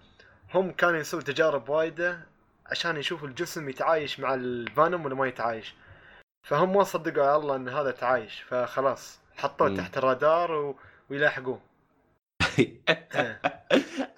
هم 0.55 0.73
كانوا 0.73 0.99
يسووا 1.01 1.23
تجارب 1.23 1.69
وايدة 1.69 2.21
عشان 2.67 2.97
يشوفوا 2.97 3.29
الجسم 3.29 3.69
يتعايش 3.69 4.21
مع 4.21 4.35
الفينوم 4.35 5.05
ولا 5.05 5.15
ما 5.15 5.27
يتعايش 5.27 5.75
فهم 6.49 6.73
ما 6.77 6.85
صدقوا 6.85 7.27
على 7.27 7.37
الله 7.37 7.57
إن 7.57 7.69
هذا 7.69 7.91
تعايش 7.91 8.41
فخلاص 8.41 9.21
حطوه 9.37 9.69
مم. 9.69 9.77
تحت 9.77 9.99
الرادار 9.99 10.53
و... 10.53 10.77
ويلاحقوه. 11.11 11.61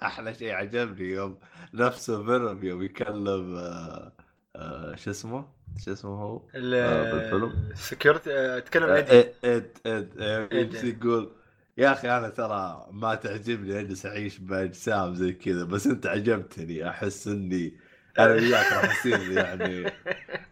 أحلى 0.03 0.33
شيء 0.33 0.53
عجبني 0.53 1.09
يوم 1.09 1.37
نفسه 1.73 2.23
فينوم 2.23 2.63
يوم 2.63 2.83
يكلم 2.83 3.55
آه، 3.55 4.11
آه، 4.55 4.95
شو 4.95 5.11
اسمه؟ 5.11 5.45
شو 5.85 5.93
اسمه 5.93 6.11
هو؟ 6.11 6.41
آه، 6.55 7.11
بالفيلم؟ 7.11 7.69
ال 7.71 7.81
security 7.81 8.61
تكلم 8.61 8.89
إد 8.89 9.33
إد 9.43 9.77
إد 9.85 10.73
يقول 10.83 11.31
يا 11.77 11.91
أخي 11.91 12.09
أنا 12.09 12.29
ترى 12.29 12.87
ما 12.91 13.15
تعجبني 13.15 13.79
أجلس 13.79 14.05
أعيش 14.05 14.37
باجسام 14.37 15.15
زي 15.15 15.33
كذا 15.33 15.63
بس 15.63 15.87
أنت 15.87 16.07
عجبتني 16.07 16.89
أحس 16.89 17.27
إني 17.27 17.73
أنا 18.19 18.33
وياك 18.33 18.73
راح 18.73 19.05
يعني 19.05 19.83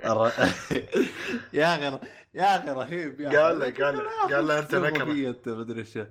يا 1.54 1.76
أخي 1.76 2.00
يا 2.36 2.58
أخي 2.58 2.70
رهيب 2.70 3.20
يا. 3.22 3.30
قال 3.40 3.60
له- 3.60 3.66
قال 3.86 3.98
له- 3.98 4.36
قال 4.36 4.48
له 4.48 4.90
نكرة. 4.90 5.06
فيه 5.06 5.30
أنت 5.30 5.50
مدري 5.50 5.86
شو 5.86 6.06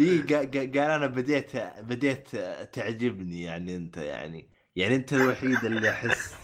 إي 0.00 0.22
قا- 0.22 0.46
قا- 0.52 0.78
قال 0.78 0.78
أنا 0.78 1.06
بديت 1.06 1.56
بديت 1.80 2.28
تعجبني 2.72 3.42
يعني 3.42 3.76
أنت 3.76 3.96
يعني 3.96 4.50
يعني 4.76 4.94
أنت 4.94 5.12
الوحيد 5.12 5.64
اللي 5.64 5.90
أحس 5.90 6.34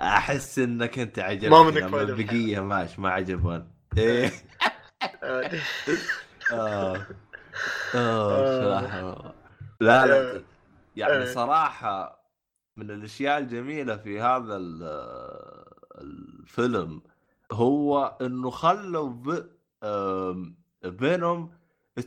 أحس 0.00 0.58
إنك 0.58 0.98
أنت 0.98 1.18
عجبتني 1.18 1.50
ما 1.50 1.62
منك 1.62 1.82
أما 1.82 1.90
فايدة. 1.90 2.12
البقية 2.12 2.60
ماش 2.60 2.98
ما 2.98 3.10
عجبون 3.10 3.70
إيه 3.98 4.30
آه، 5.22 5.50
آه 6.52 7.06
آه 7.94 8.60
صراحة 8.60 9.34
لا 9.80 10.06
لا 10.06 10.36
آه. 10.36 10.42
يعني 10.96 11.12
آه. 11.22 11.24
صراحة 11.34 12.26
من 12.76 12.90
الأشياء 12.90 13.38
الجميلة 13.38 13.96
في 13.96 14.20
هذا 14.20 14.56
ال- 14.56 15.64
الفيلم 16.00 17.02
هو 17.52 18.16
إنه 18.20 18.50
خلوا 18.50 19.08
ب... 19.08 19.50
آم، 19.82 20.56
فينوم 20.98 21.50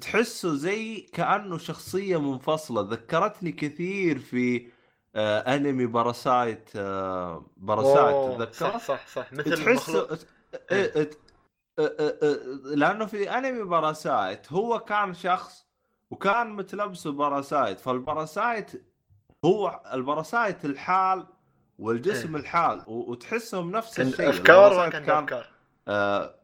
تحسه 0.02 0.56
زي 0.56 1.02
كأنه 1.02 1.58
شخصية 1.58 2.32
منفصلة. 2.32 2.82
ذكرتني 2.82 3.52
كثير 3.52 4.20
في 4.20 4.72
آه 5.16 5.40
أنمي 5.56 5.86
Parasyte 5.86 6.70
آه 6.76 7.46
Parasyte. 7.58 8.16
أوه، 8.16 8.38
تذكره 8.46 8.78
صح 8.78 8.78
صح 8.78 9.08
صح. 9.08 9.34
مثل 9.34 9.44
تحس 9.44 9.90
المخلوق. 9.90 10.12
إيه، 10.72 10.96
إيه، 10.96 11.10
إيه، 11.80 12.44
لأنه 12.76 13.06
في 13.06 13.30
أنمي 13.30 13.64
Parasyte 13.64 14.52
هو 14.54 14.80
كان 14.80 15.14
شخص 15.14 15.66
وكان 16.12 16.50
متلبسه 16.56 17.12
parasite. 17.12 17.80
فال 17.80 18.01
parasite 18.01 18.86
هو 19.46 19.82
ال 19.94 20.02
parasite 20.02 20.66
الحال 20.66 21.28
والجسم 21.80 22.36
الحال 22.36 22.82
و- 22.88 23.12
وتحسهم 23.12 23.72
نفس 23.72 23.98
كان 23.98 24.08
الشيء. 24.08 24.30
افكار 24.30 24.90
كان 24.90 25.04
كان 25.06 25.18
افكار؟ 25.24 25.46
آه 25.88 26.36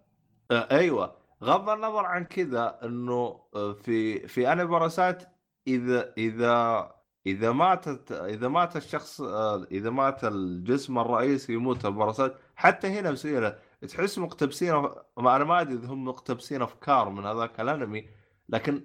آه 0.51 0.67
أيوه. 0.71 1.15
غض 1.43 1.69
النظر 1.69 2.05
عن 2.05 2.25
كذا 2.25 2.79
إنه 2.83 3.39
آه، 3.55 3.73
في 3.73 4.27
في 4.27 4.51
انمي 4.51 4.65
Parasyte 4.66 5.18
إذا 5.67 6.13
إذا 6.17 6.91
إذا 7.27 7.51
ماتت 7.51 8.11
إذا 8.11 8.47
مات 8.47 8.75
الشخص 8.75 9.21
آه، 9.21 9.63
إذا 9.71 9.89
مات 9.89 10.23
الجسم 10.23 10.99
الرئيسي 10.99 11.53
يموت 11.53 11.86
ال 11.86 11.91
parasite 11.91 12.34
حتى 12.55 12.88
هنا 12.88 13.11
مسيره 13.11 13.57
تحس 13.89 14.17
مقتبسين 14.17 14.73
ما 15.17 15.36
أنا 15.36 15.43
ما 15.43 15.61
أدري 15.61 15.73
إذا 15.73 15.88
هم 15.88 16.05
مقتبسين 16.05 16.61
أفكار 16.61 17.09
من 17.09 17.25
هذاك 17.25 17.59
الأنمي 17.61 18.09
لكن 18.49 18.83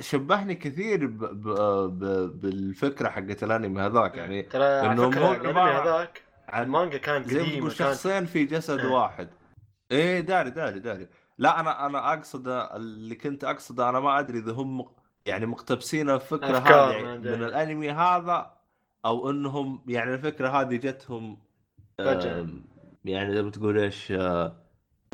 شبهني 0.00 0.54
كثير 0.54 1.06
ب 1.06 1.18
ب 1.18 1.48
ب 1.98 2.40
بالفكرة 2.40 3.08
حقت 3.08 3.44
الانمي 3.44 3.80
هذاك 3.82 4.16
يعني 4.16 4.42
ترى 4.42 4.64
هو 4.64 5.32
الانمي 5.32 5.60
هذاك 5.60 6.22
المانجا 6.54 6.98
تقول 6.98 7.20
كانت 7.22 7.72
شخصين 7.72 8.26
في 8.26 8.44
جسد 8.44 8.78
إيه. 8.78 8.90
واحد 8.90 9.28
إيه 9.92 10.20
داري 10.20 10.50
داري 10.50 10.78
داري 10.78 11.08
لا 11.38 11.60
أنا 11.60 11.86
أنا 11.86 12.12
أقصد 12.12 12.48
اللي 12.48 13.14
كنت 13.14 13.44
أقصده 13.44 13.88
أنا 13.88 14.00
ما 14.00 14.18
أدري 14.18 14.38
إذا 14.38 14.52
هم 14.52 14.88
يعني 15.26 15.46
مقتبسين 15.46 16.10
الفكرة 16.10 16.58
هذه 16.58 17.02
من. 17.02 17.26
الانمي 17.26 17.90
هذا 17.90 18.50
أو 19.04 19.30
إنهم 19.30 19.84
يعني 19.88 20.14
الفكرة 20.14 20.48
هذه 20.48 20.76
جتهم 20.76 21.38
فجأة. 21.98 22.40
آم، 22.40 22.64
يعني 23.04 23.34
زي 23.34 23.42
ما 23.42 23.50
تقول 23.50 23.78
إيش 23.78 24.12
آه، 24.12 24.56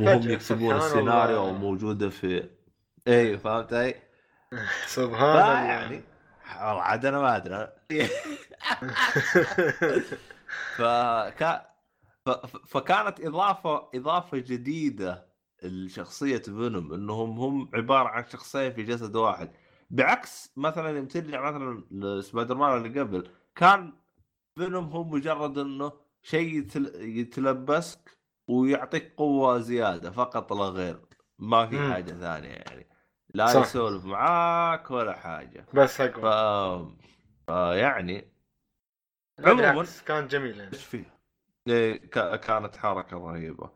وهم 0.00 0.30
يكتبون 0.30 0.76
السيناريو 0.76 1.52
موجودة 1.52 2.08
في 2.08 2.48
إيه 3.06 3.36
فهمت 3.36 3.72
علي؟ 3.72 3.94
سبحان 4.86 5.36
الله. 5.36 5.64
يعني 5.64 6.02
والله 6.60 6.82
عاد 6.82 7.06
أنا 7.06 7.20
ما 7.20 7.36
أدري. 7.36 7.68
فكا 10.76 11.74
فكانت 12.66 13.20
إضافة 13.20 13.88
إضافة 13.94 14.38
جديدة 14.38 15.26
لشخصية 15.62 16.38
فينوم 16.38 16.92
إنهم 16.94 17.38
هم 17.38 17.70
عبارة 17.74 18.08
عن 18.08 18.28
شخصين 18.28 18.72
في 18.72 18.82
جسد 18.82 19.16
واحد. 19.16 19.50
بعكس 19.90 20.52
مثلا 20.56 20.96
يوم 20.96 21.06
ترجع 21.06 21.50
مثلا 21.50 21.84
لسبايدر 21.90 22.54
مان 22.54 22.76
اللي 22.76 23.00
قبل 23.00 23.30
كان 23.54 23.92
فينوم 24.58 24.84
هو 24.84 25.04
مجرد 25.04 25.58
إنه 25.58 25.92
شيء 26.22 26.58
يتل... 26.58 26.92
يتلبسك 27.18 28.18
ويعطيك 28.48 29.14
قوة 29.16 29.58
زيادة 29.58 30.10
فقط 30.10 30.52
لا 30.52 30.64
غير. 30.64 31.00
ما 31.38 31.66
في. 31.66 31.78
حاجة 31.78 32.12
ثانية 32.12 32.48
يعني. 32.48 32.93
لا 33.34 33.46
صح. 33.46 33.60
يسولف 33.62 34.04
معاك 34.04 34.90
ولا 34.90 35.12
حاجة 35.16 35.66
بس. 35.74 36.00
اقوى 36.00 36.96
ف 37.46 37.48
يعني 37.50 38.28
لا، 39.38 39.48
عموماً. 39.50 39.86
كان 40.06 40.26
جميل 40.26 40.58
يعني 40.58 40.72
إيش 40.72 40.84
فيه؟ 40.84 41.04
إيه 41.68 41.96
ك- 42.10 42.40
كانت 42.40 42.76
حركة 42.76 43.16
رهيبة 43.18 43.70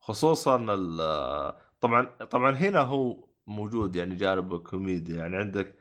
خصوصا 0.00 0.56
ال- 0.68 1.54
طبعا 1.80 2.04
طبعا 2.30 2.50
هنا 2.52 2.80
هو 2.80 3.28
موجود 3.46 3.96
يعني 3.96 4.14
جانب 4.14 4.54
الكوميديا 4.54 5.16
يعني 5.16 5.36
عندك 5.36 5.74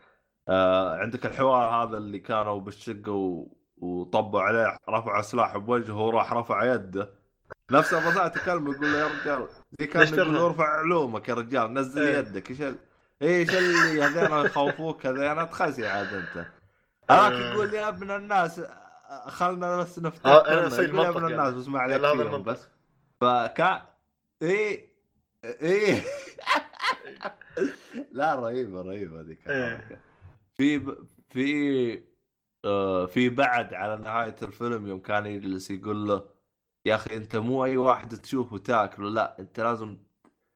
آه 0.49 0.95
عندك 0.97 1.25
الحوار 1.25 1.69
هذا 1.87 1.97
اللي 1.97 2.19
كانوا 2.19 2.59
بالشقة 2.59 3.11
و... 3.11 3.47
وطبوا 3.77 4.41
عليه 4.41 4.77
رفع 4.89 5.21
سلاح 5.21 5.57
بوجهه 5.57 5.97
وراح 6.05 6.33
رفع 6.33 6.73
يده 6.73 7.13
نفس 7.71 7.93
الرسائل 7.93 8.31
تكلم 8.31 8.71
يقول 8.71 8.91
له 8.91 8.97
يا 8.97 9.07
رجال 9.07 9.47
زي 9.79 9.87
كان 9.87 10.13
يقول؟ 10.13 10.35
ارفع 10.37 10.67
علومك 10.79 11.29
يا 11.29 11.33
رجال 11.33 11.73
نزل 11.73 12.01
إيه. 12.01 12.17
يدك 12.17 12.51
إيش 12.51 12.59
إيش 13.23 13.49
اللي 13.49 14.03
هذين 14.03 14.45
يخوفوك 14.45 15.05
هذين 15.05 15.49
تخسي 15.49 15.87
عاد 15.87 16.13
أنت 16.13 16.45
هذاك 17.09 17.33
آه. 17.33 17.53
يقول 17.53 17.73
يا 17.73 17.87
ابن 17.87 18.11
الناس 18.11 18.61
خلنا 19.27 19.77
بس 19.77 19.99
نفتح 19.99 20.29
آه،. 20.29 20.67
أصير 20.67 20.89
يقول 20.89 20.99
يا 20.99 21.09
ابن 21.09 21.21
يعني. 21.21 21.33
الناس 21.33 21.53
بسمع 21.53 21.79
عليك 21.79 21.97
يلا 21.97 22.13
هذا 22.13 22.29
فيهم. 22.29 22.43
بس 22.43 22.67
فكان 23.21 23.81
إيه 24.41 24.93
إيه 25.43 26.03
لا 28.11 28.35
رهيبة 28.35 28.81
رهيبة 28.81 29.21
ذيك 29.21 29.47
إيه. 29.47 30.01
في 30.55 30.77
ب... 30.77 31.07
في 31.29 32.03
آه 32.65 33.05
في 33.05 33.29
بعد 33.29 33.73
على 33.73 34.03
نهاية 34.03 34.35
الفيلم 34.41 34.87
يوم 34.87 34.99
كان 34.99 35.25
يجلس 35.25 35.71
يقول 35.71 36.07
له 36.07 36.25
يا 36.85 36.95
أخي 36.95 37.15
أنت 37.15 37.35
مو 37.35 37.65
أي 37.65 37.77
واحد 37.77 38.17
تشوفه 38.17 38.57
تاكله 38.57 39.09
لا 39.09 39.39
أنت 39.39 39.59
لازم 39.59 39.97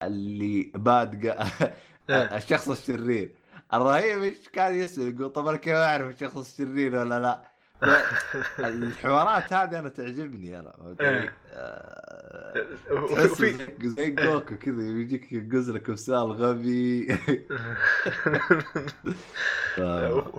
اللي 0.04 0.72
بادقة. 0.76 1.48
الشخص 2.38 2.70
الشرير 2.70 3.32
الرهيب 3.74 4.24
إيش 4.24 4.50
كان 4.54 4.76
يسأل 4.76 5.16
يقول 5.16 5.30
طب 5.30 5.48
أنا 5.48 5.58
كيف 5.58 5.74
أعرف 5.74 6.14
الشخص 6.16 6.38
الشرير 6.60 6.96
ولا 6.96 7.20
لا؟ 7.20 7.58
الحوارات 8.60 9.54
هذه 9.54 9.80
أنا 9.80 9.90
تعجبني 9.90 10.60
أنا؟ 10.60 10.96
إيه. 11.02 11.34
آه، 11.54 12.68
وفي 12.92 13.58
زي- 13.82 14.10
جوكو 14.10 14.56
كذا 14.58 14.82
يجيك 14.82 15.32
يقز 15.34 15.70
لك 15.70 15.92
بسال 15.92 16.32
غبي 16.32 17.18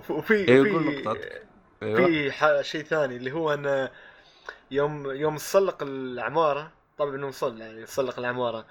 وفي 0.09 0.33
إيه، 0.33 0.63
في. 0.63 1.15
أيوه 1.83 2.05
في 2.07 2.31
ح- 2.31 2.61
شيء 2.61 2.83
ثاني 2.83 3.15
اللي 3.15 3.31
هو 3.31 3.53
أن 3.53 3.89
يوم 4.71 5.11
يوم 5.11 5.37
صلق 5.37 5.83
العمارة 5.83 6.71
طبعا 6.97 7.15
إنه 7.15 7.31
يعني 7.43 7.85
صلق 7.85 8.19
العمارة 8.19 8.65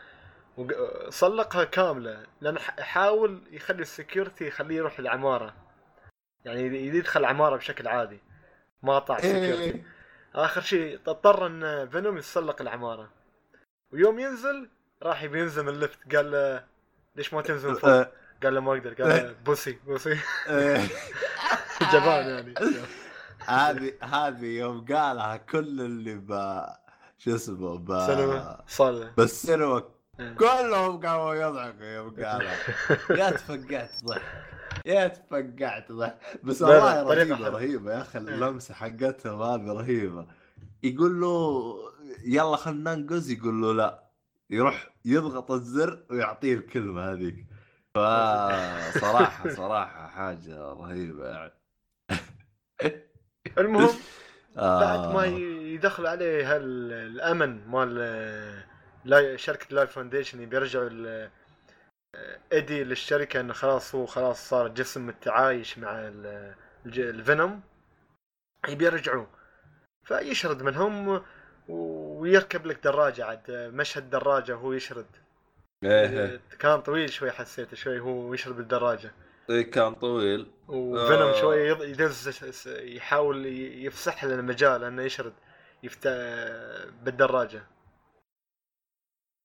صلقها 1.08 1.64
كاملة 1.64 2.26
لأن 2.40 2.58
حاول 2.58 3.42
يخلي 3.50 3.82
ال 3.82 3.89
security 3.89 4.46
يخليه 4.46 4.76
يروح 4.76 4.98
العماره 4.98 5.54
يعني 6.44 6.62
يد- 6.62 6.94
يدخل 6.94 7.20
العمارة 7.20 7.56
بشكل 7.56 7.88
عادي. 7.88 8.20
ما 8.82 8.98
قطع 8.98 9.16
ال 9.16 9.21
security. 9.21 9.62
إيه. 9.62 9.84
آخر 10.34 10.60
شيء 10.60 10.94
اضطر 11.06 11.46
إن 11.46 11.88
فينوم 11.88 12.18
يتسلق 12.18 12.60
العمارة. 12.60 13.10
ويوم 13.92 14.18
ينزل 14.18 14.68
راح 15.02 15.22
يبي 15.22 15.40
ينزل 15.40 15.62
من 15.62 15.68
ال 15.68 15.77
lift 15.77 16.14
قال 16.16 16.30
له 16.30 16.64
ليش 17.16 17.34
ما 17.34 17.42
تنزل 17.42 17.74
فوق؟ 17.74 17.90
آه، 17.90 18.12
قال 18.42 18.54
له 18.54 18.60
ما 18.60 18.72
أقدر. 18.72 18.94
قال 18.94 19.08
له 19.08 19.34
بوسي 19.44 19.78
بوسي. 19.86 20.18
آه. 20.48 20.86
جبان 21.92 22.26
يعني. 22.28 22.54
هذه 23.46 23.92
هذه 24.02 24.44
يوم 24.46 24.84
قالها 24.84 25.36
كل 25.36 25.80
اللي 25.80 26.14
ب 26.14 26.62
شو 27.18 27.34
اسمه 27.34 27.78
ب 27.78 27.86
بالسينما 29.16 29.76
إيه. 29.76 29.84
كلهم 30.38 31.00
قاموا 31.06 31.34
يضحكوا 31.34 31.84
يوم 31.86 32.10
قالها 32.10 32.56
يا 33.10 33.30
تفقعت 33.36 33.90
ضحك. 34.04 34.22
يا 34.86 35.08
تفقعت 35.08 35.92
ضحك. 35.92 36.18
بس 36.42 36.62
والله 36.62 37.02
رهيبة. 37.02 37.48
رهيبة 37.48 37.92
يا 37.92 38.00
أخي. 38.00 38.18
إيه. 38.18 38.24
اللمسة 38.24 38.74
حقتهم 38.74 39.42
هذه 39.42 39.72
رهيبة. 39.72 40.26
يقول 40.82 41.20
له 41.20 41.74
يلا 42.24 42.56
خلينا 42.56 42.94
ننقز. 42.94 43.30
يقول 43.30 43.62
له 43.62 43.72
لا. 43.74 44.04
يروح 44.50 44.90
يضغط 45.04 45.50
الزر 45.50 46.04
ويعطيه 46.10 46.54
الكلمة 46.54 47.12
هذيك. 47.12 47.46
فصراحه 47.94 49.48
صراحة 49.62 50.06
حاجة 50.08 50.58
رهيبة 50.72 51.28
يعني. 51.28 51.52
المهم 53.58 53.90
آه. 54.56 54.80
بعد 54.80 55.14
ما 55.14 55.24
يدخل 55.74 56.06
عليه 56.06 56.56
الأمن 56.56 57.68
مال 57.68 57.98
لا 59.04 59.36
شركة 59.36 59.66
Life 59.74 59.90
Foundation 59.92 60.42
يبي 60.42 60.56
يرجعوا 60.56 60.88
ال- 60.92 61.30
ايدي 62.52 62.84
للشركة 62.84 63.40
إنه 63.40 63.52
خلاص 63.52 63.94
هو 63.94 64.06
خلاص 64.06 64.48
صار 64.48 64.68
جسم 64.68 65.06
متعايش 65.06 65.78
مع 65.78 66.10
الفينوم. 66.86 67.60
يبي 68.68 68.84
يرجعوه 68.84 69.28
فيشرد 70.04 70.62
منهم 70.62 71.22
ويركب 71.68 72.66
لك 72.66 72.84
دراجة 72.84 73.24
عاد 73.24 73.50
مشهد 73.50 74.10
دراجة 74.10 74.56
وهو 74.56 74.72
يشرد. 74.72 75.06
إيه. 75.84 76.40
كان 76.58 76.80
طويل 76.80 77.10
شوي 77.10 77.30
حسيته 77.30 77.76
شوي 77.76 78.00
هو 78.00 78.34
يشرد 78.34 78.56
بالدراجة. 78.56 79.12
إيه 79.50 79.70
كان 79.70 79.94
طويل. 79.94 80.46
وفينوم 80.68 81.28
آه. 81.28 81.40
شوية 81.40 81.74
يض- 81.74 81.82
يدز 81.82 82.44
يحاول 82.66 83.46
يفسح 83.86 84.24
لنا 84.24 84.42
مجال 84.42 84.84
إنه 84.84 85.02
يشرد 85.02 85.32
يفت 85.82 86.08
بالدراجة. 87.02 87.62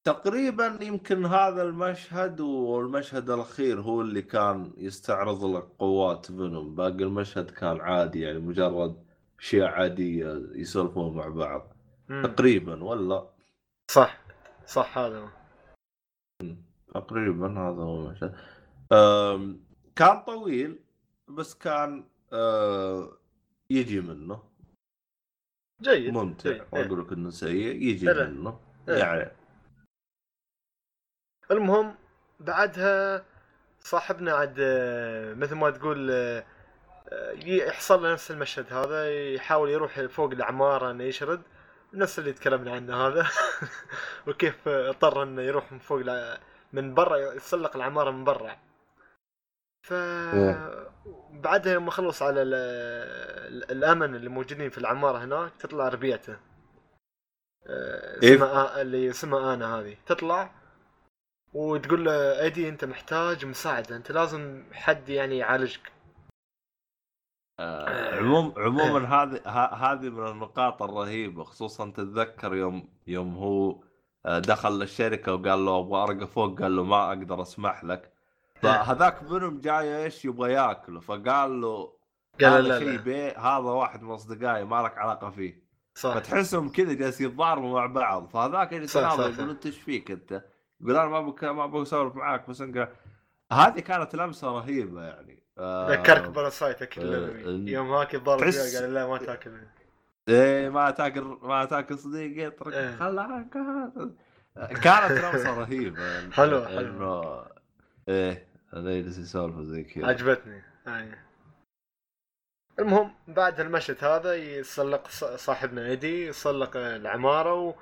تقريبا 0.04 0.80
يمكن 0.82 1.26
هذا 1.26 1.62
المشهد 1.62 2.40
والمشهد 2.42 3.30
الأخير 3.30 3.82
هو 3.82 4.02
اللي 4.02 4.22
كان 4.22 4.74
يستعرض 4.78 5.46
لك 5.46 5.64
قوات 5.80 6.26
فينوم 6.26 6.76
باقي 6.76 7.04
المشهد 7.04 7.52
كان 7.52 7.82
عادي 7.82 8.22
يعني 8.22 8.40
مجرد 8.40 9.04
أشياء 9.40 9.68
عادية 9.68 10.42
يسولفون 10.56 11.16
مع 11.16 11.28
بعض 11.28 11.74
مم. 12.10 12.26
تقريبا 12.26 12.84
ولا 12.84 13.30
صح 13.92 14.22
صح 14.66 14.98
هذا 14.98 15.20
هو. 15.20 15.30
تقريبا 16.94 17.48
هذا 17.48 17.82
هو 17.84 18.06
المشهد 18.06 18.36
كان 19.96 20.22
طويل 20.28 20.80
بس 21.28 21.56
كان 21.56 22.04
يجي 23.70 24.02
منه 24.02 24.44
جيد 25.82 26.14
ممتع 26.14 26.52
جيد. 26.52 26.62
ما 26.74 26.86
أقول 26.86 27.00
لك 27.00 27.14
إنه 27.14 27.30
سيء 27.30 27.82
يجي. 27.82 28.06
منه 28.14 28.60
إيه. 28.90 28.96
يعني 28.96 29.32
المهم 31.52 31.96
بعدها 32.40 33.26
صاحبنا 33.80 34.34
عاد 34.34 34.56
آه، 34.60 35.34
مثل 35.34 35.56
ما 35.56 35.70
تقول 35.70 36.12
آه، 36.12 36.44
آه، 37.10 37.32
يحصل 37.32 38.04
له 38.04 38.14
نفس 38.14 38.32
المشهد 38.32 38.74
هذا 38.74 39.32
يحاول 39.34 39.70
يروح 39.70 40.02
فوق 40.02 40.32
العمارة 40.32 40.92
إنه 40.92 41.04
يشرد 41.04 41.42
نفس 41.94 42.20
اللي 42.20 42.34
تكلمنا 42.34 42.72
عنه 42.72 43.08
هذا. 43.08 43.28
وكيف 44.28 44.68
اضطر 44.68 45.24
إنه 45.24 45.42
يروح 45.42 45.72
من 45.72 45.80
فوق 45.80 46.02
من 46.74 46.94
برا 46.94 47.18
يتسلق 47.18 47.76
العمارة 47.76 48.12
من 48.12 48.24
برا. 48.24 48.58
ف 49.84 49.94
بعدها 51.32 51.74
يوم 51.74 51.90
خلص 51.90 52.22
على 52.22 52.42
ال- 52.42 52.54
ال- 52.54 53.72
الأمن 53.72 54.16
اللي 54.16 54.30
موجودين 54.30 54.70
في 54.70 54.78
العمارة 54.78 55.18
هناك 55.18 55.52
تطلع 55.60 55.88
ربيعته. 55.88 56.38
إيه؟ 57.70 58.36
اسمها 58.36 58.82
اللي 58.82 59.10
اسمها 59.10 59.54
آنا 59.54 59.80
هذه. 59.80 59.98
تطلع 60.06 60.52
وتقول 61.54 62.06
له 62.06 62.42
ايدي 62.42 62.70
أنت 62.70 62.86
محتاج 62.86 63.46
مساعدة 63.46 63.96
أنت 63.96 64.12
لازم 64.12 64.64
حد 64.74 65.10
يعني 65.10 65.38
يعالجك. 65.38 65.92
آه، 67.60 68.16
عموم 68.16 68.54
عموما 68.58 69.00
هذه 69.16 69.42
هذه 69.74 70.10
من 70.10 70.28
النقاط 70.28 70.82
الرهيبة 70.82 71.44
خصوصا 71.44 71.90
تتذكر 71.90 72.56
يوم 72.56 72.90
يوم 73.08 73.36
هو 73.36 73.84
آه، 74.26 74.40
دخل 74.40 74.80
للشركة 74.80 75.34
وقال 75.34 75.66
له 75.66 75.80
أبغى 75.80 76.04
أرقى 76.04 76.28
فوق 76.28 76.62
قال 76.62 76.76
له 76.76 76.84
ما 76.84 77.08
أقدر 77.08 77.42
أسمح 77.42 77.84
لك. 77.84 78.14
فهذاك 78.56 79.24
منهم 79.24 79.62
جاي 79.62 80.04
إيش؟ 80.04 80.26
يبغى 80.26 80.54
ياكله. 80.54 81.00
فقال 81.00 81.62
له 81.62 81.94
قال 82.42 82.52
هذا 82.52 82.62
لا 82.62 82.80
شيء 82.80 83.40
هذا 83.40 83.58
واحد 83.58 84.04
من 84.04 84.12
أصدقائي 84.12 84.66
ما 84.66 84.82
لك 84.82 84.98
علاقة 84.98 85.30
فيه. 85.30 85.64
صح. 85.96 86.14
فتحسهم 86.14 86.70
كذا 86.70 86.94
جالسين 86.94 87.28
يتضاربوا 87.28 87.80
مع 87.80 87.86
بعض. 87.86 88.30
فهذاك 88.30 88.74
اللي. 88.74 88.88
يقول 88.96 89.50
انت 89.50 89.66
إيش 89.66 89.80
فيك 89.80 90.12
أنت؟ 90.12 90.53
يقول 90.84 90.96
أنا 90.98 91.10
ما 91.10 91.22
بك 91.22 91.44
ما 91.44 91.64
أبغى 91.64 91.82
أسولف 91.82 92.16
معاك 92.16 92.50
بس 92.50 92.62
انك 92.62 92.90
هذه 93.52 93.80
كانت 93.80 94.16
لمسة 94.16 94.48
رهيبة 94.52 95.04
يعني 95.04 95.44
آه، 95.58 95.92
ذكرك 95.92 96.30
parasite 96.30 96.82
أكل 96.82 97.14
آه، 97.16 97.28
آه، 97.28 97.70
يوم 97.70 97.92
هاك 97.92 98.16
الضرب 98.16 98.40
تحس- 98.40 98.76
قال 98.76 98.94
لا 98.94 99.08
ما 99.08 99.18
تاكل 99.18 99.52
إيه 100.30 100.70
ما 100.70 100.92
تاكل 100.92 101.38
ما 101.42 101.66
تاكل 101.66 101.98
صديقي 101.98 102.48
اترك 102.48 102.74
إيه. 102.74 102.96
خلاك 102.96 103.50
كانت 104.84 105.12
لمسة 105.12 105.60
رهيبة 105.60 106.04
يعني 106.14 106.32
حلوة، 106.32 106.68
حلوة. 106.68 106.80
انه 106.80 107.46
إيه 108.10 108.48
أنا 108.74 108.92
يجلس 108.92 109.18
يسولف 109.18 109.60
زي 109.60 109.84
كذا 109.84 110.08
عجبتني 110.08 110.62
هاي. 110.88 111.12
المهم 112.80 113.12
بعد 113.28 113.60
المشهد 113.60 114.04
هذا 114.04 114.34
يسلق 114.36 115.08
صاحبنا 115.36 115.86
ايدي 115.86 116.28
يتسلق 116.28 116.78
العمارة. 116.78 117.76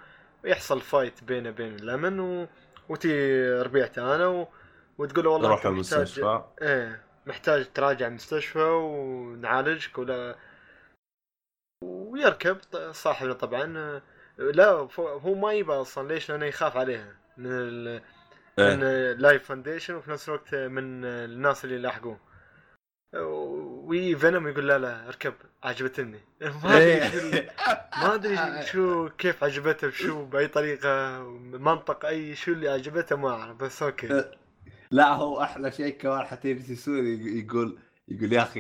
ويحصل 0.44 0.82
fight 0.82 1.24
بينه 1.24 1.50
وبين 1.50 1.76
الامن 1.76 2.20
و... 2.20 2.48
وتجي 2.92 3.44
ربيعته 3.62 4.16
أنا 4.16 4.28
و... 4.28 4.48
وتقول 4.98 5.26
له 5.26 5.32
والله 5.32 5.50
محتاج- 5.56 5.72
المستشفى. 5.72 6.44
إيه 6.62 7.02
محتاج 7.26 7.66
تراجع 7.74 8.10
مستشفى 8.10 8.60
ونعالجك 8.60 9.98
ولا 9.98 10.36
ويركب. 11.84 12.58
صاحبنا 12.92 13.34
طبعا 13.34 14.02
لا 14.38 14.70
هو 15.00 15.34
ما 15.36 15.54
يبى 15.54 15.74
أصلا 15.74 16.08
ليش؟ 16.08 16.32
لأنه 16.32 16.46
يخاف 16.46 16.78
عليها 16.78 17.16
من 17.38 17.52
ال... 17.52 18.02
من 18.60 18.84
إيه. 18.84 19.14
Life 19.14 19.44
Foundation 19.44 19.94
وفي 19.96 20.12
نفس 20.12 20.30
الوقت 20.30 20.56
من 20.56 21.06
الناس 21.06 21.66
اللي 21.66 21.78
لاحقوه 21.78 22.20
وفينوم 23.92 24.48
يقول 24.48 24.68
لا 24.68 24.78
لا 24.80 25.08
اركب 25.08 25.34
عجبتني. 25.64 26.20
ما 26.64 26.78
أدري 26.78 27.10
شو 27.12 27.42
ما 28.02 28.14
أدري 28.16 28.66
شو 28.66 29.10
كيف 29.10 29.44
عجبته 29.44 29.88
بشو 29.88 30.26
بأي 30.26 30.48
طريقة 30.48 31.20
منطق 31.44 32.06
أي 32.06 32.36
شو 32.36 32.52
اللي 32.52 32.70
عجبته 32.70 33.16
ما 33.16 33.30
أعرف 33.30 33.56
بس 33.58 33.84
أوكي. 33.84 34.24
لا 34.92 35.08
هو 35.14 35.42
أحلى 35.42 35.72
شيء 35.72 35.98
كمان 35.98 36.26
حتى 36.26 36.50
يسوي 36.52 37.20
يقول 37.40 37.78
يقول 38.08 38.34
يا 38.34 38.42
أخي 38.42 38.60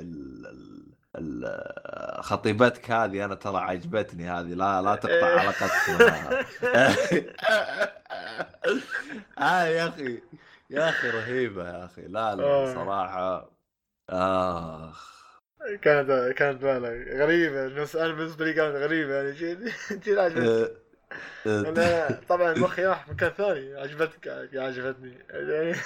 ال- 0.00 0.46
ال- 0.46 0.92
ال- 1.16 2.22
خطيبتك 2.24 2.90
هذه 2.90 3.24
أنا 3.24 3.34
ترى 3.34 3.56
عجبتني 3.56 4.30
هذه 4.30 4.54
لا 4.54 4.82
لا 4.82 4.94
تقطع 4.94 5.14
إيه. 5.14 5.38
علاقتك 5.38 5.70
معها 6.00 6.44
آه 9.38 9.64
يا 9.64 9.88
أخي 9.88 10.22
يا 10.70 10.88
أخي 10.88 11.10
رهيبة 11.10 11.68
يا 11.68 11.84
أخي. 11.84 12.02
لا 12.02 12.34
لا 12.34 12.44
آه. 12.44 12.74
صراحة 12.74 13.53
آخ. 14.10 15.14
كانت 15.82 16.32
كانت 16.36 16.64
غريبة 16.64 17.68
بس 17.68 17.96
أنا 17.96 18.12
بالنسبة 18.12 18.44
لي 18.44 18.52
كانت 18.52 18.76
غريبة 18.76 19.14
يعني 19.14 19.32
آه، 20.38 20.70
آه، 21.46 21.60
أنا 21.60 22.20
طبعا 22.28 22.54
مخي 22.54 22.86
راح 22.86 23.08
مكان 23.08 23.30
ثاني 23.30 23.74
عجبتك 23.80 24.28
عجبتني. 24.54 25.18
يعني 25.30 25.76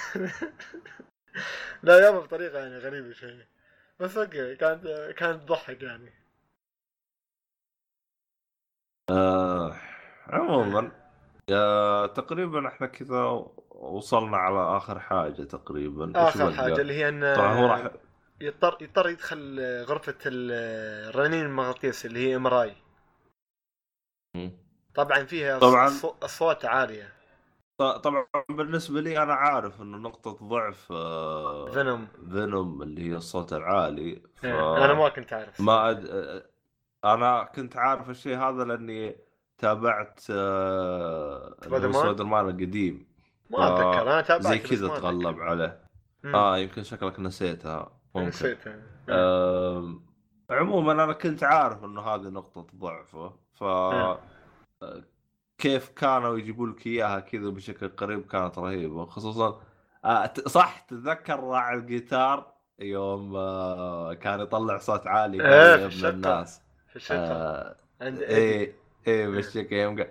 لا 1.83 1.99
يابا 2.05 2.19
بطريقة 2.19 2.59
يعني 2.59 2.77
غريبة 2.77 3.13
شوي. 3.13 3.45
بس 3.99 4.17
أوكي 4.17 4.55
كانت 4.55 4.87
كانت 5.17 5.43
تضحك 5.43 5.83
يعني. 5.83 6.13
آه، 9.09 9.75
عموما 10.27 10.91
آه، 11.51 12.05
تقريبا 12.05 12.67
إحنا 12.67 12.87
كذا 12.87 13.23
وصلنا 13.69 14.37
على 14.37 14.77
آخر 14.77 14.99
حاجة 14.99 15.43
تقريبا. 15.43 16.11
آخر؟ 16.15 16.51
حاجة 16.51 16.81
اللي 16.81 16.93
هي 16.93 17.09
إن 17.09 17.35
طبعا 17.35 17.53
هو 17.53 17.65
راح 17.65 17.91
يضطر 18.41 18.77
يضطر 18.81 19.09
يدخل 19.09 19.59
غرفة 19.85 20.15
ال- 20.25 21.09
الرنين 21.09 21.45
المغناطيسي 21.45 22.07
اللي 22.07 22.27
هي 22.29 22.35
MRI 22.35 22.73
طبعا 24.95 25.23
فيها 25.23 25.59
طبعاً. 25.59 25.87
أصوات 26.23 26.65
عالية. 26.65 27.13
ط- 27.77 27.83
طبعا 27.83 28.25
بالنسبة 28.49 29.01
لي 29.01 29.23
أنا 29.23 29.33
عارف 29.33 29.81
إنه 29.81 29.97
نقطة 29.97 30.31
ضعف 30.47 30.87
آه، 30.91 31.71
فينوم 31.71 32.07
فينوم 32.31 32.81
اللي 32.81 33.11
هي 33.11 33.15
الصوت 33.15 33.53
العالي. 33.53 34.21
ف... 34.35 34.45
إيه، 34.45 34.85
أنا 34.85 34.93
ما 34.93 35.09
كنت 35.09 35.33
اعرف 35.33 35.61
ما 35.61 35.89
أد... 35.89 36.05
آه، 36.05 36.45
أنا 37.13 37.43
كنت 37.55 37.77
عارف 37.77 38.09
الشيء 38.09 38.37
هذا 38.37 38.63
لأني 38.63 39.15
تابعت 39.57 40.23
آه، 40.29 41.55
سبايدر 41.63 42.23
مان؟ 42.23 42.49
القديم. 42.49 43.07
ما 43.49 43.67
أتذكر 43.67 44.01
أنا 44.01 44.21
تابعت 44.21 44.47
زي 44.47 44.59
كذا 44.59 44.87
تغلب. 44.87 45.39
عليه. 45.39 45.83
آه 46.25 46.57
يمكن 46.57 46.83
شكلك 46.83 47.19
نسيتها. 47.19 47.98
ممكن 48.19 48.29
نسيتها 48.29 48.75
آم، 49.09 50.01
عموما 50.49 50.91
أنا 50.91 51.13
كنت 51.13 51.43
عارف 51.43 51.83
إنه 51.83 52.01
هذه 52.01 52.21
نقطة 52.29 52.67
ضعفه 52.75 53.33
ف 53.53 53.63
نعم. 53.63 54.17
كيف 55.57 55.89
كانوا 55.89 56.37
يجيبوا 56.37 56.67
لك 56.67 56.87
إياها 56.87 57.19
كذا 57.19 57.49
بشكل 57.49 57.87
قريب 57.89 58.25
كانت 58.27 58.57
رهيبة 58.59 59.05
خصوصا 59.05 59.61
آه، 60.05 60.33
صح 60.47 60.79
تتذكر 60.79 61.39
راعي 61.39 61.75
الجيتار 61.77 62.53
يوم 62.79 63.35
آه، 63.35 64.13
كان 64.13 64.39
يطلع 64.39 64.77
صوت 64.77 65.07
عالي 65.07 65.43
إيه، 65.47 65.85
الشقة. 65.85 66.09
الناس 66.09 66.61
في 66.89 66.95
الشقه 66.95 67.17
آه، 67.17 67.75
عند 68.01 68.19
إيدي. 68.21 68.35
إيه 68.35 68.73
إيه 69.07 69.27
بالشكل 69.27 69.75
يوم 69.75 70.05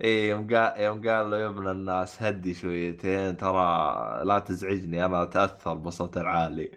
إيه 0.00 0.30
يوم 0.30 0.54
قال 0.54 0.80
يوم 0.80 1.08
قال 1.08 1.30
له 1.30 1.38
يا 1.38 1.46
ابن 1.48 1.68
الناس 1.68 2.22
هدي 2.22 2.54
شويتين 2.54 3.36
ترى 3.36 4.20
لا 4.24 4.38
تزعجني 4.38 5.04
أنا 5.04 5.22
أتأثر 5.22 5.74
بصوت 5.74 6.16
العالي 6.16 6.70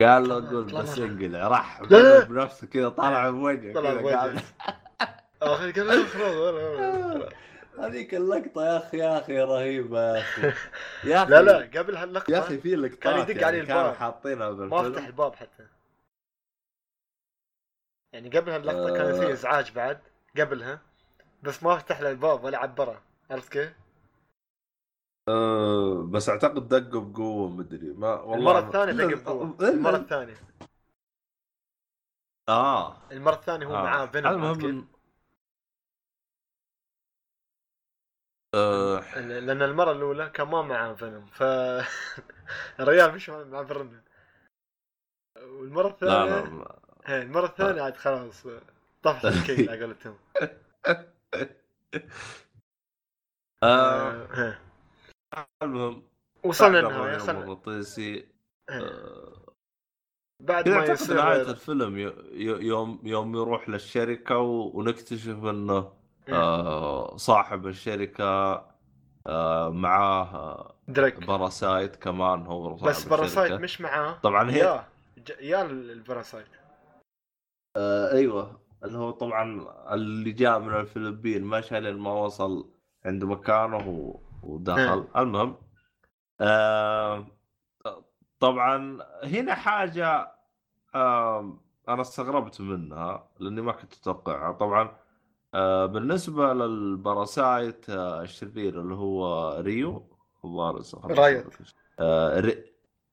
قال 0.00 0.28
له 0.28 0.34
قول. 0.50 0.64
بس 0.64 0.98
انقلع 0.98 1.48
راح. 1.48 1.82
بنفسه 2.28 2.66
كذا 2.66 2.88
طلع 2.88 3.30
بوجهه 3.30 3.74
طلع 3.74 3.94
بوجهه. 3.94 4.16
قال 4.20 4.40
اخر 5.42 5.70
قال 5.70 7.28
هذيك 7.78 8.14
اللقطة 8.14 8.64
يا 8.64 8.76
أخي 8.76 8.98
يا 8.98 9.18
أخي 9.18 9.40
رهيبة 9.40 10.16
يا 10.16 10.20
أخي 10.20 10.42
يا 11.10 11.22
أخي 11.22 11.30
لا 11.30 11.42
لا 11.42 11.78
قبل 11.80 11.96
هاللقطة 11.96 12.30
يا 12.30 12.38
أخي 12.38 12.58
في 12.58 12.76
لقطات 12.76 12.98
كان 12.98 13.18
يدق 13.18 13.42
يعني 13.42 13.66
كانوا 13.66 13.82
الباب. 13.82 13.94
حاطينها 13.94 14.50
ما 14.50 14.82
فتح 14.82 15.06
الباب 15.06 15.34
حتى 15.34 15.66
يعني 18.12 18.28
قبل 18.38 18.50
هاللقطة 18.50 18.96
كان 18.96 19.20
في 19.20 19.26
آه. 19.26 19.32
إزعاج 19.32 19.72
بعد 19.72 19.98
قبلها 20.38 20.80
بس 21.42 21.62
ما 21.62 21.76
فتح 21.76 22.00
له 22.00 22.10
الباب 22.10 22.44
ولا 22.44 22.58
عبره 22.58 23.02
عرفت 23.30 23.52
كيف؟ 23.52 23.72
أه 25.28 26.02
بس 26.10 26.28
أعتقد 26.28 26.68
دقوا 26.68 27.00
بقوة 27.00 27.48
مدري 27.48 27.90
ما 27.92 28.14
والله 28.20 28.38
المرة 28.38 28.58
الثانية 28.58 28.92
دق 28.92 29.14
بقوة. 29.22 29.56
إلا- 29.58 29.62
المرة 29.64 29.96
الثانية. 29.96 30.34
آه. 32.48 32.96
المرة 33.12 33.34
الثانية 33.34 33.66
هو 33.66 33.74
آه. 33.74 33.82
معاه 33.82 34.06
فينوم 34.06 34.32
المهم 34.32 34.88
آه. 38.54 39.02
لأن 39.20 39.62
المرة 39.62 39.92
الأولى 39.92 40.30
كان 40.30 40.48
ما 40.48 40.62
معاه 40.62 40.94
فينوم 40.94 41.26
ف 41.26 41.42
الرجال 42.80 43.14
مش 43.14 43.28
مع 43.30 43.62
برنا 43.62 44.02
والمرة 45.42 45.88
لا 46.02 46.26
الثانية 46.26 46.26
لا, 46.26 46.58
لا. 46.58 46.78
إيه، 47.08 47.22
المرة 47.22 47.46
الثانية 47.46 47.82
عاد 47.82 47.96
خلاص 47.96 48.46
طفش 49.02 49.28
الكيل 49.28 49.70
على 49.70 49.84
قولتهم. 49.84 50.16
آه، 53.62 54.56
المهم 55.62 56.02
وصلنا 56.44 56.80
بعد 56.82 56.92
النهايه 56.92 57.30
المغناطيسي 57.30 58.14
إيه. 58.14 58.26
آه، 58.70 59.52
بعد 60.42 60.68
ما 60.68 60.84
يصير 60.84 61.32
الفيلم 61.32 61.98
ي- 61.98 62.02
ي- 62.32 62.66
يوم 62.66 63.00
يوم 63.04 63.34
يروح 63.36 63.68
للشركة 63.68 64.38
و- 64.38 64.70
ونكتشف 64.78 65.44
إنه 65.44 65.92
إيه. 66.28 66.34
آه 66.34 67.16
صاحب 67.16 67.66
الشركة 67.66 68.24
آه 69.26 69.68
معاه 69.70 70.74
دريك 70.88 71.26
parasite 71.26 71.96
كمان 71.96 72.46
هو 72.46 72.74
بس 72.74 73.04
parasite. 73.04 73.52
مش 73.52 73.80
معاه 73.80 74.12
طبعا 74.22 74.50
هي 74.50 74.58
يا 74.58 74.84
يا 75.40 75.62
الباراسايت 75.62 76.46
آه 77.76 78.12
أيوه 78.12 78.60
اللي 78.84 78.98
هو 78.98 79.10
طبعا 79.10 79.66
اللي 79.94 80.32
جاء 80.32 80.58
من 80.58 80.74
الفلبين 80.74 81.44
مشى 81.44 81.80
لين 81.80 81.96
ما 81.98 82.12
وصل 82.12 82.70
عند 83.04 83.24
مكانه 83.24 83.88
و- 83.88 84.20
ودخل. 84.46 85.08
المهم 85.16 85.56
آه 86.40 87.26
طبعا 88.40 88.98
هنا 89.24 89.54
حاجة 89.54 90.32
آه 90.94 91.58
أنا 91.88 92.00
استغربت 92.02 92.60
منها 92.60 93.28
لأني 93.38 93.60
ما 93.60 93.72
كنت 93.72 93.92
أتوقعها. 93.94 94.52
طبعا 94.52 94.96
آه 95.54 95.86
بالنسبة 95.86 96.52
لل 96.52 96.80
parasite 96.80 97.90
آه 97.90 98.22
الشرير 98.22 98.80
اللي 98.80 98.94
هو 98.94 99.52
ريو 99.60 100.08
الظاهر 100.44 100.82
رايوت. 101.04 101.46
آه 102.00 102.40
ري 102.40 102.64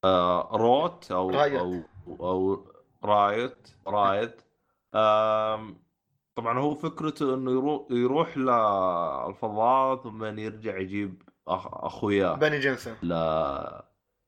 آه 0.04 0.50
روت 0.54 1.12
أو 1.12 1.30
رايوت. 1.30 1.60
أو 1.60 1.82
أو 2.08 2.68
رايوت 3.04 3.68
رايوت. 3.88 4.42
آم، 4.96 5.83
طبعا 6.36 6.60
هو 6.60 6.76
فكرته 6.76 7.34
إنه 7.34 7.52
يروح 7.52 7.88
يروح 7.92 8.38
للفضاء 8.38 9.96
ثم 10.04 10.24
يرجع 10.24 10.78
يجيب 10.78 11.24
أخ... 11.48 11.68
أخوياه 11.68 12.34
بني 12.36 12.60
جنسون 12.60 12.96
لا 13.02 13.86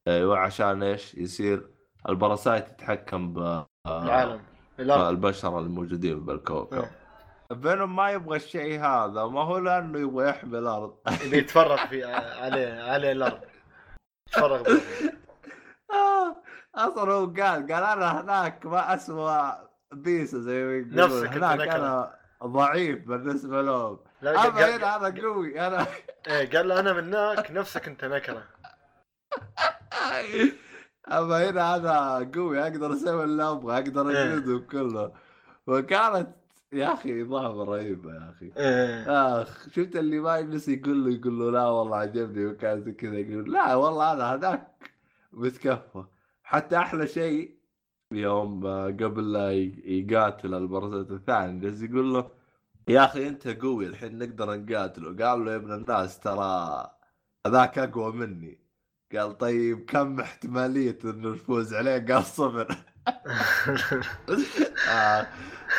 أيوه 0.07 0.37
عشان 0.37 0.83
إيش؟ 0.83 1.15
يصير 1.15 1.69
ال 2.09 2.16
parasite 2.16 2.69
يتحكم 2.69 3.33
ب 3.33 3.65
العالم 3.87 4.41
البشر 4.79 5.59
الموجودين 5.59 6.25
بالكوكب. 6.25 6.77
إيه. 6.77 6.91
بينهم 7.51 7.95
ما 7.95 8.11
يبغى 8.11 8.37
الشيء 8.37 8.79
هذا 8.79 9.25
ما 9.25 9.41
هو 9.41 9.57
لأنه 9.57 9.99
يبغى 9.99 10.29
يحمي 10.29 10.57
الأرض. 10.57 10.97
اللي 11.23 11.37
يتفرغ 11.37 11.87
في 11.87 12.03
عليه 12.03 12.81
عليه 12.81 13.11
الأرض. 13.11 13.39
يتفرغ. 14.27 14.63
آه، 15.91 16.35
أصلا 16.75 17.13
هو 17.13 17.25
قال 17.25 17.71
قال 17.71 17.71
أنا 17.71 18.21
هناك 18.21 18.65
ما 18.65 18.93
أسوى 18.93 19.67
بيسه 19.95 20.39
زي 20.39 20.63
ما 20.63 20.73
يقولون 20.73 21.27
هناك. 21.27 21.67
أنا 21.67 22.15
ضعيف 22.43 23.07
بالنسبة 23.07 23.61
لهم. 23.61 23.99
أما 24.23 24.75
هنا 24.75 24.95
أنا 24.95 25.21
قوي 25.21 25.67
أنا 25.67 25.87
إيه، 26.27 26.49
قال 26.51 26.67
له 26.67 26.79
أنا 26.79 26.93
منك 26.93 27.51
نفسك 27.51 27.87
أنت 27.87 28.05
نكره 28.05 28.43
أما 31.11 31.49
هنا 31.49 31.75
أنا 31.75 32.31
قوي 32.35 32.61
أقدر 32.61 32.93
أسوي 32.93 33.23
اللي 33.23 33.43
أبغى 33.51 33.73
أقدر 33.77 34.09
إيه. 34.09 34.23
أجلدهم 34.23 34.59
كله 34.59 35.11
وكانت 35.67 36.27
يا 36.73 36.93
أخي 36.93 37.21
اضافه 37.21 37.63
رهيبه 37.63 38.13
يا 38.13 38.29
أخي. 38.29 38.51
إيه. 38.57 39.41
آخ 39.41 39.69
شفت 39.69 39.95
اللي 39.95 40.19
ما 40.19 40.37
يجلس 40.37 40.67
يقول 40.67 41.05
له 41.05 41.11
يقول 41.11 41.39
له 41.39 41.51
لا 41.51 41.65
والله 41.67 41.97
عجبني. 41.97 42.45
وكان 42.45 42.93
كذا 42.93 43.15
يقول 43.15 43.53
لا 43.53 43.75
والله 43.75 44.13
أنا 44.13 44.33
هذاك. 44.33 44.67
متكفى 45.33 46.03
حتى 46.43 46.77
أحلى 46.77 47.07
شيء 47.07 47.54
يوم 48.15 48.65
آه، 48.65 48.85
قبل 48.87 49.33
لا 49.33 49.51
يقاتل 49.85 50.53
البرزة 50.53 51.15
الثاني 51.15 51.59
جالس 51.59 51.81
يقول 51.81 52.13
له 52.13 52.31
يا 52.87 53.05
أخي 53.05 53.27
أنت 53.27 53.47
قوي 53.47 53.85
الحين 53.87 54.17
نقدر 54.17 54.55
نقاتله. 54.55 55.25
قال 55.25 55.45
له 55.45 55.51
يا 55.51 55.55
ابن 55.55 55.73
الناس 55.73 56.19
ترى 56.19 56.91
هذاك 57.47 57.79
أقوى 57.79 58.11
مني. 58.13 58.59
قال 59.15 59.37
طيب 59.37 59.85
كم 59.85 60.19
احتمالية 60.19 60.97
إنه 61.05 61.29
نفوز 61.29 61.73
عليه؟ 61.73 62.05
قال 62.13 62.23
صفر. 62.23 62.67
آه 64.89 65.27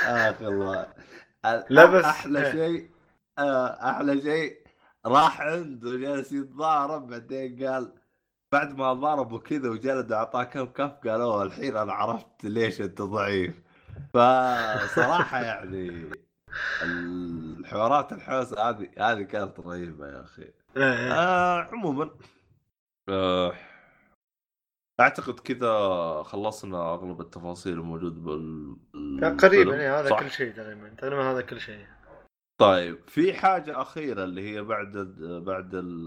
آخ 0.04 0.42
الله. 0.42 0.86
لا 1.70 1.84
بس- 1.86 2.04
أحلى 2.04 2.46
إيه. 2.46 2.52
شيء 2.52 2.90
آه 3.38 3.66
أحلى 3.90 4.20
شيء 4.22 4.56
راح 5.06 5.40
عنده 5.40 5.96
جالس 5.96 6.32
يتضارب 6.32 7.06
بعدين 7.08 7.66
قال 7.66 7.92
بعد 8.56 8.78
ما 8.78 8.92
ضربه 8.92 9.38
كذا 9.38 9.68
وجلد 9.68 10.12
أعطاه 10.12 10.44
كم 10.44 10.64
كف 10.64 10.92
قال 11.08 11.20
أوه 11.20 11.42
الحين 11.42 11.76
أنا 11.76 11.92
عرفت 11.92 12.44
ليش 12.44 12.80
أنت 12.80 13.02
ضعيف. 13.02 13.62
فصراحة 14.14 15.42
يعني 15.42 16.10
الحوارات 16.82 18.12
الحوسه 18.12 18.68
هذه 18.68 18.88
هذه 18.98 19.22
كانت 19.22 19.60
رهيبة 19.60 20.06
يا 20.08 20.20
أخي. 20.24 20.42
إيه. 20.76 21.12
آه 21.12 21.62
عموما. 21.62 22.10
آه 23.08 23.52
أعتقد 25.00 25.40
كذا 25.40 25.72
خلصنا 26.22 26.94
أغلب 26.94 27.20
التفاصيل 27.20 27.72
الموجود 27.72 28.24
بال 28.24 28.76
تقريبا 29.38 29.80
إيه، 29.80 30.00
هذا؟ 30.00 30.16
كل 30.16 30.30
شيء 30.30 30.52
تقريبا. 30.52 30.88
تقريبا 30.88 31.30
هذا 31.30 31.40
كل 31.40 31.60
شيء. 31.60 31.86
طيب 32.60 32.98
في 33.08 33.34
حاجة 33.34 33.82
أخيرة 33.82 34.24
اللي 34.24 34.54
هي 34.54 34.62
بعد 34.62 34.92
بعد 35.46 35.74
ال 35.74 36.04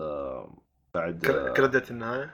بعد 0.93 1.25
كر- 1.25 1.53
credit 1.53 1.91
النهاية. 1.91 2.33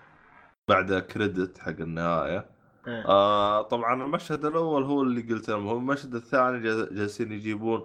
بعد 0.67 0.93
credit 0.93 1.57
حق 1.57 1.69
النهاية. 1.79 2.45
إيه. 2.87 3.05
آه 3.07 3.61
طبعا 3.61 4.03
المشهد 4.03 4.45
الأول 4.45 4.83
هو 4.83 5.01
اللي 5.01 5.21
قلت 5.21 5.49
لهم 5.49 5.67
هو 5.67 5.77
المشهد 5.77 6.15
الثاني 6.15 6.59
جا- 6.59 6.89
جالسين 6.93 7.31
يجيبون 7.31 7.83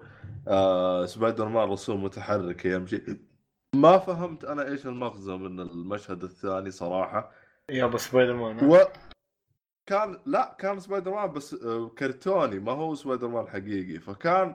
آه 0.49 1.07
سبايدر 1.07 1.49
مان 1.49 1.68
رسوم 1.68 2.05
متحركه 2.05 2.68
يمشي. 2.68 3.03
ما 3.74 3.99
فهمت 3.99 4.45
أنا 4.45 4.66
إيش 4.68 4.87
المغزى 4.87 5.33
من 5.37 5.61
المشهد 5.61 6.22
الثاني 6.24 6.70
صراحة. 6.70 7.31
يا 7.70 7.85
أبو 7.85 7.97
سبايدر 7.97 8.35
مان 8.37 8.70
و 8.70 8.78
كان 9.87 10.18
لا 10.26 10.57
كان 10.59 10.81
سبايدر 10.81 11.11
مان 11.14 11.33
بس 11.33 11.55
آه، 11.55 11.89
كرتوني 11.89 12.59
ما 12.59 12.72
هو 12.72 12.95
سبايدر 12.95 13.28
مان 13.28 13.49
حقيقي. 13.49 13.99
فكان 13.99 14.55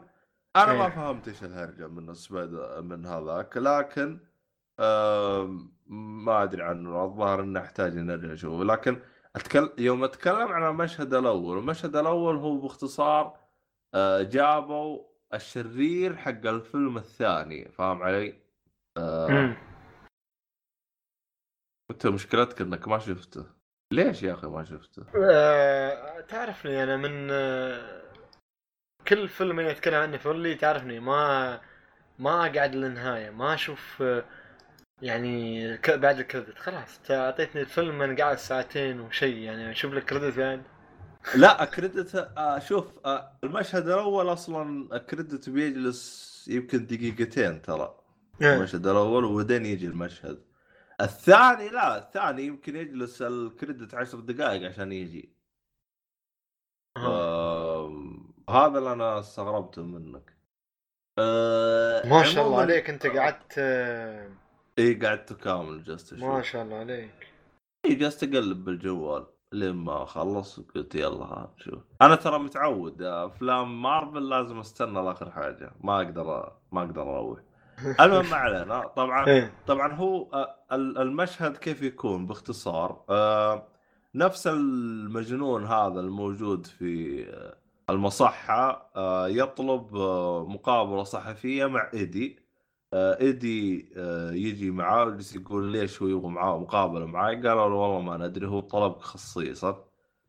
أنا 0.55 0.73
ما 0.73 0.85
إيه. 0.85 0.89
فهمت 0.91 1.27
إيش 1.27 1.43
الهرجة 1.43 1.87
من 1.87 2.13
سبايدر 2.13 2.81
من 2.81 3.05
هذاك. 3.05 3.57
لكن 3.57 4.19
ما 5.87 6.43
أدري 6.43 6.63
عنه 6.63 7.05
الظاهر 7.05 7.41
إنه 7.41 7.59
احتاج 7.59 7.97
إني 7.97 8.13
أرجع 8.13 8.33
أشوفه 8.33 8.63
لكن 8.63 9.01
أتكلم 9.35 9.69
يوم 9.77 10.03
أتكلم 10.03 10.47
عن 10.47 10.69
المشهد 10.71 11.13
الأول 11.13 11.57
المشهد 11.57 11.95
الأول 11.95 12.35
هو 12.35 12.57
باختصار 12.57 13.37
آه، 13.93 14.21
جابوا 14.21 15.03
الشرير 15.33 16.15
حق 16.15 16.45
الفيلم 16.45 16.97
الثاني 16.97 17.71
فاهم 17.71 18.03
علي؟ 18.03 18.39
مم. 18.97 19.55
انت 21.91 22.07
مشكلتك 22.07 22.61
إنك 22.61 22.87
ما 22.87 22.99
شفته 22.99 23.45
ليش 23.91 24.23
يا 24.23 24.33
أخي 24.33 24.47
ما 24.47 24.63
شفته؟ 24.63 25.03
آه، 25.15 26.21
تعرفني 26.21 26.83
أنا 26.83 26.97
من 26.97 27.27
آه، 27.31 28.01
كل 29.07 29.27
فيلم 29.27 29.59
أتكلم 29.59 29.95
عنه 29.95 30.17
في 30.17 30.31
اللي 30.31 30.55
تعرفني 30.55 30.99
ما 30.99 31.61
ما 32.19 32.45
أقعد 32.45 32.75
للنهاية 32.75 33.29
ما 33.29 33.53
أشوف 33.53 34.01
آه، 34.01 34.23
يعني 35.01 35.77
بعد 35.87 36.19
الكريدت 36.19 36.57
خلاص. 36.57 36.99
تا- 36.99 37.25
اعطيتني 37.25 37.61
الفيلم 37.61 38.01
أنا 38.01 38.17
قاعد 38.17 38.37
ساعتين 38.37 38.99
وشيء 38.99 39.37
يعني 39.37 39.71
أشوف 39.71 39.93
لك 39.93 40.05
كريدت 40.05 40.37
بعد. 40.37 40.63
لا 41.35 41.65
كريدت 41.65 42.15
آه 42.15 42.59
شوف 42.59 42.85
آه 43.05 43.31
المشهد 43.43 43.87
الأول 43.87 44.33
أصلا 44.33 44.97
كريدت 44.97 45.49
بيجلس 45.49 46.45
يمكن 46.47 46.85
دقيقتين 46.85 47.61
ترى. 47.61 47.97
إيه. 48.41 48.55
المشهد 48.55 48.87
الأول 48.87 49.23
وبعدين 49.25 49.65
يجي 49.65 49.87
المشهد. 49.87 50.41
الثاني 51.01 51.69
لا 51.69 51.97
الثاني 51.97 52.43
يمكن 52.43 52.75
يجلس 52.75 53.21
الكريدت 53.21 53.93
عشر 53.93 54.19
دقائق 54.19 54.69
عشان 54.69 54.91
يجي. 54.91 55.35
آه. 56.97 57.91
هذا 58.49 58.77
اللي 58.77 58.93
أنا 58.93 59.19
استغربته 59.19 59.83
منك. 59.83 60.35
ما 62.07 62.23
شاء 62.23 62.47
الله 62.47 62.61
عليك 62.61 62.89
أنت 62.89 63.07
قعدت 63.07 63.59
اي 64.79 64.93
قعدت 64.93 65.33
كامل 65.33 65.83
جلست 65.83 66.13
ما 66.13 66.41
شاء 66.41 66.63
الله 66.63 66.75
عليك. 66.75 67.27
اي 67.85 67.95
جلست 67.95 68.23
أقلب 68.23 68.65
بالجوال 68.65 69.25
لين 69.51 69.75
ما 69.75 70.03
أخلص 70.03 70.59
قلت 70.59 70.95
يلا 70.95 71.25
ها 71.25 71.53
نشوف 71.57 71.79
أنا 72.01 72.15
ترى 72.15 72.39
متعود 72.39 73.01
أفلام 73.01 73.81
مارفل 73.81 74.29
لازم 74.29 74.59
أستنى 74.59 74.93
لآخر 75.05 75.31
حاجة. 75.31 75.71
ما 75.83 75.95
أقدر 76.01 76.51
ما 76.71 76.81
أقدر 76.81 77.01
أروح. 77.01 77.39
المهم 78.01 78.29
ما 78.29 78.35
علينا. 78.35 78.87
طبعا 78.87 79.27
إيه. 79.27 79.53
طبعا 79.67 79.93
هو 79.93 80.27
ال- 80.71 80.97
المشهد 80.97 81.57
كيف 81.57 81.81
يكون 81.81 82.25
باختصار؟ 82.25 83.05
نفس 84.15 84.47
المجنون 84.47 85.65
هذا 85.65 85.99
الموجود 85.99 86.65
في 86.65 87.25
المصحة 87.89 88.91
آه، 88.95 89.27
يطلب 89.27 89.95
مقابلة 90.49 91.03
صحفية 91.03 91.65
مع 91.65 91.89
إيدي. 91.93 92.44
إيدي 92.93 93.89
آه، 93.97 94.31
يجي 94.31 94.71
معاه 94.71 95.05
ويجلس 95.05 95.35
يقول 95.35 95.71
ليش 95.71 96.01
هو 96.01 96.07
يبغى 96.07 96.29
معاه 96.29 96.59
مقابلة 96.59 97.05
معاي 97.05 97.35
قالوا 97.35 97.69
له 97.69 97.75
والله 97.75 98.01
ما 98.01 98.27
ندري 98.27 98.47
هو 98.47 98.59
طلبك 98.59 99.01
خصيصا 99.01 99.85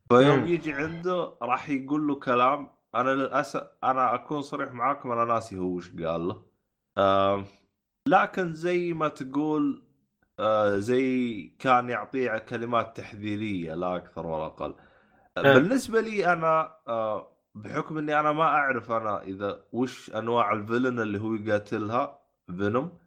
فيوم 0.09 0.39
مم. 0.39 0.47
يجي 0.47 0.73
عنده 0.73 1.33
راح 1.41 1.69
يقول 1.69 2.07
له 2.07 2.15
كلام 2.15 2.69
أنا 2.95 3.09
للاسف 3.09 3.67
أنا 3.83 4.15
أكون 4.15 4.41
صريح 4.41 4.71
معاكم 4.71 5.11
أنا 5.11 5.25
ناسي 5.25 5.57
هو 5.57 5.65
وش 5.65 5.91
قال 5.91 6.27
له 6.27 6.41
آه، 6.97 7.43
لكن 8.07 8.53
زي 8.53 8.93
ما 8.93 9.07
تقول 9.07 9.83
آه، 10.39 10.77
زي 10.77 11.41
كان 11.59 11.89
يعطيه 11.89 12.37
كلمات 12.37 12.97
تحذيرية 12.97 13.73
لا 13.75 13.95
أكثر 13.95 14.27
ولا 14.27 14.45
أقل 14.45 14.75
آه، 15.37 15.39
آه. 15.39 15.53
بالنسبة 15.53 16.01
لي 16.01 16.33
أنا 16.33 16.75
آه، 16.87 17.31
بحكم 17.55 17.97
إني 17.97 18.19
أنا 18.19 18.31
ما 18.31 18.43
أعرف 18.43 18.91
أنا 18.91 19.23
إذا 19.23 19.63
وش 19.71 20.11
أنواع 20.15 20.53
الفيلن 20.53 20.99
اللي 20.99 21.19
هو 21.21 21.33
يقاتلها 21.33 22.19
فينوم 22.47 22.97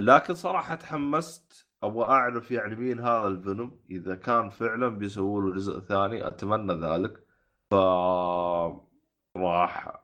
لكن 0.00 0.34
صراحة 0.34 0.74
تحمست. 0.74 1.68
أبغى 1.82 2.04
أعرف 2.04 2.50
يعني 2.50 2.76
مين 2.76 3.00
هذا 3.00 3.26
الفينوم. 3.28 3.80
إذا 3.90 4.14
كان 4.14 4.50
فعلا 4.50 4.88
بيسووا 4.88 5.42
له 5.42 5.54
جزء 5.54 5.80
ثاني 5.80 6.26
أتمنى 6.26 6.72
ذلك. 6.72 7.26
ف 7.70 7.74
راح 9.36 10.02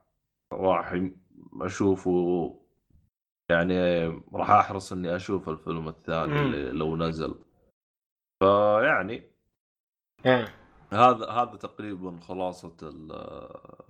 راح 0.53 1.11
أشوفه. 1.61 2.61
يعني 3.51 4.07
راح 4.33 4.51
أحرص 4.51 4.93
إني 4.93 5.17
أشوف 5.17 5.49
الفيلم 5.49 5.89
الثاني. 5.89 6.41
اللي 6.41 6.71
لو 6.71 6.97
نزل. 6.97 7.35
فيعني 8.41 9.31
إيه. 10.27 10.55
هذا 10.93 11.27
هذا 11.31 11.57
تقريبا 11.57 12.21
خلاصة 12.21 12.77
ال- 12.83 13.13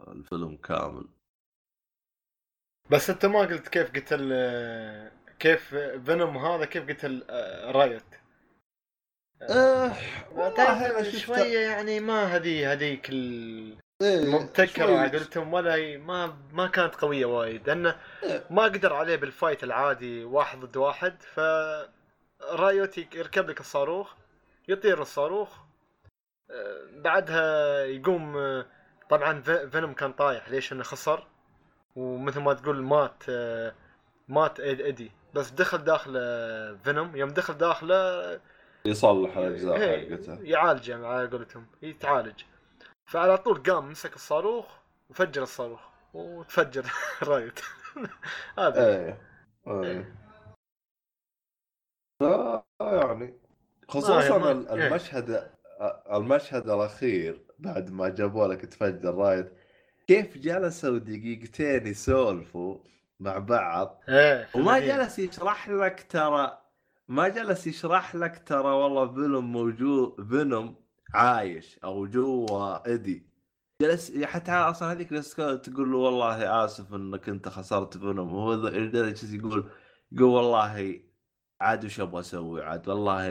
الفيلم 0.08 0.56
كامل. 0.56 1.08
بس 2.90 3.10
انت 3.10 3.26
ما 3.26 3.38
قلت 3.38 3.68
كيف 3.68 3.90
قتل 3.90 4.32
كيف 5.38 5.74
فينوم 6.06 6.38
هذا 6.38 6.64
كيف 6.64 6.88
قتل 6.90 7.24
آه، 7.30 7.70
رايوت؟ 7.70 8.02
أه 9.42 9.92
تعرف 10.56 11.06
شوية 11.16 11.58
يعني 11.58 12.00
ما 12.00 12.24
هذه 12.24 12.72
هذيك 12.72 13.10
إيه، 13.10 13.74
المبتكرة 14.02 14.98
على 14.98 15.10
قولتهم 15.18 15.52
ولا 15.54 15.96
ما 15.98 16.36
ما 16.52 16.66
كانت 16.66 16.94
قوية 16.94 17.24
وايد 17.26 17.66
لأنه 17.68 17.96
ما 18.50 18.62
قدر 18.62 18.92
عليه 18.92 19.16
بال 19.16 19.30
fight 19.30 19.64
العادي 19.64 20.24
واحد 20.24 20.60
ضد 20.60 20.76
واحد 20.76 21.22
ف 21.22 21.40
رايوت 22.42 22.98
يركب 22.98 23.50
لك 23.50 23.60
الصاروخ 23.60 24.14
يطير 24.68 25.02
الصاروخ 25.02 25.58
آه، 26.50 26.80
بعدها 26.92 27.84
يقوم 27.84 28.36
آه، 28.36 28.66
طبعا 29.10 29.40
في- 29.40 29.70
فينوم 29.70 29.92
كان 29.92 30.12
طايح 30.12 30.48
ليش 30.48 30.72
إنه 30.72 30.82
خسر؟ 30.82 31.26
ومثل 31.96 32.40
ما 32.40 32.54
تقول 32.54 32.82
مات 32.82 33.24
مات 34.28 34.56
إيد- 34.60 34.60
إيدي. 34.80 35.10
بس 35.34 35.50
دخل 35.50 35.78
داخل 35.78 36.14
آه، 36.16 36.76
فينوم. 36.84 37.16
يوم 37.16 37.30
دخل 37.30 37.54
داخله 37.54 38.40
يصلح 38.84 39.36
الأجزاء 39.36 39.76
إيه، 39.76 40.16
حقته. 40.16 40.38
يعالجه 40.42 41.06
على 41.06 41.26
قولتهم. 41.28 41.66
يتعالج. 41.82 42.42
فعلى 43.06 43.38
طول 43.38 43.62
قام 43.62 43.90
مسك 43.90 44.14
الصاروخ 44.16 44.66
وفجر 45.10 45.42
الصاروخ. 45.42 45.80
وتفجر 46.14 46.84
رايوت. 47.22 47.60
هذا. 48.58 48.86
إيه 48.96 49.18
إيه. 49.66 50.14
ف- 52.22 52.62
يعني 52.80 53.34
خصوصا 53.88 54.20
إيه. 54.20 54.86
المشهد 54.86 55.50
المشهد 56.12 56.68
الأخير 56.70 57.40
بعد 57.58 57.90
ما 57.90 58.08
جابوا 58.08 58.46
لك 58.46 58.60
تفجر 58.60 59.14
رايوت 59.14 59.52
كيف 60.06 60.38
جلسوا 60.38 60.98
دقيقتين 60.98 61.86
يسولفوا 61.86 62.78
مع 63.20 63.38
بعض 63.38 64.00
فينوم. 64.52 64.78
جلس 64.80 65.18
يشرح 65.18 65.68
لك 65.68 66.06
ترى 66.10 66.58
ما 67.08 67.28
جلس 67.28 67.66
يشرح 67.66 68.14
لك 68.14 68.42
ترى 68.46 68.68
والله 68.68 69.12
فيلم 69.14 69.52
موجود 69.52 70.26
فينوم 70.28 70.74
عايش 71.14 71.78
أو 71.84 72.06
جوا 72.06 72.86
ايدي 72.86 73.26
جلس 73.82 74.12
حتى 74.24 74.52
أصلا 74.52 74.92
هذيك 74.92 75.08
تقول 75.56 75.92
له 75.92 75.98
والله 75.98 76.64
آسف 76.64 76.94
إنك 76.94 77.28
أنت 77.28 77.48
خسرت 77.48 77.98
فينوم 77.98 78.34
وهو 78.34 78.54
ذا- 78.54 78.70
جلس 78.70 79.32
يقول 79.32 79.70
يقول 80.12 80.28
والله 80.30 81.00
عاد 81.60 81.84
وش 81.84 82.00
أبغى 82.00 82.20
أسوي 82.20 82.64
عاد 82.64 82.88
والله 82.88 83.28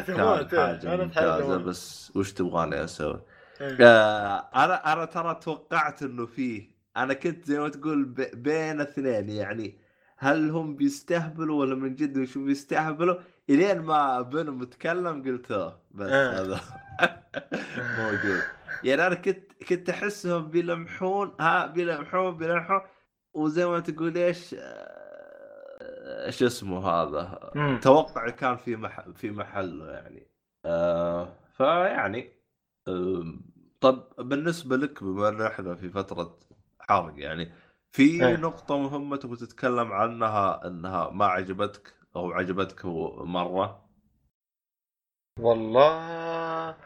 كان 0.00 0.26
موت، 0.26 0.54
إيه، 0.84 0.96
ممتازة 1.04 1.48
موت. 1.58 1.60
بس 1.60 2.12
وش 2.16 2.32
تبغاني 2.32 2.84
أسوي؟ 2.84 3.20
إيه. 3.64 3.76
آه، 3.86 4.48
أنا 4.64 4.92
أنا 4.92 5.04
ترى 5.04 5.34
توقعت 5.34 6.02
إنه 6.02 6.26
فيه. 6.26 6.70
أنا 6.96 7.14
كنت 7.14 7.44
زي 7.44 7.58
ما 7.58 7.68
تقول 7.68 8.04
بين 8.34 8.80
اثنين 8.80 9.28
يعني. 9.30 9.78
هل 10.18 10.50
هم 10.50 10.76
بيستهبلوا 10.76 11.60
ولا 11.60 11.74
من 11.74 11.94
جد 11.94 12.18
وش 12.18 12.38
بيستهبلوا؟ 12.38 13.16
إلين 13.50 13.80
ما 13.80 14.20
بينهم 14.20 14.58
متكلم 14.58 15.22
قلت 15.22 15.50
آه 15.50 15.80
بس 15.90 16.10
آه. 16.10 16.40
هذا 16.42 16.60
موجود. 17.98 18.40
يعني 18.84 19.06
أنا 19.06 19.14
كنت 19.14 19.52
كنت 19.68 19.90
أحسهم 19.90 20.48
بيلمحون 20.50 21.34
ها 21.40 21.66
بيلمحون 21.66 22.36
بيلمحون. 22.36 22.80
وزي 23.34 23.66
ما 23.66 23.80
تقول 23.80 24.16
إيش 24.18 24.54
آه، 24.58 26.26
إيش 26.26 26.42
اسمه 26.42 26.88
هذا؟ 26.88 27.50
مم. 27.54 27.80
توقعي 27.82 28.32
كان 28.32 28.56
في 28.56 28.76
محل 28.76 29.14
في 29.14 29.30
محله 29.30 29.90
يعني. 29.92 30.26
آه 30.64 31.28
فيعني 31.56 32.32
آه 32.88 33.24
طب 33.84 34.14
بالنسبة 34.18 34.76
لك 34.76 35.04
بما 35.04 35.28
ان 35.28 35.42
إحنا 35.42 35.74
في 35.74 35.90
فترة 35.90 36.38
حرق 36.80 37.14
يعني 37.16 37.52
في 37.92 38.02
إيه. 38.02 38.36
نقطة 38.36 38.78
مهمة 38.78 39.16
تبغى 39.16 39.36
تتكلم 39.36 39.92
عنها 39.92 40.66
إنها 40.66 41.10
ما 41.10 41.26
عجبتك 41.26 41.94
أو 42.16 42.32
عجبتك 42.32 42.84
مرة 42.84 43.88
والله 45.40 46.76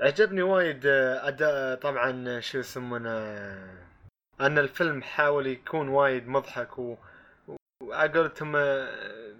عجبني 0.00 0.42
وايد 0.42 0.86
آه، 0.86 1.28
أداء 1.28 1.80
طبعا 1.80 2.40
شو 2.40 2.58
يسمونه 2.58 3.10
أن 4.40 4.58
الفيلم 4.58 5.02
حاول 5.02 5.46
يكون 5.46 5.88
وايد 5.88 6.28
مضحك 6.28 6.78
و 6.78 6.96
وعلى 7.82 8.12
قولتهم 8.12 8.56
آه، 8.56 9.36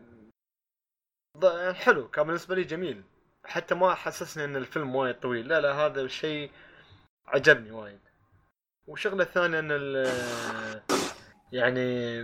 حلو 1.73 2.09
كان 2.09 2.27
بالنسبة 2.27 2.55
لي 2.55 2.65
جميل 2.65 3.03
حتى 3.47 3.75
ما 3.75 3.95
حسسني 3.95 4.45
إن 4.45 4.57
الفيلم 4.57 4.97
وايد 4.97 5.15
طويل. 5.21 5.49
لا 5.49 5.61
لا 5.61 5.73
هذا 5.75 6.01
الشيء 6.01 6.51
عجبني 7.27 7.71
وايد. 7.71 8.01
وشغلة 8.87 9.23
الثانية 9.23 9.59
إن 9.59 9.69
ال- 9.71 10.83
يعني 11.53 12.21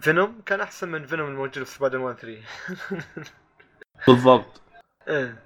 فينوم 0.00 0.40
كان 0.46 0.60
أحسن 0.60 0.88
من 0.88 1.06
فينوم 1.06 1.28
الموجود 1.28 1.64
في 1.64 1.70
سبايدر 1.70 1.98
مان 1.98 2.14
3 2.16 2.42
بالضبط. 4.08 4.60
إيه. 5.08 5.42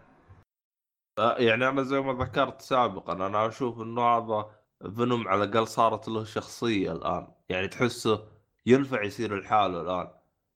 آه، 1.18 1.36
يعني 1.38 1.68
أنا 1.68 1.82
زي 1.82 2.00
ما 2.00 2.24
ذكرت 2.24 2.60
سابقا 2.62 3.12
أنا 3.12 3.48
أشوف 3.48 3.80
إنه 3.80 4.02
هذا 4.02 4.50
فينوم 4.96 5.28
على 5.28 5.44
الأقل 5.44 5.66
صارت 5.68 6.08
له 6.08 6.24
شخصية 6.24 6.92
الآن. 6.92 7.28
يعني 7.48 7.68
تحسه 7.68 8.28
ينفع 8.66 9.02
يصير 9.02 9.40
لحاله 9.40 9.80
الآن. 9.80 10.08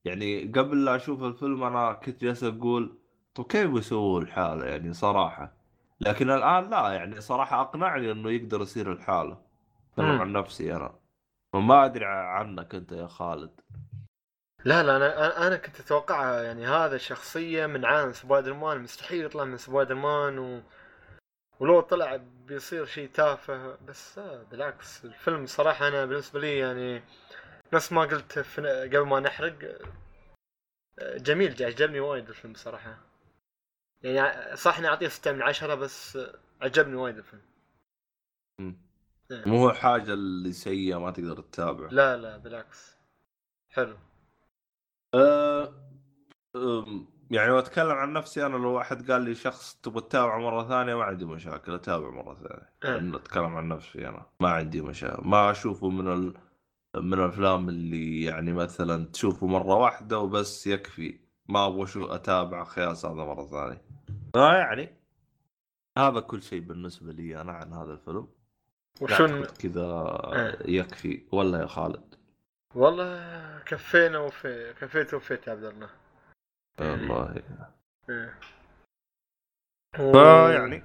يعني 0.05 0.44
قبل 0.44 0.84
لا 0.84 0.96
أشوف 0.96 1.22
الفيلم 1.22 1.64
أنا 1.64 1.92
كنت 1.92 2.20
جالس 2.24 2.44
أقول 2.44 2.98
كيف 3.41 3.70
بيسووا 3.70 4.20
لحاله 4.20 4.64
يعني 4.66 4.93
صراحة؟ 4.93 5.53
لكن 6.01 6.30
الآن 6.30 6.70
لا 6.70 6.89
يعني 6.93 7.20
صراحة 7.20 7.61
أقنعني 7.61 8.12
إنه 8.12 8.30
يقدر 8.30 8.61
يصير 8.61 8.95
لحاله 8.95 9.43
أتكلم 9.91 10.07
مم. 10.07 10.20
عن 10.20 10.33
نفسي 10.33 10.76
أنا. 10.76 10.95
وما 11.55 11.85
أدري 11.85 12.05
عنك 12.07 12.74
أنت 12.74 12.93
يا 12.93 13.07
خالد. 13.07 13.61
لا 14.64 14.83
لا 14.83 14.97
أنا 14.97 15.14
أنا- 15.30 15.39
أنا 15.39 15.57
كنت 15.57 15.80
أتوقع 15.80 16.43
يعني 16.43 16.66
هذا 16.66 16.99
شخصية 16.99 17.66
من 17.66 17.85
عالم 17.85 18.12
سبايدر 18.12 18.55
مان 18.55 18.80
مستحيل 18.80 19.24
يطلع 19.24 19.45
من 19.45 19.57
سبايدر 19.57 19.95
مان 19.95 20.39
و... 20.39 20.62
ولو 21.61 21.80
طلع 21.80 22.16
بيصير 22.47 22.85
شيء 22.87 23.09
تافه 23.09 23.76
بس 23.89 24.18
آه 24.18 24.43
بالعكس 24.51 25.05
الفيلم 25.05 25.47
صراحة 25.47 25.89
أنا 25.89 26.05
بالنسبة 26.07 26.41
لي 26.41 26.59
يعني 26.59 27.03
نفس 27.72 27.93
ما 27.93 28.03
قلت 28.03 28.39
في... 28.39 28.61
قبل 28.87 29.07
ما 29.07 29.20
نحرق 29.20 29.55
آه، 30.99 31.16
جميل 31.16 31.64
عجبني 31.64 32.01
وايد 32.01 32.28
الفيلم 32.28 32.55
صراحة. 32.55 33.11
يعني 34.05 34.57
صح 34.57 34.78
إني 34.78 34.88
أعطيه 34.88 35.09
6 35.09 35.32
من 35.32 35.42
10 35.42 35.74
بس 35.74 36.18
عجبني 36.61 36.94
وايد 36.96 37.18
الفيلم. 37.18 37.42
إيه. 38.61 38.76
مو 39.46 39.57
هو 39.57 39.72
حاجة 39.72 40.12
اللي 40.12 40.53
سيئة 40.53 41.00
ما 41.00 41.11
تقدر 41.11 41.40
تتابع 41.40 41.88
لا 41.90 42.16
لا 42.16 42.36
بالعكس. 42.36 42.96
حلو. 43.70 43.96
أه 45.14 45.74
يعني 47.30 47.48
لو 47.48 47.59
أتكلم 47.59 47.90
عن 47.90 48.12
نفسي 48.12 48.46
أنا 48.46 48.57
لو 48.57 48.72
واحد 48.72 49.11
قال 49.11 49.22
لي 49.22 49.34
شخص 49.34 49.74
تبغى 49.74 50.00
تتابعه 50.00 50.38
مرة 50.38 50.68
ثانية 50.68 50.94
ما 50.94 51.05
عندي 51.05 51.24
مشاكل 51.24 51.74
اتابع 51.74 52.11
مرة 52.11 52.34
ثانية. 52.34 52.72
لأن 52.82 53.14
أتكلم 53.14 53.57
عن 53.57 53.68
نفسي 53.68 54.09
أنا 54.09 54.26
ما 54.40 54.48
عندي 54.48 54.80
مشاكل. 54.80 55.28
ما 55.28 55.50
أشوفه 55.50 55.88
من 55.88 56.34
من 56.94 57.14
الأفلام 57.14 57.68
اللي 57.68 58.22
يعني 58.22 58.53
مثلا 58.53 59.07
تشوفه 59.07 59.46
مرة 59.46 59.74
واحدة 59.74 60.18
وبس 60.18 60.66
يكفي. 60.66 61.20
ما 61.48 61.66
أبغى 61.66 61.86
شو 61.86 62.07
اتابع 62.07 62.64
خياس 62.64 63.07
هذا 63.07 63.14
مرة 63.14 63.46
ثانية. 63.46 63.91
فيعني 64.33 64.97
هذا 65.99 66.20
كل 66.20 66.43
شيء 66.43 66.61
بالنسبة 66.61 67.12
لي 67.12 67.41
أنا 67.41 67.53
عن 67.53 67.72
هذا 67.72 67.93
الفيلم. 67.93 68.28
أعتقد 69.03 69.57
كذا 69.59 70.20
إيه. 70.35 70.80
يكفي. 70.80 71.26
ولا 71.33 71.61
يا 71.61 71.66
خالد. 71.66 72.14
والله 72.74 73.59
كفينا 73.66 74.18
وفي 74.18 74.74
كفيت 74.80 75.14
وفيت 75.14 75.47
يا 75.47 75.53
عبد 75.53 75.64
الله. 75.64 75.91
والله. 76.80 77.43
إيه. 78.11 78.39
فيعني 79.97 80.85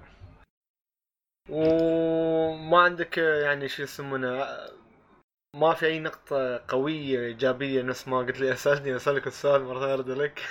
وما 1.50 2.82
عندك 2.82 3.18
يعني 3.18 3.68
شو 3.68 3.84
يسمونه 3.84 4.46
ما 5.56 5.74
في 5.74 5.86
أي 5.86 6.00
نقطة 6.00 6.58
قوية 6.68 7.20
إيجابية 7.20 7.82
نفس 7.82 8.08
ما 8.08 8.18
قلت 8.18 8.40
لي 8.40 8.54
أسألني 8.54 8.96
أسألك 8.96 9.28
السؤال 9.28 9.64
مرة 9.64 9.80
ثانية 9.80 9.94
أرد 9.94 10.10
لك 10.10 10.42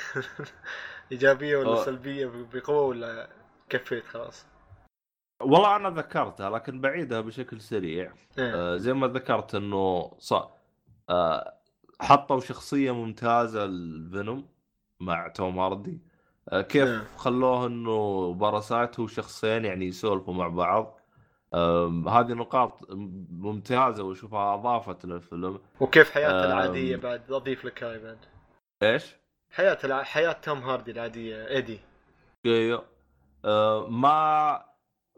إيجابية 1.13 1.57
ولا 1.57 1.69
أوه. 1.69 1.85
سلبية 1.85 2.27
بقوة 2.55 2.81
ولا 2.83 3.29
كفيت 3.69 4.05
خلاص 4.05 4.47
والله 5.43 5.77
أنا 5.77 5.91
ذكرتها 5.91 6.51
لكن 6.51 6.81
بعيدها 6.81 7.21
بشكل 7.21 7.61
سريع 7.61 8.13
إيه. 8.39 8.55
آه، 8.55 8.77
زي 8.77 8.93
ما 8.93 9.07
ذكرت 9.07 9.55
إنه 9.55 10.13
ص... 10.19 10.35
آه، 11.11 11.55
حطوا 12.01 12.41
شخصية 12.41 12.91
ممتازة 12.95 13.65
الفينوم 13.65 14.49
مع 15.01 15.29
توم 15.29 15.59
هاردي 15.59 16.01
آه، 16.49 16.61
كيف 16.61 16.89
نعم. 16.89 17.05
خلوه 17.17 17.67
إنه 17.67 18.33
parasite 18.35 19.01
هو 19.01 19.07
شخصين 19.07 19.65
يعني 19.65 19.87
يسولفوا 19.87 20.35
مع 20.35 20.49
بعض 20.49 21.01
آم، 21.55 22.09
هذه 22.09 22.33
نقاط 22.33 22.79
ممتازة 23.31 24.05
وأشوفها 24.05 24.55
أضافت 24.55 25.05
للفيلم 25.05 25.61
وكيف 25.81 26.11
حياته 26.11 26.45
آم. 26.45 26.51
العادية 26.51 26.97
بعد 26.97 27.33
أضيف 27.33 27.65
لك 27.65 27.83
هاي 27.85 27.99
بعد 27.99 28.19
إيش؟ 28.83 29.17
حياة 29.57 29.79
الع... 29.85 30.03
حياة 30.03 30.33
توم 30.33 30.59
هاردي 30.59 30.91
العادية 30.91 31.49
إيدي. 31.49 31.79
أيوه 32.47 32.85
آه، 33.45 33.89
ما 33.89 34.65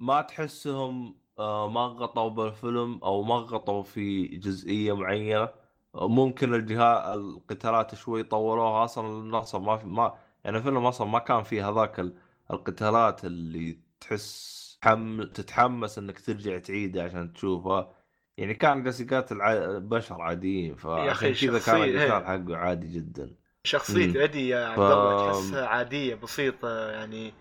ما 0.01 0.23
تحسهم 0.23 1.17
آه، 1.39 1.69
ما 1.69 1.81
غطوا 1.81 2.29
بالفيلم 2.29 3.01
أو 3.03 3.23
ما 3.23 3.35
غطوا 3.35 3.83
في 3.83 4.27
جزئية 4.27 4.97
معينة؟ 4.97 5.49
آه، 5.95 6.09
ممكن 6.09 6.55
الجهات 6.55 7.17
القتالات 7.17 7.95
شوي 7.95 8.23
طولوها 8.23 8.85
أصلا 8.85 9.09
النص 9.09 9.55
ما 9.55 9.77
في 9.77 9.87
ما 9.87 10.15
يعني 10.45 10.57
الفيلم 10.57 10.87
أصلا 10.87 11.07
ما 11.07 11.19
كان 11.19 11.43
فيه 11.43 11.69
هذاك 11.69 12.01
ال- 12.01 12.15
القتالات 12.51 13.25
اللي 13.25 13.79
تحس 14.01 14.59
حم... 14.83 15.23
تتحمس 15.23 15.99
إنك 15.99 16.21
ترجع 16.21 16.59
تعيده 16.59 17.05
عشان 17.05 17.33
تشوفها. 17.33 17.95
يعني 18.37 18.55
كان 18.55 18.83
جالس 18.83 19.01
يقاتل. 19.01 19.39
بشر 19.81 20.21
عاديين 20.23 20.75
فعشان 20.75 21.35
كذا 21.35 21.59
كان 21.59 21.83
إيه. 21.83 22.07
القتال 22.07 22.27
حقه 22.27 22.57
عادي 22.57 22.89
جدا. 22.93 23.35
شخصية 23.69 24.07
مم. 24.07 24.17
ايدي 24.17 24.49
يا 24.49 24.67
عبد 24.67 24.79
ف- 24.79 24.93
الله 24.93 25.27
تحسها 25.27 25.67
عادية 25.67 26.15
بسيطة 26.15 26.91
يعني. 26.91 27.35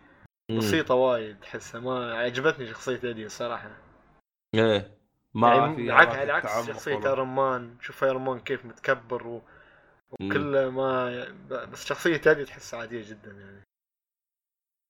بسيطة 0.58 0.96
وايد 0.96 1.40
تحسها 1.40 1.82
ما 1.82 2.14
عجبتني 2.14 2.68
شخصية 2.68 3.00
ايدي 3.04 3.26
الصراحة 3.26 3.72
إيه. 4.56 4.98
ما 5.34 5.56
يعني 5.56 5.76
في 5.76 5.92
على 5.92 6.32
عكس 6.32 6.68
شخصية 6.68 7.06
ايرون 7.06 7.28
مان 7.28 7.78
شوف 7.82 8.04
ايرون 8.04 8.22
مان 8.22 8.40
كيف 8.40 8.66
متكبر 8.66 9.28
و... 9.28 9.42
وكل 10.12 10.68
ما 10.68 11.10
بس 11.50 11.86
شخصية 11.86 12.22
ايدي 12.28 12.46
تحسها 12.46 12.80
عادية 12.80 13.10
جدا 13.10 13.32
يعني. 13.32 13.64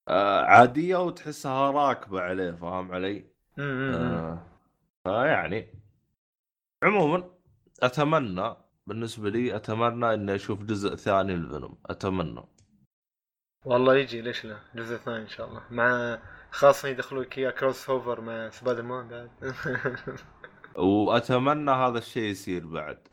آه 0.09 0.41
عادية 0.45 0.97
وتحسها 0.97 1.71
راكبة 1.71 2.21
عليه 2.21 2.51
فاهم 2.51 2.91
علي؟ 2.91 3.25
امم 3.59 3.93
آه 3.95 4.47
فيعني 5.03 5.73
عموما 6.83 7.29
أتمنى 7.83 8.55
بالنسبة 8.87 9.29
لي 9.29 9.55
أتمنى 9.55 10.13
إني 10.13 10.35
أشوف 10.35 10.63
جزء 10.63 10.95
ثاني 10.95 11.35
للفيلم 11.35 11.73
أتمنى. 11.85 12.43
والله 13.65 13.95
يجي 13.95 14.21
ليش 14.21 14.45
لا؟ 14.45 14.57
جزء 14.75 14.97
ثاني 14.97 15.21
إن 15.23 15.27
شاء 15.27 15.47
الله. 15.47 15.61
مع 15.71 16.19
خاصة 16.51 16.87
يدخلوا 16.87 17.23
لك 17.23 17.37
اياه 17.37 17.51
crossover 17.51 18.21
مع 18.21 18.49
سبايدر 18.49 18.81
مان 18.81 19.07
بعد. 19.07 19.29
وأتمنى 20.75 21.71
هذا 21.71 21.97
الشيء 21.97 22.23
يصير 22.23 22.67
بعد. 22.67 23.07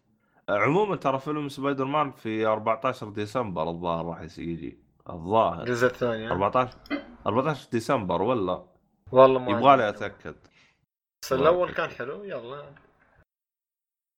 عموما 0.49 0.97
ترى 0.97 1.19
فيلم 1.19 1.49
سبايدر 1.49 1.85
مان 1.85 2.13
في 2.13 2.47
14 2.47 3.09
ديسمبر 3.09 3.69
الظاهر 3.69 4.07
راح 4.07 4.21
يجي. 4.21 4.79
الظاهر. 5.11 5.63
الجزء 5.63 5.87
الثاني 5.87 6.27
ها؟ 6.27 6.33
14 6.33 6.79
14 7.27 7.69
ديسمبر 7.71 8.23
ولا؟ 8.23 8.65
والله 9.13 9.41
ما 9.41 9.51
يبغى 9.51 9.77
لي. 9.77 9.89
أتأكد. 9.89 10.37
بس 11.23 11.33
الأول 11.33 11.73
كان 11.73 11.91
حلو 11.91 12.25
يلا. 12.25 12.84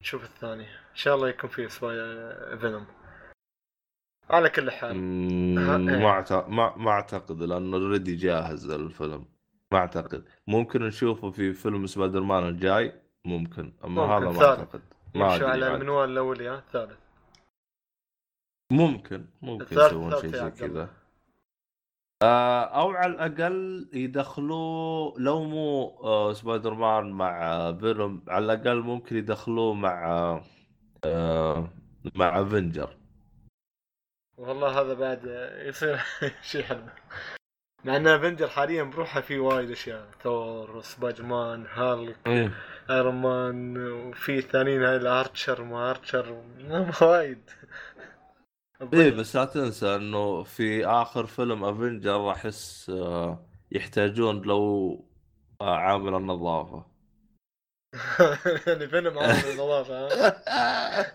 نشوف 0.02 0.24
الثاني. 0.24 0.62
إن 0.64 0.94
شاء 0.96 1.14
الله 1.14 1.28
يكون 1.28 1.50
فيه 1.50 1.66
سباي 1.68 1.96
فينوم 2.58 2.86
على 4.30 4.50
كل 4.50 4.70
حال. 4.70 4.90
إيه. 4.90 5.98
ما 5.98 6.24
أعت- 6.24 6.48
ما 6.48 6.76
ما 6.76 6.90
أعتقد 6.90 7.42
لأنه 7.42 7.76
already 7.76 8.14
جاهز 8.14 8.70
الفيلم. 8.70 9.24
ما 9.72 9.78
أعتقد. 9.78 10.24
ممكن 10.46 10.82
نشوفه 10.82 11.30
في 11.30 11.52
فيلم 11.52 11.86
سبايدر 11.86 12.20
مان 12.20 12.48
الجاي؟ 12.48 13.00
ممكن. 13.24 13.72
أما 13.84 14.02
ممكن، 14.06 14.12
هذا 14.12 14.32
ما 14.32 14.38
ثالث. 14.38 14.58
أعتقد. 14.58 14.82
ما 15.14 15.34
أدري 15.36 15.46
على. 15.46 15.74
المنوال 15.74 16.10
الأولي 16.10 16.48
ها 16.48 16.58
الثالث 16.58 16.98
ممكن 18.72 19.26
ممكن 19.42 19.76
يسوون 19.78 20.20
شيء 20.20 20.30
زي. 20.30 20.50
كذا. 20.50 20.88
أو 22.22 22.90
على 22.90 23.12
الأقل 23.12 23.88
يدخلوه 23.92 25.14
لو 25.18 25.44
مو 25.44 25.88
آه، 26.02 26.32
سبايدر 26.32 26.74
مان 26.74 27.10
مع 27.10 27.52
آه، 27.52 27.72
فيلم 27.72 28.22
على 28.28 28.44
الأقل 28.44 28.80
ممكن 28.80 29.16
يدخلوه 29.16 29.74
مع 29.74 30.06
آه، 30.10 30.42
آه، 31.04 31.68
مع 32.14 32.40
أفنجر. 32.42 32.96
والله 34.38 34.80
هذا 34.80 34.94
بعد 34.94 35.20
يصير 35.66 36.00
شيء 36.50 36.62
حلو. 36.62 36.82
مع 37.84 37.96
إن 37.96 38.06
أفنجر 38.06 38.48
حاليا 38.48 38.82
بروحه 38.82 39.20
في 39.20 39.38
وايد 39.38 39.70
أشياء 39.70 40.06
ثور 40.22 40.80
سبايدر 40.82 41.22
مان 41.22 41.66
هالك 41.74 42.16
آيرون 42.90 43.14
مان 43.14 43.76
وفي 43.92 44.38
الثانيين 44.38 44.82
هاي 44.84 44.96
الأرشر 44.96 45.64
ما 45.64 45.90
أرشر 45.90 46.42
وايد. 47.02 47.50
إيه 48.80 49.10
بس 49.10 49.36
لا 49.36 49.44
تنسى 49.44 49.96
إنه 49.96 50.42
في 50.42 50.86
آخر 50.86 51.26
فيلم 51.26 51.64
افنجر 51.64 52.30
احس 52.30 52.90
آه، 52.90 53.46
يحتاجون 53.72 54.42
لو 54.42 55.04
آه، 55.60 55.76
عامل 55.76 56.14
النظافة. 56.14 56.86
يعني 58.66 58.88
فيلم 58.88 59.18
عامل 59.18 59.50
النظافة 59.50 60.08
ها؟ 60.08 61.12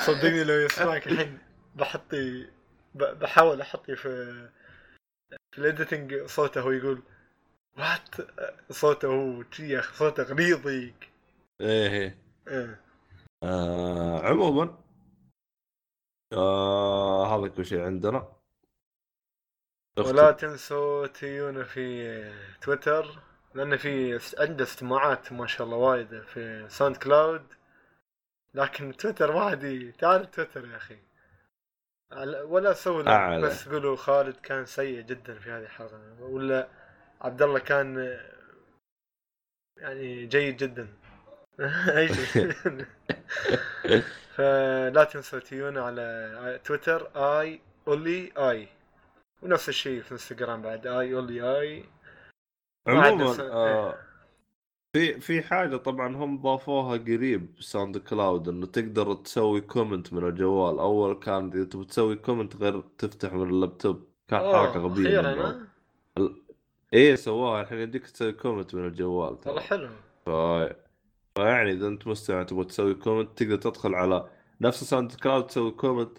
صدقني 0.06 0.44
لو 0.44 0.54
يسمعك 0.54 1.06
الحين 1.06 1.38
بحطي 1.74 2.46
بحاول 2.94 3.60
أحطي 3.60 3.96
في 3.96 4.48
في 5.52 5.58
ال 5.58 5.66
editing 5.66 6.26
صوته 6.26 6.60
هو 6.60 6.70
يقول 6.70 7.02
what 7.78 8.14
صوته 8.70 9.08
هو 9.08 9.44
يا 9.58 9.78
أخي 9.78 9.96
صوته 9.96 10.22
غليظ 10.22 10.66
إيه. 10.66 12.18
إيه. 12.48 12.80
آه 13.42 14.20
عموما 14.26 14.87
آه 16.32 17.36
هذا 17.36 17.48
كل 17.48 17.66
شيء 17.66 17.80
عندنا. 17.80 18.32
ولا 19.98 20.32
تنسوا 20.32 21.06
تيونا 21.06 21.64
في 21.64 22.32
تويتر 22.60 23.18
لأن 23.54 23.76
في 23.76 24.20
عنده 24.38 24.64
استماعات 24.64 25.32
ما 25.32 25.46
شاء 25.46 25.66
الله 25.66 25.76
وايد 25.76 26.22
في 26.22 26.66
ساوند 26.68 26.96
كلاود. 26.96 27.46
لكن 28.54 28.96
تويتر 28.96 29.32
ما 29.32 29.40
عادي 29.40 29.92
تعال 29.92 30.30
تويتر 30.30 30.68
يا 30.68 30.76
أخي. 30.76 30.98
ولا 32.44 32.72
سووا 32.72 33.08
أعلى. 33.08 33.46
بس 33.46 33.68
قولوا 33.68 33.96
خالد 33.96 34.36
كان 34.36 34.66
سيء 34.66 35.00
جدا 35.00 35.38
في 35.38 35.50
هذه 35.50 35.62
الحلقة. 35.62 36.16
ولا 36.20 36.68
عبد 37.20 37.42
الله 37.42 37.58
كان 37.58 38.18
يعني 39.76 40.26
جيد 40.26 40.56
جدا. 40.56 40.88
أي 41.98 42.08
شيء. 42.08 42.86
فلا 44.38 45.04
تنسوا 45.04 45.38
تيونا 45.38 45.80
على 45.80 46.60
تويتر 46.64 47.10
آي 47.16 47.60
أولي 47.88 48.32
آي. 48.38 48.68
ونفس 49.42 49.68
الشيء 49.68 50.02
في 50.02 50.12
إنستغرام 50.12 50.62
بعد 50.62 50.86
آي 50.86 51.14
أولي 51.14 51.58
آي. 51.60 51.84
عموما 52.86 53.36
آه 53.40 53.94
في 54.92 55.20
في 55.20 55.42
حاجة 55.42 55.76
طبعا 55.76 56.16
هم 56.16 56.42
ضافوها 56.42 56.96
قريب 56.98 57.46
ساوند 57.60 57.98
كلاود 57.98 58.48
إنه 58.48 58.66
تقدر 58.66 59.14
تسوي 59.14 59.60
comment 59.60 60.12
من 60.12 60.28
الجوال. 60.28 60.78
أول 60.78 61.14
كان 61.14 61.50
إذا 61.54 61.64
تبي 61.64 61.84
تسوي 61.84 62.16
comment 62.16 62.56
غير 62.56 62.80
تفتح 62.80 63.32
من 63.32 63.50
اللابتوب. 63.50 64.08
كان 64.28 64.40
حركة 64.40 64.78
غبية 64.80 65.20
أخيرا؟ 65.20 65.66
ال- 66.18 66.42
إيه 66.92 67.14
سووها 67.14 67.62
الحين 67.62 67.78
يمديك 67.78 68.06
تسوي 68.10 68.32
comment 68.32 68.74
من 68.74 68.86
الجوال 68.86 69.38
والله 69.46 69.60
حلو. 69.60 69.88
ف... 70.26 70.30
فيعني 71.38 71.72
إذا 71.72 71.86
أنت 71.86 72.06
مستمع 72.06 72.42
تبغى 72.42 72.64
تسوي 72.64 72.94
comment 72.94 73.38
تقدر 73.42 73.56
تدخل 73.56 73.94
على 73.94 74.28
نفس 74.60 74.84
ساوند 74.84 75.12
كلاود 75.12 75.46
تسوي 75.46 75.70
comment 75.70 76.18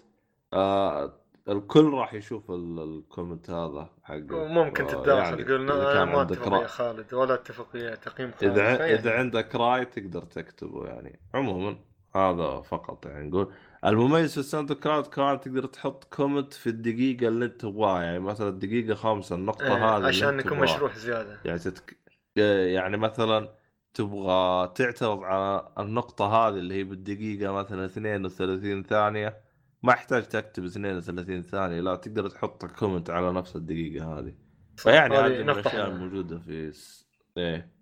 آه 0.52 1.12
الكل 1.48 1.90
راح 1.92 2.14
يشوف 2.14 2.50
ال- 2.50 2.78
ال 2.98 3.05
comment 3.05 3.50
هذا 3.50 3.90
حقه 4.02 4.34
وممكن 4.36 4.84
آه، 4.84 4.88
تتداخل 4.88 5.20
يعني 5.30 5.44
تقول 5.44 5.70
أنا 5.70 6.04
ما 6.04 6.22
اتفق. 6.22 6.62
يا 6.62 6.66
خالد 6.66 7.14
ولا 7.14 7.34
اتفق 7.34 7.66
ويا 7.74 7.94
تقييم 7.94 8.30
خالد 8.40 8.58
إذا. 8.58 8.94
إذا 8.94 9.12
عندك 9.18 9.54
رأي 9.54 9.84
تقدر 9.84 10.22
تكتبه 10.22 10.86
يعني 10.86 11.20
عموما 11.34 11.76
هذا 12.16 12.60
فقط 12.60 13.06
يعني 13.06 13.28
نقول 13.28 13.52
المميز 13.86 14.32
في 14.32 14.38
الساوند 14.38 14.72
كلاود 14.72 15.06
كمان 15.06 15.40
تقدر 15.40 15.66
تحط 15.66 16.04
comment 16.04 16.52
في 16.52 16.66
الدقيقة 16.66 17.28
اللي 17.28 17.44
أنت 17.44 17.60
تبغاها 17.60 18.02
يعني 18.02 18.18
مثلا 18.18 18.48
الدقيقة 18.48 18.94
خامسة 18.94 19.36
النقطة 19.36 19.66
إيه، 19.66 19.96
هذه 19.96 20.06
عشان 20.06 20.40
يكون. 20.40 20.58
مشروح 20.58 20.96
زيادة 20.98 21.40
يعني 21.44 21.58
تتك... 21.58 21.96
يعني 22.36 22.96
مثلا 22.96 23.48
تبغى 23.94 24.72
تعترض 24.74 25.22
على 25.22 25.72
النقطة 25.78 26.26
هذه 26.26 26.54
اللي 26.54 26.74
هي 26.74 26.84
بالدقيقة 26.84 27.52
مثلا 27.52 27.84
32 27.84 28.82
ثانية 28.82 29.40
ما 29.82 29.92
يحتاج 29.92 30.22
تكتب 30.22 30.64
32 30.64 31.42
ثانية 31.42 31.80
لا 31.80 31.96
تقدر 31.96 32.28
تحط 32.28 32.64
كومنت 32.64 33.10
على 33.10 33.32
نفس 33.32 33.56
الدقيقة 33.56 34.18
هذه. 34.18 34.34
فيعني 34.76 35.16
هذه 35.16 35.42
من 35.42 35.62
حلوة. 35.64 35.86
الموجودة 35.86 36.38
في 36.38 36.72
س... 36.72 37.08
إيه. 37.36 37.80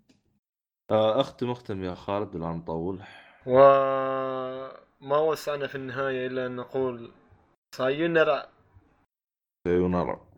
آه، 0.91 1.21
اختم 1.21 1.49
اختم 1.49 1.83
يا 1.83 1.93
خالد 1.93 2.35
لا 2.35 2.47
نطول 2.47 2.99
وما 3.45 5.17
وسعنا 5.17 5.67
في 5.67 5.75
النهاية 5.75 6.27
إلا 6.27 6.45
أن 6.45 6.55
نقول 6.55 7.11
سايونارا 7.75 8.49
سيونارا 9.67 10.28